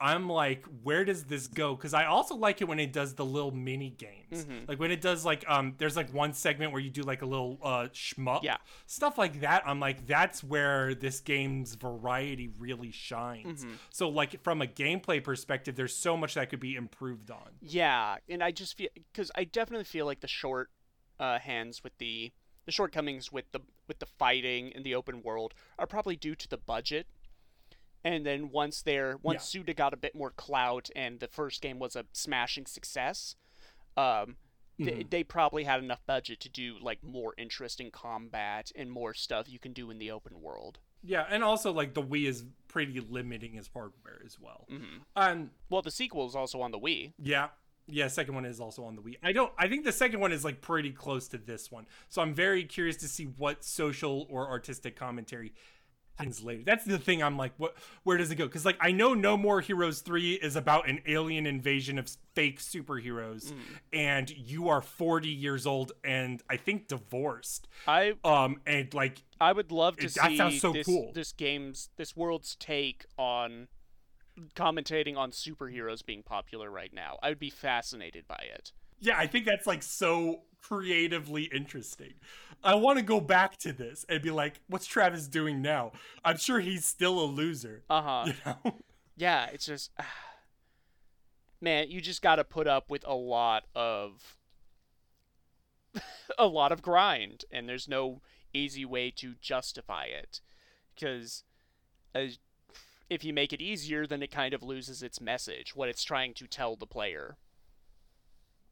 I'm 0.00 0.28
like, 0.28 0.64
where 0.82 1.04
does 1.04 1.24
this 1.24 1.48
go? 1.48 1.74
Because 1.74 1.92
I 1.92 2.04
also 2.04 2.36
like 2.36 2.60
it 2.60 2.68
when 2.68 2.78
it 2.78 2.92
does 2.92 3.14
the 3.14 3.24
little 3.24 3.50
mini 3.50 3.90
games. 3.90 4.44
Mhm. 4.44 4.68
Like 4.68 4.78
when 4.78 4.90
it 4.90 5.00
does 5.00 5.24
like 5.24 5.44
um 5.48 5.74
there's 5.78 5.96
like 5.96 6.12
one 6.14 6.32
segment 6.34 6.72
where 6.72 6.80
you 6.80 6.90
do 6.90 7.02
like 7.02 7.22
a 7.22 7.26
little 7.26 7.58
uh 7.62 7.88
shmup. 7.92 8.42
Yeah. 8.42 8.58
Stuff 8.86 9.18
like 9.18 9.40
that. 9.40 9.62
I'm 9.66 9.80
like, 9.80 10.06
that's 10.06 10.44
where 10.44 10.94
this 10.94 11.20
game's 11.20 11.74
variety 11.74 12.48
really 12.58 12.92
shines. 12.92 13.64
Mhm. 13.64 13.72
So 13.90 14.08
like 14.08 14.42
from 14.44 14.62
a 14.62 14.66
gameplay 14.66 15.22
perspective, 15.22 15.74
there's 15.74 15.96
so 15.96 16.16
much 16.16 16.34
that 16.34 16.48
could 16.50 16.60
be 16.60 16.76
improved 16.76 17.30
on. 17.30 17.50
Yeah, 17.60 18.18
and 18.28 18.42
I 18.42 18.52
just 18.52 18.76
feel 18.76 18.90
because 18.94 19.30
I 19.34 19.44
definitely 19.44 19.84
feel 19.84 20.06
like 20.06 20.20
the 20.20 20.28
short 20.28 20.70
uh, 21.18 21.38
hands 21.40 21.82
with 21.82 21.98
the 21.98 22.32
the 22.66 22.72
shortcomings 22.72 23.32
with 23.32 23.50
the 23.52 23.60
with 23.88 23.98
the 23.98 24.06
fighting 24.06 24.70
in 24.70 24.82
the 24.82 24.94
open 24.94 25.22
world 25.22 25.54
are 25.78 25.86
probably 25.86 26.14
due 26.14 26.34
to 26.36 26.46
the 26.48 26.58
budget. 26.58 27.06
And 28.04 28.24
then 28.24 28.50
once 28.50 28.82
they're 28.82 29.18
once 29.22 29.44
Suda 29.44 29.74
got 29.74 29.92
a 29.92 29.96
bit 29.96 30.14
more 30.14 30.30
clout 30.30 30.88
and 30.94 31.20
the 31.20 31.28
first 31.28 31.60
game 31.60 31.78
was 31.78 31.96
a 31.96 32.04
smashing 32.12 32.66
success, 32.66 33.34
um, 33.96 34.36
they, 34.78 35.04
they 35.10 35.24
probably 35.24 35.64
had 35.64 35.82
enough 35.82 36.00
budget 36.06 36.38
to 36.40 36.48
do 36.48 36.76
like 36.80 37.02
more 37.02 37.34
interesting 37.36 37.90
combat 37.90 38.70
and 38.76 38.90
more 38.92 39.12
stuff 39.12 39.48
you 39.48 39.58
can 39.58 39.72
do 39.72 39.90
in 39.90 39.98
the 39.98 40.12
open 40.12 40.40
world. 40.40 40.78
Yeah, 41.02 41.26
and 41.28 41.42
also 41.42 41.72
like 41.72 41.94
the 41.94 42.02
Wii 42.02 42.26
is 42.26 42.44
pretty 42.68 43.00
limiting 43.00 43.58
as 43.58 43.68
hardware 43.72 44.20
as 44.24 44.38
well. 44.38 44.66
Mhm. 44.70 45.00
Um 45.16 45.50
Well, 45.68 45.82
the 45.82 45.90
sequel 45.90 46.26
is 46.28 46.36
also 46.36 46.60
on 46.60 46.70
the 46.70 46.78
Wii. 46.78 47.12
Yeah. 47.18 47.48
Yeah, 47.90 48.08
second 48.08 48.34
one 48.34 48.44
is 48.44 48.60
also 48.60 48.84
on 48.84 48.96
the 48.96 49.02
Wii. 49.02 49.16
I 49.22 49.32
don't 49.32 49.52
I 49.58 49.66
think 49.68 49.84
the 49.84 49.92
second 49.92 50.20
one 50.20 50.30
is 50.30 50.44
like 50.44 50.60
pretty 50.60 50.92
close 50.92 51.26
to 51.28 51.38
this 51.38 51.72
one. 51.72 51.86
So 52.08 52.22
I'm 52.22 52.34
very 52.34 52.64
curious 52.64 52.96
to 52.98 53.08
see 53.08 53.24
what 53.24 53.64
social 53.64 54.26
or 54.30 54.48
artistic 54.48 54.94
commentary 54.94 55.54
happens 56.18 56.42
later. 56.42 56.62
That's 56.64 56.84
the 56.84 56.98
thing 56.98 57.22
I'm 57.22 57.36
like 57.36 57.52
what 57.56 57.76
where 58.02 58.16
does 58.16 58.30
it 58.30 58.34
go? 58.36 58.48
Cuz 58.48 58.64
like 58.64 58.76
I 58.80 58.90
know 58.92 59.14
No 59.14 59.36
More 59.36 59.60
Heroes 59.60 60.00
3 60.00 60.34
is 60.34 60.56
about 60.56 60.88
an 60.88 61.00
alien 61.06 61.46
invasion 61.46 61.98
of 61.98 62.08
fake 62.34 62.60
superheroes 62.60 63.52
and 63.92 64.30
you 64.30 64.68
are 64.68 64.80
40 64.82 65.28
years 65.28 65.66
old 65.66 65.92
and 66.04 66.42
I 66.48 66.56
think 66.56 66.88
divorced. 66.88 67.68
I 67.86 68.14
Um 68.24 68.60
and 68.66 68.92
like 68.94 69.22
I 69.40 69.52
would 69.52 69.70
love 69.72 69.96
to 69.98 70.06
It- 70.06 70.14
that 70.14 70.36
sounds 70.36 70.60
so 70.60 70.72
this, 70.72 70.86
cool. 70.86 71.12
this 71.14 71.32
game's 71.32 71.90
this 71.96 72.16
world's 72.16 72.56
take 72.56 73.06
on 73.16 73.68
commentating 74.54 75.16
on 75.16 75.30
superheroes 75.32 76.04
being 76.04 76.22
popular 76.22 76.70
right 76.70 76.92
now. 76.92 77.18
I 77.22 77.28
would 77.30 77.40
be 77.40 77.50
fascinated 77.50 78.26
by 78.28 78.44
it. 78.54 78.72
Yeah, 79.00 79.16
I 79.18 79.26
think 79.26 79.46
that's 79.46 79.66
like 79.66 79.82
so 79.82 80.42
creatively 80.60 81.44
interesting. 81.44 82.14
I 82.62 82.74
want 82.74 82.98
to 82.98 83.04
go 83.04 83.20
back 83.20 83.56
to 83.58 83.72
this 83.72 84.04
and 84.08 84.20
be 84.22 84.30
like, 84.30 84.60
what's 84.68 84.86
Travis 84.86 85.28
doing 85.28 85.62
now? 85.62 85.92
I'm 86.24 86.38
sure 86.38 86.60
he's 86.60 86.84
still 86.84 87.20
a 87.20 87.24
loser. 87.24 87.84
Uh 87.88 88.02
huh. 88.02 88.24
You 88.26 88.34
know? 88.44 88.74
yeah, 89.16 89.46
it's 89.52 89.66
just 89.66 89.90
man, 91.60 91.90
you 91.90 92.00
just 92.00 92.22
got 92.22 92.36
to 92.36 92.44
put 92.44 92.66
up 92.66 92.90
with 92.90 93.04
a 93.06 93.14
lot 93.14 93.64
of 93.74 94.36
a 96.38 96.46
lot 96.46 96.72
of 96.72 96.82
grind, 96.82 97.44
and 97.50 97.68
there's 97.68 97.88
no 97.88 98.20
easy 98.52 98.84
way 98.84 99.10
to 99.10 99.34
justify 99.40 100.04
it 100.04 100.40
because 100.94 101.44
if 103.10 103.24
you 103.24 103.32
make 103.32 103.52
it 103.52 103.60
easier, 103.60 104.06
then 104.06 104.22
it 104.22 104.30
kind 104.30 104.54
of 104.54 104.62
loses 104.62 105.02
its 105.02 105.20
message, 105.20 105.74
what 105.76 105.88
it's 105.88 106.04
trying 106.04 106.34
to 106.34 106.46
tell 106.46 106.76
the 106.76 106.86
player. 106.86 107.36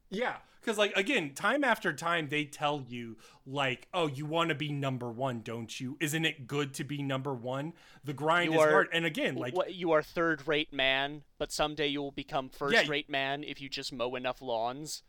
Yeah, 0.09 0.37
because 0.61 0.77
like 0.77 0.95
again, 0.95 1.33
time 1.33 1.63
after 1.63 1.91
time, 1.93 2.29
they 2.29 2.45
tell 2.45 2.83
you 2.87 3.17
like, 3.45 3.87
"Oh, 3.93 4.07
you 4.07 4.25
want 4.25 4.49
to 4.49 4.55
be 4.55 4.71
number 4.71 5.11
one, 5.11 5.41
don't 5.41 5.79
you? 5.79 5.97
Isn't 5.99 6.23
it 6.25 6.47
good 6.47 6.73
to 6.75 6.83
be 6.83 7.01
number 7.01 7.33
one? 7.33 7.73
The 8.03 8.13
grind 8.13 8.53
You 8.53 8.59
is 8.59 8.65
are- 8.65 8.71
hard." 8.71 8.87
And 8.93 9.05
again, 9.05 9.35
like, 9.35 9.53
you 9.69 9.91
are 9.91 10.01
third 10.01 10.47
rate 10.47 10.71
man, 10.71 11.23
but 11.37 11.51
someday 11.51 11.87
you 11.87 12.01
will 12.01 12.11
become 12.11 12.49
first 12.49 12.87
rate 12.87 13.09
man 13.09 13.43
if 13.43 13.59
you 13.61 13.67
just 13.69 13.91
mow 13.91 14.15
enough 14.15 14.41
lawns. 14.41 15.03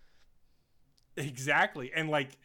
exactly, 1.16 1.92
and 1.94 2.08
like, 2.10 2.38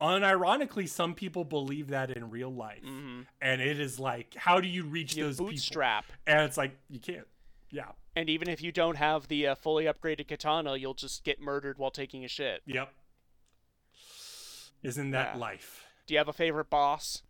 unironically, 0.00 0.88
some 0.88 1.14
people 1.14 1.44
believe 1.44 1.88
that 1.88 2.10
in 2.10 2.30
real 2.30 2.52
life, 2.52 2.82
hmm 2.84 3.22
and 3.40 3.60
it 3.60 3.78
is 3.80 3.98
like, 3.98 4.34
how 4.36 4.60
do 4.60 4.68
you 4.68 4.84
reach 4.84 5.16
You 5.16 5.24
those 5.24 5.36
people? 5.36 5.50
bootstrap. 5.52 6.04
And 6.26 6.40
it's 6.42 6.56
like 6.56 6.76
you 6.88 6.98
can't. 7.00 7.26
Yeah. 7.70 7.90
And 8.14 8.30
even 8.30 8.48
if 8.48 8.62
you 8.62 8.72
don't 8.72 8.96
have 8.96 9.28
the 9.28 9.48
uh, 9.48 9.54
fully 9.54 9.84
upgraded 9.84 10.28
katana, 10.28 10.76
you'll 10.76 10.94
just 10.94 11.24
get 11.24 11.40
murdered 11.40 11.78
while 11.78 11.90
taking 11.90 12.24
a 12.24 12.28
shit. 12.28 12.62
Yep. 12.66 12.92
Isn't 14.82 15.10
that 15.10 15.34
Yeah. 15.34 15.40
life? 15.40 15.84
Do 16.06 16.14
you 16.14 16.18
have 16.18 16.28
a 16.28 16.32
favorite 16.32 16.70
boss? 16.70 17.22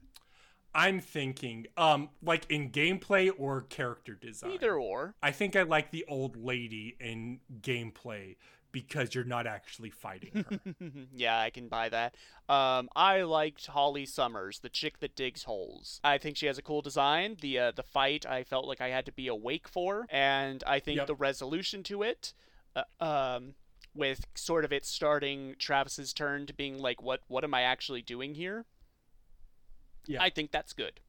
I'm 0.75 1.01
thinking, 1.01 1.67
um, 1.79 2.11
like 2.23 2.45
in 2.51 2.71
gameplay 2.71 3.31
or 3.37 3.63
character 3.63 4.15
design. 4.15 4.51
Either 4.53 4.75
or. 4.79 5.15
I 5.23 5.33
think 5.33 5.57
I 5.57 5.63
like 5.63 5.91
the 5.91 6.05
old 6.07 6.37
lady 6.37 6.97
in 7.01 7.41
gameplay 7.63 8.37
because 8.77 9.15
you're 9.15 9.25
not 9.25 9.47
actually 9.47 9.89
fighting 9.89 10.45
her. 10.51 10.61
yeah, 11.15 11.41
I 11.41 11.49
can 11.49 11.67
buy 11.69 11.89
that. 11.89 12.15
Um, 12.47 12.91
I 12.95 13.23
liked 13.23 13.69
Holly 13.69 14.05
Summers, 14.05 14.59
the 14.59 14.69
chick 14.69 14.99
that 15.01 15.17
digs 15.17 15.45
holes. 15.45 15.99
I 16.05 16.19
think 16.19 16.37
she 16.37 16.45
has 16.45 16.59
a 16.59 16.63
cool 16.63 16.83
design. 16.83 17.39
The 17.41 17.59
uh, 17.59 17.71
the 17.75 17.83
fight 17.83 18.27
I 18.27 18.45
felt 18.45 18.67
like 18.67 18.83
I 18.83 18.89
had 18.91 19.07
to 19.07 19.13
be 19.13 19.29
awake 19.29 19.67
for, 19.67 20.07
and 20.11 20.63
I 20.67 20.79
think 20.81 20.99
Yep. 20.99 21.07
the 21.07 21.15
resolution 21.15 21.83
to 21.85 22.03
it, 22.03 22.35
uh, 22.75 22.83
um, 23.03 23.55
with 23.95 24.27
sort 24.35 24.67
of 24.67 24.75
it 24.75 24.85
starting 24.85 25.55
Travis's 25.59 26.13
turn 26.13 26.45
to 26.45 26.53
being 26.53 26.77
like, 26.79 27.01
what 27.01 27.21
what 27.29 27.45
am 27.45 27.55
I 27.55 27.63
actually 27.63 28.03
doing 28.03 28.35
here? 28.35 28.67
Yeah. 30.07 30.23
I 30.23 30.29
think 30.29 30.51
that's 30.53 30.75
good. 30.75 31.01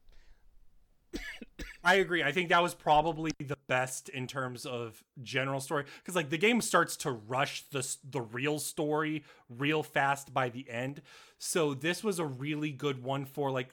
I 1.84 1.96
agree. 1.96 2.24
I 2.24 2.32
think 2.32 2.50
that 2.50 2.62
was 2.62 2.74
probably 2.74 3.32
the 3.40 3.58
best 3.68 4.10
in 4.10 4.28
terms 4.28 4.66
of 4.66 5.04
general 5.24 5.60
story 5.60 5.86
because 6.00 6.16
like 6.16 6.30
the 6.30 6.38
game 6.38 6.62
starts 6.62 6.98
to 6.98 7.12
rush 7.12 7.64
the 7.72 7.88
the 8.10 8.22
real 8.22 8.60
story 8.60 9.24
real 9.50 9.84
fast 9.84 10.34
by 10.34 10.50
the 10.50 10.70
end. 10.70 11.02
So 11.40 11.74
this 11.74 12.04
was 12.04 12.20
a 12.20 12.26
really 12.26 12.72
good 12.72 13.04
one 13.04 13.26
for 13.26 13.52
like 13.52 13.70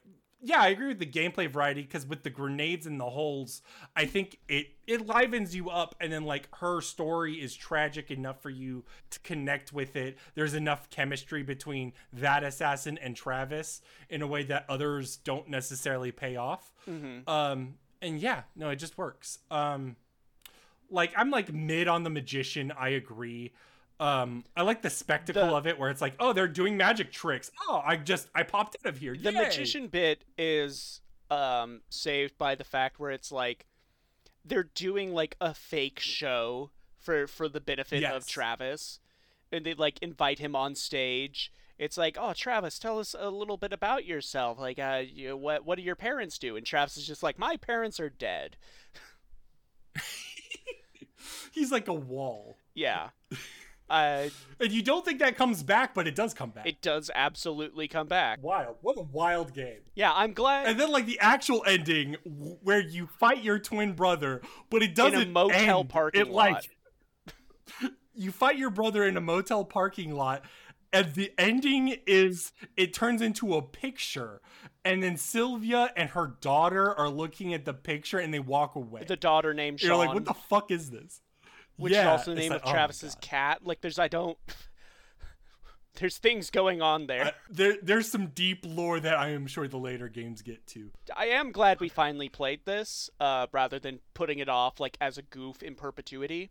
yeah, 0.46 0.60
I 0.60 0.68
agree 0.68 0.88
with 0.88 0.98
the 0.98 1.06
gameplay 1.06 1.50
variety 1.50 1.80
because 1.80 2.04
with 2.04 2.22
the 2.22 2.28
grenades 2.28 2.86
and 2.86 3.00
the 3.00 3.08
holes, 3.08 3.62
I 3.96 4.04
think 4.04 4.38
it 4.46 4.66
it 4.86 5.06
livens 5.06 5.56
you 5.56 5.70
up, 5.70 5.94
and 6.00 6.12
then 6.12 6.24
like 6.24 6.54
her 6.56 6.82
story 6.82 7.36
is 7.36 7.56
tragic 7.56 8.10
enough 8.10 8.42
for 8.42 8.50
you 8.50 8.84
to 9.08 9.18
connect 9.20 9.72
with 9.72 9.96
it. 9.96 10.18
There's 10.34 10.52
enough 10.52 10.90
chemistry 10.90 11.42
between 11.42 11.94
that 12.12 12.44
assassin 12.44 12.98
and 12.98 13.16
Travis 13.16 13.80
in 14.10 14.20
a 14.20 14.26
way 14.26 14.42
that 14.44 14.66
others 14.68 15.16
don't 15.16 15.48
necessarily 15.48 16.12
pay 16.12 16.36
off. 16.36 16.74
Mm-hmm. 16.86 17.28
Um, 17.28 17.76
and 18.02 18.20
yeah, 18.20 18.42
no, 18.54 18.68
it 18.68 18.76
just 18.76 18.98
works. 18.98 19.38
Um, 19.50 19.96
like 20.90 21.14
I'm 21.16 21.30
like 21.30 21.54
mid 21.54 21.88
on 21.88 22.02
the 22.02 22.10
magician. 22.10 22.70
I 22.70 22.90
agree. 22.90 23.54
Um, 24.00 24.44
I 24.56 24.62
like 24.62 24.82
the 24.82 24.90
spectacle 24.90 25.46
The- 25.48 25.54
of 25.54 25.66
it, 25.66 25.78
where 25.78 25.88
it's 25.90 26.00
like, 26.00 26.14
oh, 26.18 26.32
they're 26.32 26.48
doing 26.48 26.76
magic 26.76 27.12
tricks. 27.12 27.50
Oh, 27.68 27.80
I 27.84 27.96
just 27.96 28.28
I 28.34 28.42
popped 28.42 28.76
out 28.84 28.88
of 28.88 28.98
here. 28.98 29.14
the 29.16 29.32
Yay! 29.32 29.38
magician 29.42 29.86
bit 29.88 30.24
is 30.36 31.00
um 31.30 31.80
saved 31.90 32.36
by 32.36 32.54
the 32.54 32.64
fact 32.64 32.98
where 33.00 33.10
it's 33.10 33.32
like 33.32 33.66
they're 34.44 34.68
doing 34.74 35.12
like 35.14 35.36
a 35.40 35.54
fake 35.54 35.98
show 36.00 36.70
for 37.00 37.26
for 37.26 37.48
the 37.48 37.60
benefit 37.60 38.02
of 38.04 38.26
Travis. 38.26 38.98
And 39.52 39.64
they 39.64 39.74
like 39.74 39.98
invite 40.02 40.38
him 40.40 40.56
on 40.56 40.74
stage. 40.74 41.52
It's 41.78 41.96
like 41.96 42.16
oh 42.20 42.32
Travis 42.34 42.78
tell 42.78 42.98
us 42.98 43.14
a 43.18 43.30
little 43.30 43.56
bit 43.56 43.72
about 43.72 44.04
yourself. 44.04 44.58
Like 44.58 44.78
uh 44.80 45.02
you, 45.06 45.36
what 45.36 45.64
what 45.64 45.76
do 45.76 45.82
your 45.82 45.96
parents 45.96 46.36
do? 46.38 46.56
And 46.56 46.66
Travis 46.66 46.96
is 46.96 47.06
just 47.06 47.22
like 47.22 47.38
my 47.38 47.56
parents 47.56 48.00
are 48.00 48.10
dead. 48.10 48.56
He's 51.52 51.70
like 51.70 51.86
a 51.88 51.92
wall, 51.94 52.56
yeah 52.74 53.10
uh 53.90 54.28
and 54.60 54.72
you 54.72 54.82
don't 54.82 55.04
think 55.04 55.18
that 55.20 55.36
comes 55.36 55.62
back, 55.62 55.92
but 55.94 56.06
it 56.06 56.14
does 56.14 56.32
come 56.32 56.50
back. 56.50 56.66
it 56.66 56.80
does 56.80 57.10
absolutely 57.14 57.86
come 57.86 58.06
back 58.06 58.42
wild. 58.42 58.76
What 58.80 58.96
a 58.98 59.02
wild 59.02 59.52
game. 59.54 59.80
yeah 59.94 60.12
I'm 60.14 60.32
glad 60.32 60.66
And 60.66 60.80
then 60.80 60.90
like 60.90 61.06
the 61.06 61.20
actual 61.20 61.62
ending 61.66 62.16
where 62.24 62.80
you 62.80 63.06
fight 63.06 63.42
your 63.44 63.58
twin 63.58 63.92
brother, 63.92 64.40
but 64.70 64.82
it 64.82 64.94
doesn't 64.94 65.20
In 65.20 65.28
a 65.28 65.30
motel 65.30 65.80
end. 65.80 65.88
parking 65.90 66.20
it, 66.22 66.28
like, 66.28 66.54
lot. 67.82 67.92
you 68.14 68.30
fight 68.30 68.56
your 68.58 68.70
brother 68.70 69.04
in 69.04 69.16
a 69.16 69.20
motel 69.20 69.64
parking 69.64 70.14
lot, 70.14 70.44
and 70.92 71.12
the 71.14 71.32
ending 71.36 71.96
is 72.06 72.52
it 72.76 72.94
turns 72.94 73.20
into 73.20 73.54
a 73.54 73.62
picture, 73.62 74.40
and 74.84 75.02
then 75.02 75.16
Sylvia 75.16 75.90
and 75.96 76.10
her 76.10 76.36
daughter 76.40 76.94
are 76.96 77.08
looking 77.08 77.52
at 77.52 77.64
the 77.64 77.74
picture 77.74 78.18
and 78.18 78.32
they 78.32 78.38
walk 78.38 78.76
away. 78.76 79.02
the 79.06 79.16
daughter 79.16 79.52
named 79.52 79.80
Sean 79.80 79.88
You're 79.88 79.96
like, 79.98 80.14
what 80.14 80.24
the 80.24 80.34
fuck 80.34 80.70
is 80.70 80.90
this? 80.90 81.20
Which 81.76 81.92
Yeah, 81.92 82.00
is 82.02 82.06
also 82.20 82.34
the 82.34 82.40
name 82.40 82.50
like, 82.50 82.62
of 82.62 82.68
oh 82.68 82.72
Travis's 82.72 83.14
God. 83.14 83.22
cat. 83.22 83.58
Like, 83.64 83.80
there's 83.80 83.98
I 83.98 84.08
don't. 84.08 84.38
there's 85.96 86.18
things 86.18 86.50
going 86.50 86.82
on 86.82 87.06
there. 87.06 87.26
Uh, 87.26 87.30
there, 87.50 87.76
there's 87.82 88.10
some 88.10 88.28
deep 88.28 88.64
lore 88.66 89.00
that 89.00 89.14
I 89.14 89.30
am 89.30 89.46
sure 89.46 89.68
the 89.68 89.76
later 89.78 90.08
games 90.08 90.42
get 90.42 90.66
to. 90.68 90.90
I 91.16 91.26
am 91.26 91.52
glad 91.52 91.80
we 91.80 91.88
finally 91.88 92.28
played 92.28 92.60
this, 92.64 93.10
uh, 93.20 93.46
rather 93.52 93.78
than 93.78 94.00
putting 94.12 94.38
it 94.38 94.48
off 94.48 94.80
like 94.80 94.96
as 95.00 95.18
a 95.18 95.22
goof 95.22 95.62
in 95.62 95.74
perpetuity. 95.74 96.50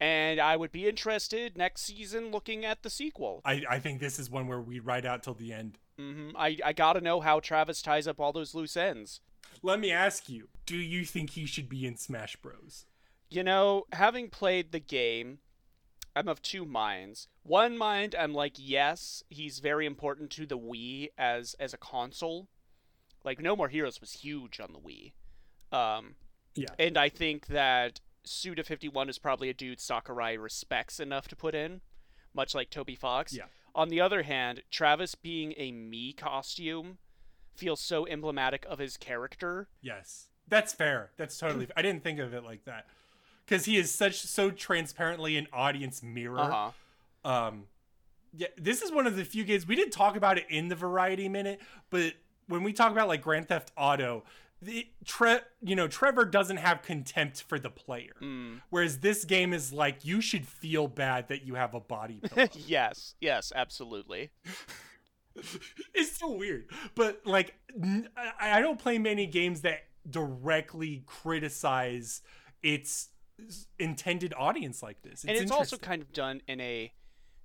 And 0.00 0.40
I 0.40 0.56
would 0.56 0.70
be 0.70 0.88
interested 0.88 1.58
next 1.58 1.82
season 1.82 2.30
looking 2.30 2.64
at 2.64 2.82
the 2.82 2.90
sequel. 2.90 3.42
I, 3.44 3.64
I 3.68 3.78
think 3.80 3.98
this 4.00 4.18
is 4.20 4.30
one 4.30 4.46
where 4.46 4.60
we 4.60 4.78
ride 4.78 5.04
out 5.04 5.24
till 5.24 5.34
the 5.34 5.52
end. 5.52 5.76
Mm-hmm. 5.98 6.36
I 6.36 6.56
I 6.64 6.72
gotta 6.72 7.00
know 7.00 7.20
how 7.20 7.40
Travis 7.40 7.82
ties 7.82 8.06
up 8.06 8.20
all 8.20 8.32
those 8.32 8.54
loose 8.54 8.76
ends. 8.76 9.20
Let 9.62 9.80
me 9.80 9.90
ask 9.90 10.28
you: 10.28 10.48
Do 10.66 10.76
you 10.76 11.04
think 11.04 11.30
he 11.30 11.46
should 11.46 11.68
be 11.68 11.84
in 11.84 11.96
Smash 11.96 12.36
Bros? 12.36 12.86
You 13.30 13.42
know, 13.44 13.84
having 13.92 14.30
played 14.30 14.72
the 14.72 14.80
game, 14.80 15.38
I'm 16.16 16.28
of 16.28 16.40
two 16.42 16.64
minds. 16.64 17.28
One 17.42 17.76
mind, 17.76 18.14
I'm 18.18 18.32
like, 18.32 18.54
yes, 18.56 19.22
he's 19.28 19.58
very 19.58 19.86
important 19.86 20.30
to 20.32 20.46
the 20.46 20.58
Wii 20.58 21.08
as 21.18 21.54
as 21.60 21.74
a 21.74 21.78
console. 21.78 22.48
Like, 23.24 23.40
No 23.40 23.54
More 23.56 23.68
Heroes 23.68 24.00
was 24.00 24.12
huge 24.12 24.60
on 24.60 24.72
the 24.72 24.78
Wii. 24.78 25.12
Um, 25.76 26.14
Yeah. 26.54 26.68
and 26.78 26.96
I 26.96 27.08
think 27.10 27.48
that 27.48 28.00
Suda 28.24 28.64
51 28.64 29.08
is 29.08 29.18
probably 29.18 29.48
a 29.50 29.54
dude 29.54 29.80
Sakurai 29.80 30.36
respects 30.36 30.98
enough 31.00 31.28
to 31.28 31.36
put 31.36 31.54
in, 31.54 31.80
much 32.32 32.54
like 32.54 32.70
Toby 32.70 32.94
Fox. 32.94 33.34
Yeah. 33.34 33.44
On 33.74 33.88
the 33.88 34.00
other 34.00 34.22
hand, 34.22 34.62
Travis 34.70 35.14
being 35.14 35.52
a 35.56 35.70
Mii 35.72 36.16
costume 36.16 36.98
feels 37.54 37.80
so 37.80 38.06
emblematic 38.06 38.64
of 38.68 38.78
his 38.78 38.96
character. 38.96 39.68
Yes, 39.82 40.28
that's 40.46 40.72
fair. 40.72 41.10
That's 41.16 41.36
totally. 41.38 41.68
I 41.76 41.82
didn't 41.82 42.02
think 42.02 42.18
of 42.18 42.32
it 42.32 42.44
like 42.44 42.64
that 42.64 42.86
because 43.48 43.64
he 43.64 43.76
is 43.76 43.90
such 43.90 44.20
so 44.20 44.50
transparently 44.50 45.36
an 45.36 45.46
audience 45.52 46.02
mirror. 46.02 46.38
Uh 46.38 46.70
huh. 47.24 47.30
Um, 47.30 47.64
yeah, 48.36 48.48
this 48.58 48.82
is 48.82 48.92
one 48.92 49.06
of 49.06 49.16
the 49.16 49.24
few 49.24 49.44
games 49.44 49.66
we 49.66 49.74
didn't 49.76 49.92
talk 49.92 50.16
about 50.16 50.36
it 50.38 50.44
in 50.50 50.68
the 50.68 50.74
variety 50.76 51.28
minute, 51.28 51.60
but 51.90 52.12
when 52.46 52.62
we 52.62 52.72
talk 52.72 52.92
about 52.92 53.08
like 53.08 53.22
Grand 53.22 53.48
Theft 53.48 53.72
Auto, 53.76 54.24
the 54.60 54.86
Tre, 55.04 55.38
you 55.62 55.74
know, 55.76 55.88
Trevor 55.88 56.24
doesn't 56.24 56.56
have 56.58 56.82
contempt 56.82 57.42
for 57.42 57.58
the 57.58 57.70
player, 57.70 58.12
Mm. 58.20 58.60
whereas 58.70 58.98
this 58.98 59.24
game 59.24 59.52
is 59.54 59.72
like 59.72 60.04
you 60.04 60.20
should 60.20 60.46
feel 60.46 60.88
bad 60.88 61.28
that 61.28 61.42
you 61.46 61.54
have 61.54 61.74
a 61.74 61.80
body 61.80 62.20
yes, 62.52 63.14
yes, 63.20 63.52
absolutely. 63.54 64.30
it's 65.94 66.18
so 66.18 66.32
weird, 66.32 66.66
but 66.94 67.20
like 67.24 67.54
n- 67.80 68.08
I 68.40 68.60
don't 68.60 68.78
play 68.78 68.98
many 68.98 69.26
games 69.26 69.60
that 69.62 69.84
directly 70.08 71.02
criticize 71.06 72.22
its 72.62 73.08
intended 73.78 74.34
audience 74.36 74.82
like 74.82 75.02
this. 75.02 75.24
and 75.24 75.36
it's 75.36 75.50
also 75.50 75.76
kind 75.76 76.02
of 76.02 76.12
done 76.12 76.42
in 76.48 76.60
a 76.60 76.92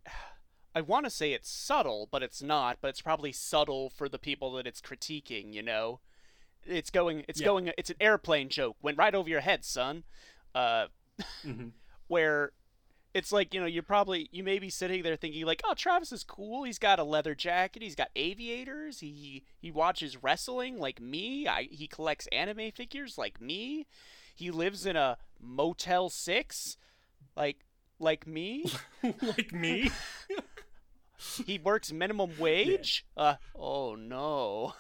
I 0.75 0.81
want 0.81 1.05
to 1.05 1.11
say 1.11 1.33
it's 1.33 1.51
subtle, 1.51 2.09
but 2.11 2.23
it's 2.23 2.41
not, 2.41 2.79
but 2.81 2.87
it's 2.87 3.01
probably 3.01 3.31
subtle 3.31 3.91
for 3.91 4.09
the 4.09 4.17
people 4.17 4.53
that 4.53 4.65
it's 4.65 4.81
critiquing, 4.81 5.53
you 5.53 5.61
know. 5.61 5.99
It's 6.65 6.89
going 6.89 7.25
it's 7.27 7.39
Yeah. 7.41 7.45
going 7.45 7.71
it's 7.77 7.89
an 7.89 7.97
airplane 7.99 8.49
joke. 8.49 8.77
Went 8.81 8.97
right 8.97 9.13
over 9.13 9.29
your 9.29 9.41
head, 9.41 9.63
son. 9.65 10.03
Uh 10.55 10.87
Mhm. 11.43 11.73
where 12.07 12.53
it's 13.13 13.31
like, 13.31 13.53
you 13.53 13.59
know, 13.59 13.67
you're 13.67 13.83
probably 13.83 14.27
you 14.31 14.43
may 14.43 14.57
be 14.57 14.71
sitting 14.71 15.03
there 15.03 15.15
thinking 15.15 15.45
like, 15.45 15.61
"Oh, 15.63 15.75
Travis 15.75 16.11
is 16.11 16.23
cool. 16.23 16.63
He's 16.63 16.79
got 16.79 16.97
a 16.97 17.03
leather 17.03 17.35
jacket, 17.35 17.83
he's 17.83 17.93
got 17.95 18.09
aviators, 18.15 19.01
he 19.01 19.43
he 19.59 19.69
watches 19.69 20.23
wrestling 20.23 20.79
like 20.79 20.99
me. 20.99 21.47
I 21.47 21.63
he 21.69 21.85
collects 21.87 22.25
anime 22.31 22.71
figures 22.71 23.15
like 23.17 23.39
me. 23.39 23.85
He 24.33 24.51
lives 24.51 24.85
in 24.85 24.95
a 24.95 25.17
Motel 25.39 26.09
6 26.09 26.77
like 27.35 27.57
like 27.99 28.25
me." 28.27 28.65
like 29.21 29.51
me. 29.53 29.89
he 31.45 31.57
works 31.59 31.91
minimum 31.91 32.31
wage 32.37 33.05
uh 33.15 33.35
oh 33.55 33.95
no 33.95 34.73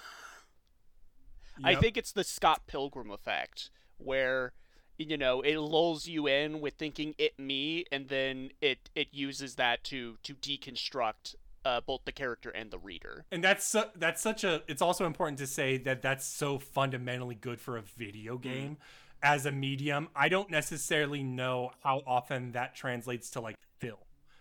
i 1.63 1.73
think 1.75 1.95
it's 1.95 2.11
the 2.11 2.23
scott 2.23 2.63
pilgrim 2.67 3.09
effect 3.11 3.69
where 3.97 4.51
you 4.97 5.15
know 5.17 5.39
it 5.41 5.57
lulls 5.57 6.05
you 6.07 6.27
in 6.27 6.59
with 6.59 6.73
thinking 6.73 7.15
it 7.17 7.37
me 7.39 7.85
and 7.93 8.09
then 8.09 8.49
it 8.61 8.89
it 8.93 9.07
uses 9.11 9.55
that 9.55 9.83
to 9.85 10.17
to 10.23 10.33
deconstruct 10.33 11.35
uh, 11.65 11.79
both 11.79 12.01
the 12.03 12.11
character 12.11 12.49
and 12.49 12.71
the 12.71 12.77
reader 12.79 13.23
and 13.31 13.41
that's 13.41 13.65
su- 13.65 13.83
that's 13.95 14.21
such 14.21 14.43
a 14.43 14.63
it's 14.67 14.81
also 14.81 15.05
important 15.05 15.37
to 15.37 15.47
say 15.47 15.77
that 15.77 16.01
that's 16.01 16.25
so 16.25 16.59
fundamentally 16.59 17.35
good 17.35 17.61
for 17.61 17.77
a 17.77 17.81
video 17.81 18.33
Mm-hmm. 18.33 18.41
game 18.49 18.77
as 19.23 19.45
a 19.45 19.51
medium 19.51 20.07
i 20.15 20.27
don't 20.29 20.51
necessarily 20.51 21.23
know 21.23 21.71
how 21.83 22.01
often 22.05 22.51
that 22.51 22.75
translates 22.75 23.29
to 23.31 23.41
like 23.41 23.55
film. 23.79 23.97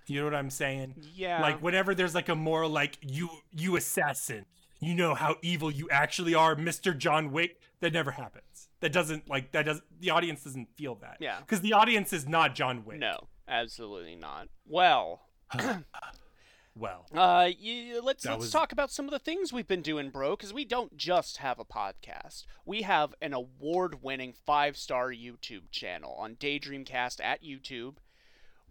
You 0.06 0.18
know 0.18 0.24
what 0.24 0.34
i'm 0.34 0.50
saying? 0.50 0.94
Yeah. 1.14 1.40
Like 1.40 1.62
whenever 1.62 1.94
there's 1.94 2.14
like 2.14 2.28
a 2.28 2.34
more 2.34 2.66
like 2.66 2.98
you 3.00 3.28
you 3.52 3.76
assassin 3.76 4.46
you 4.80 4.94
know 4.94 5.14
how 5.14 5.36
evil 5.42 5.70
you 5.70 5.88
actually 5.90 6.34
are 6.34 6.56
mr 6.56 6.96
john 6.96 7.30
wick 7.32 7.60
that 7.80 7.92
never 7.92 8.10
happens. 8.10 8.68
That 8.80 8.92
doesn't 8.92 9.28
like 9.28 9.52
that 9.52 9.64
doesn't 9.64 9.84
the 10.00 10.10
audience 10.10 10.44
doesn't 10.44 10.68
feel 10.76 10.96
that. 10.96 11.18
Yeah. 11.20 11.38
because 11.40 11.60
the 11.60 11.72
audience 11.72 12.12
is 12.12 12.26
not 12.26 12.54
john 12.54 12.84
wick. 12.84 12.98
No 12.98 13.28
absolutely 13.48 14.16
not. 14.16 14.48
Well 14.66 15.22
uh, 15.59 15.78
well 16.74 17.07
Uh, 17.12 17.51
you, 17.59 18.01
let's 18.03 18.24
let's 18.24 18.39
was- 18.39 18.51
talk 18.51 18.73
about 18.73 18.90
some 18.90 19.05
of 19.05 19.11
the 19.11 19.19
things 19.19 19.53
we've 19.53 19.69
been 19.69 19.82
doing, 19.82 20.11
bro. 20.11 20.36
Because 20.36 20.53
we 20.55 20.65
don't 20.65 20.97
just 20.97 21.39
have 21.39 21.59
a 21.59 21.65
podcast; 21.65 22.44
we 22.65 22.82
have 22.82 23.15
an 23.20 23.32
award-winning 23.35 24.32
five-star 24.47 25.11
YouTube 25.11 25.70
channel 25.70 26.15
on 26.19 26.36
Daydreamcast 26.36 27.23
at 27.23 27.43
YouTube, 27.43 27.97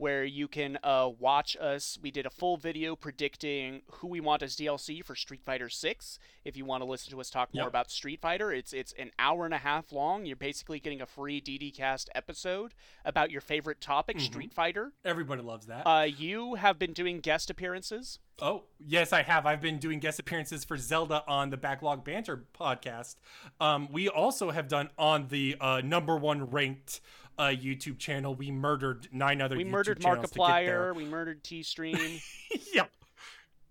where 0.01 0.23
you 0.23 0.47
can 0.47 0.79
uh, 0.83 1.07
watch 1.19 1.55
us. 1.61 1.99
We 2.01 2.09
did 2.09 2.25
a 2.25 2.31
full 2.31 2.57
video 2.57 2.95
predicting 2.95 3.83
who 3.91 4.07
we 4.07 4.19
want 4.19 4.41
as 4.41 4.55
DLC 4.55 5.05
for 5.05 5.13
Street 5.15 5.43
Fighter 5.45 5.69
6. 5.69 6.17
If 6.43 6.57
you 6.57 6.65
want 6.65 6.81
to 6.81 6.89
listen 6.89 7.11
to 7.11 7.21
us 7.21 7.29
talk 7.29 7.53
more 7.53 7.61
Yep. 7.65 7.67
about 7.69 7.91
Street 7.91 8.19
Fighter, 8.19 8.51
it's 8.51 8.73
it's 8.73 8.93
an 8.97 9.11
hour 9.19 9.45
and 9.45 9.53
a 9.53 9.59
half 9.59 9.91
long. 9.91 10.25
You're 10.25 10.35
basically 10.35 10.79
getting 10.79 11.01
a 11.01 11.05
free 11.05 11.39
DDcast 11.39 12.07
episode 12.15 12.73
about 13.05 13.29
your 13.29 13.41
favorite 13.41 13.79
topic, 13.79 14.19
Street 14.19 14.51
Fighter. 14.51 14.91
everybody 15.05 15.43
loves 15.43 15.67
that 15.67 15.85
Uh, 15.85 16.01
you 16.01 16.55
have 16.55 16.79
been 16.79 16.93
doing 16.93 17.19
guest 17.19 17.51
appearances. 17.51 18.17
Oh, 18.41 18.63
yes, 18.79 19.13
I 19.13 19.21
have. 19.21 19.45
I've 19.45 19.61
been 19.61 19.77
doing 19.77 19.99
guest 19.99 20.17
appearances 20.19 20.63
for 20.63 20.75
Zelda 20.75 21.23
on 21.27 21.51
the 21.51 21.57
Backlog 21.57 22.03
Banter 22.03 22.45
podcast. 22.59 23.17
Um, 23.59 23.87
we 23.91 24.09
also 24.09 24.49
have 24.49 24.67
done 24.67 24.89
on 24.97 25.27
the 25.27 25.55
uh, 25.61 25.81
number 25.85 26.17
one 26.17 26.49
ranked 26.49 27.01
uh, 27.37 27.43
YouTube 27.45 27.97
channel. 27.97 28.35
We 28.35 28.51
murdered 28.51 29.07
nine 29.11 29.41
other 29.41 29.55
We 29.55 29.63
YouTube 29.65 29.69
murdered 29.69 30.01
channels 30.01 30.31
to 30.31 30.37
get 30.37 30.65
there. 30.65 30.93
Markiplier. 30.93 30.95
We 30.95 31.05
murdered 31.05 31.43
T 31.43 31.63
Stream. 31.63 31.97
yeah. 32.73 32.85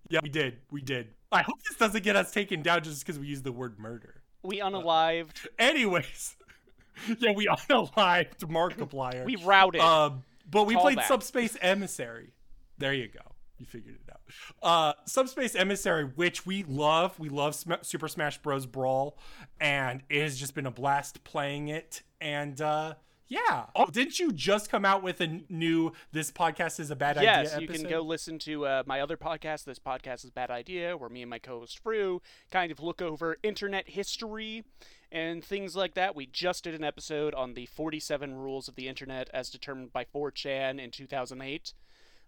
Yeah, 0.09 0.21
we 0.23 0.29
did. 0.29 0.59
We 0.71 0.83
did. 0.83 1.09
I 1.33 1.43
hope 1.43 1.63
this 1.69 1.77
doesn't 1.77 2.03
get 2.03 2.17
us 2.17 2.33
taken 2.33 2.63
down 2.63 2.83
just 2.83 3.05
because 3.05 3.19
we 3.19 3.29
used 3.29 3.45
the 3.45 3.53
word 3.53 3.79
murder. 3.79 4.23
we 4.43 4.59
unalived. 4.59 5.47
Anyways, 5.59 6.37
yeah, 7.19 7.33
we 7.33 7.47
unalived 7.47 8.39
Markiplier. 8.41 9.25
We 9.25 9.37
routed. 9.37 9.81
Um, 9.81 10.25
but 10.51 10.65
we 10.67 10.75
played 10.77 10.99
Callback. 10.99 11.07
Subspace 11.07 11.57
Emissary. 11.61 12.33
There 12.79 12.93
you 12.93 13.07
go. 13.09 13.21
You 13.59 13.67
figured 13.67 13.97
it 13.97 14.11
out. 14.11 14.21
Uh, 14.63 14.93
Subspace 15.05 15.55
Emissary, 15.55 16.05
which 16.05 16.47
we 16.47 16.65
love. 16.65 17.19
We 17.21 17.29
love 17.29 17.55
Sm- 17.55 17.75
Super 17.83 18.09
Smash 18.09 18.39
Bros. 18.39 18.67
Brawl, 18.67 19.19
and 19.61 20.03
it 20.09 20.23
has 20.23 20.39
just 20.41 20.55
been 20.55 20.67
a 20.67 20.71
blast 20.71 21.23
playing 21.25 21.69
it. 21.69 22.03
And 22.21 22.61
uh, 22.61 22.95
Yeah. 23.31 23.67
Oh, 23.77 23.87
didn't 23.87 24.19
you 24.19 24.33
just 24.33 24.69
come 24.69 24.85
out 24.85 25.05
with 25.05 25.21
a 25.21 25.41
new 25.49 25.93
"This 26.11 26.33
podcast 26.33 26.81
is 26.81 26.91
a 26.91 26.97
bad 26.97 27.17
idea"? 27.17 27.43
yes, 27.45 27.61
you 27.61 27.69
can 27.69 27.85
go 27.85 28.01
listen 28.01 28.41
to 28.41 28.67
uh, 28.67 28.83
my 28.87 29.01
other 29.01 29.17
podcast. 29.17 29.65
This 29.65 29.79
podcast 29.79 30.25
is 30.25 30.31
a 30.31 30.33
Bad 30.33 30.51
Idea, 30.51 30.97
where 30.97 31.09
me 31.09 31.23
and 31.23 31.31
my 31.31 31.39
co-host 31.39 31.79
Fru 31.79 32.21
kind 32.51 32.73
of 32.73 32.81
look 32.81 33.01
over 33.01 33.39
internet 33.45 33.91
history 33.91 34.65
and 35.13 35.45
things 35.45 35.77
like 35.77 35.95
that. 35.95 36.17
We 36.17 36.27
just 36.27 36.65
did 36.65 36.75
an 36.75 36.83
episode 36.83 37.33
on 37.35 37.55
the 37.55 37.67
47 37.67 38.35
rules 38.35 38.67
of 38.67 38.75
the 38.75 38.89
internet 38.89 39.31
as 39.33 39.49
determined 39.49 39.93
by 39.93 40.05
4chan 40.05 40.83
in 40.83 40.91
2008. 40.91 41.73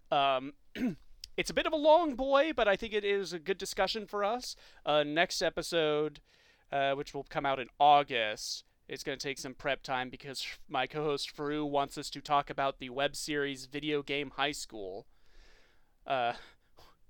Um, 0.09 0.53
it's 1.37 1.49
a 1.49 1.53
bit 1.53 1.65
of 1.65 1.73
a 1.73 1.77
long 1.77 2.15
boy, 2.15 2.53
but 2.55 2.69
I 2.69 2.77
think 2.77 2.93
it 2.93 3.03
is 3.03 3.33
a 3.33 3.39
good 3.39 3.57
discussion 3.57 4.05
for 4.05 4.23
us. 4.23 4.55
Uh, 4.85 5.03
next 5.03 5.41
episode, 5.41 6.21
uh, 6.71 6.93
which 6.93 7.13
will 7.13 7.25
come 7.29 7.45
out 7.45 7.59
in 7.59 7.67
August, 7.77 8.63
it's 8.87 9.03
going 9.03 9.17
to 9.17 9.23
take 9.27 9.37
some 9.39 9.53
prep 9.53 9.81
time 9.83 10.09
because 10.09 10.45
my 10.69 10.87
co-host 10.87 11.31
Fru 11.31 11.65
wants 11.65 11.97
us 11.97 12.09
to 12.11 12.21
talk 12.21 12.49
about 12.49 12.79
the 12.79 12.89
web 12.89 13.15
series 13.15 13.65
Video 13.65 14.03
Game 14.03 14.31
High 14.35 14.51
School. 14.51 15.05
Uh, 16.05 16.33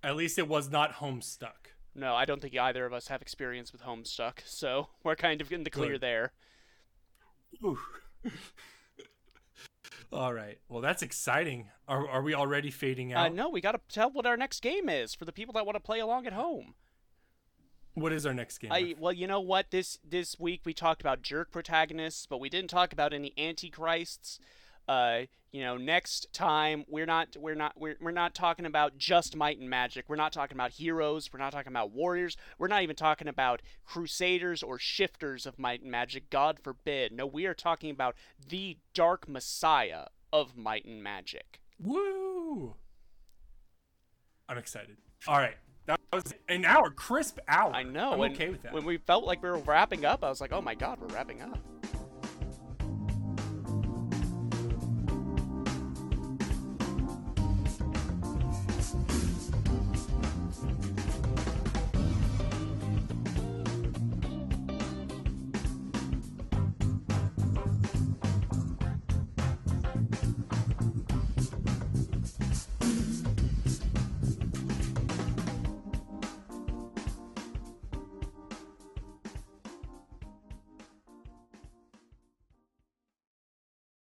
At 0.04 0.16
least 0.16 0.38
it 0.38 0.48
was 0.48 0.70
not 0.70 0.96
Homestuck. 0.96 1.72
no, 1.96 2.14
I 2.16 2.26
don't 2.26 2.42
think 2.42 2.58
either 2.58 2.86
of 2.86 2.94
us 2.94 3.08
have 3.08 3.22
experience 3.22 3.72
with 3.72 3.84
Homestuck, 3.84 4.40
so 4.46 4.90
we're 5.04 5.16
kind 5.16 5.42
of 5.42 5.52
in 5.52 5.64
the 5.64 5.70
clear 5.70 5.94
Good. 5.94 6.02
there. 6.02 6.32
All 10.12 10.34
right. 10.34 10.60
Well, 10.70 10.82
that's 10.82 11.02
exciting. 11.02 11.70
Are, 11.88 12.08
are 12.08 12.22
we 12.22 12.36
already 12.36 12.70
fading 12.70 13.14
Uh, 13.16 13.20
out? 13.20 13.34
no, 13.34 13.50
we 13.50 13.62
got 13.62 13.72
to 13.72 13.80
tell 13.90 14.12
what 14.12 14.28
our 14.28 14.38
next 14.38 14.62
game 14.62 14.88
is 14.88 15.16
for 15.16 15.26
the 15.26 15.32
people 15.32 15.54
that 15.54 15.66
want 15.66 15.76
to 15.76 15.80
play 15.80 16.00
along 16.00 16.28
at 16.28 16.34
home. 16.34 16.76
What 17.96 18.12
is 18.12 18.26
our 18.26 18.34
next 18.34 18.58
game? 18.58 18.72
I 18.72 18.96
well, 18.98 19.14
you 19.14 19.28
know 19.28 19.40
what? 19.40 19.70
This 19.72 20.00
this 20.08 20.40
week 20.40 20.62
we 20.66 20.74
talked 20.74 21.02
about 21.02 21.22
jerk 21.22 21.52
protagonists, 21.52 22.26
but 22.26 22.40
we 22.40 22.50
didn't 22.50 22.70
talk 22.70 22.92
about 22.92 23.14
any 23.14 23.34
antichrists. 23.38 24.40
Uh, 24.88 25.22
you 25.52 25.62
know, 25.62 25.78
next 25.78 26.34
time 26.34 26.84
we're 26.90 27.06
not 27.06 27.38
we're 27.40 27.54
not 27.56 27.74
we're, 27.78 27.96
we're 28.02 28.12
not 28.12 28.34
talking 28.34 28.66
about 28.66 28.98
just 28.98 29.36
might 29.36 29.60
and 29.60 29.70
magic. 29.70 30.06
We're 30.08 30.16
not 30.16 30.34
talking 30.34 30.58
about 30.58 30.72
heroes. 30.72 31.30
We're 31.32 31.40
not 31.40 31.54
talking 31.54 31.72
about 31.72 31.92
warriors. 31.92 32.36
We're 32.58 32.68
not 32.68 32.82
even 32.82 32.96
talking 32.96 33.28
about 33.28 33.62
crusaders 33.86 34.64
or 34.64 34.80
shifters 34.80 35.46
of 35.46 35.60
might 35.60 35.84
and 35.84 35.92
magic. 35.92 36.32
God 36.32 36.60
forbid. 36.60 37.12
No, 37.12 37.28
we 37.28 37.46
are 37.46 37.54
talking 37.54 37.92
about 37.92 38.16
the 38.50 38.78
dark 38.96 39.30
messiah 39.30 40.08
of 40.34 40.58
might 40.58 40.86
and 40.86 41.04
magic. 41.04 41.62
Woo! 41.80 42.76
I'm 44.50 44.58
excited. 44.58 44.98
All 45.28 45.38
right. 45.38 45.56
That 45.86 46.00
was 46.12 46.34
an 46.48 46.66
hour, 46.66 46.90
crisp 46.90 47.40
hour. 47.48 47.74
I 47.74 47.84
know. 47.84 48.14
I'm 48.14 48.32
okay 48.32 48.50
with 48.50 48.62
that. 48.64 48.74
When 48.74 48.86
we 48.86 48.98
felt 48.98 49.26
like 49.26 49.44
we 49.44 49.50
were 49.50 49.58
wrapping 49.58 50.06
up, 50.06 50.24
I 50.24 50.30
was 50.30 50.40
like, 50.40 50.54
"Oh 50.54 50.62
my 50.62 50.76
God, 50.76 51.00
we're 51.00 51.08
wrapping 51.08 51.42
up." 51.42 51.60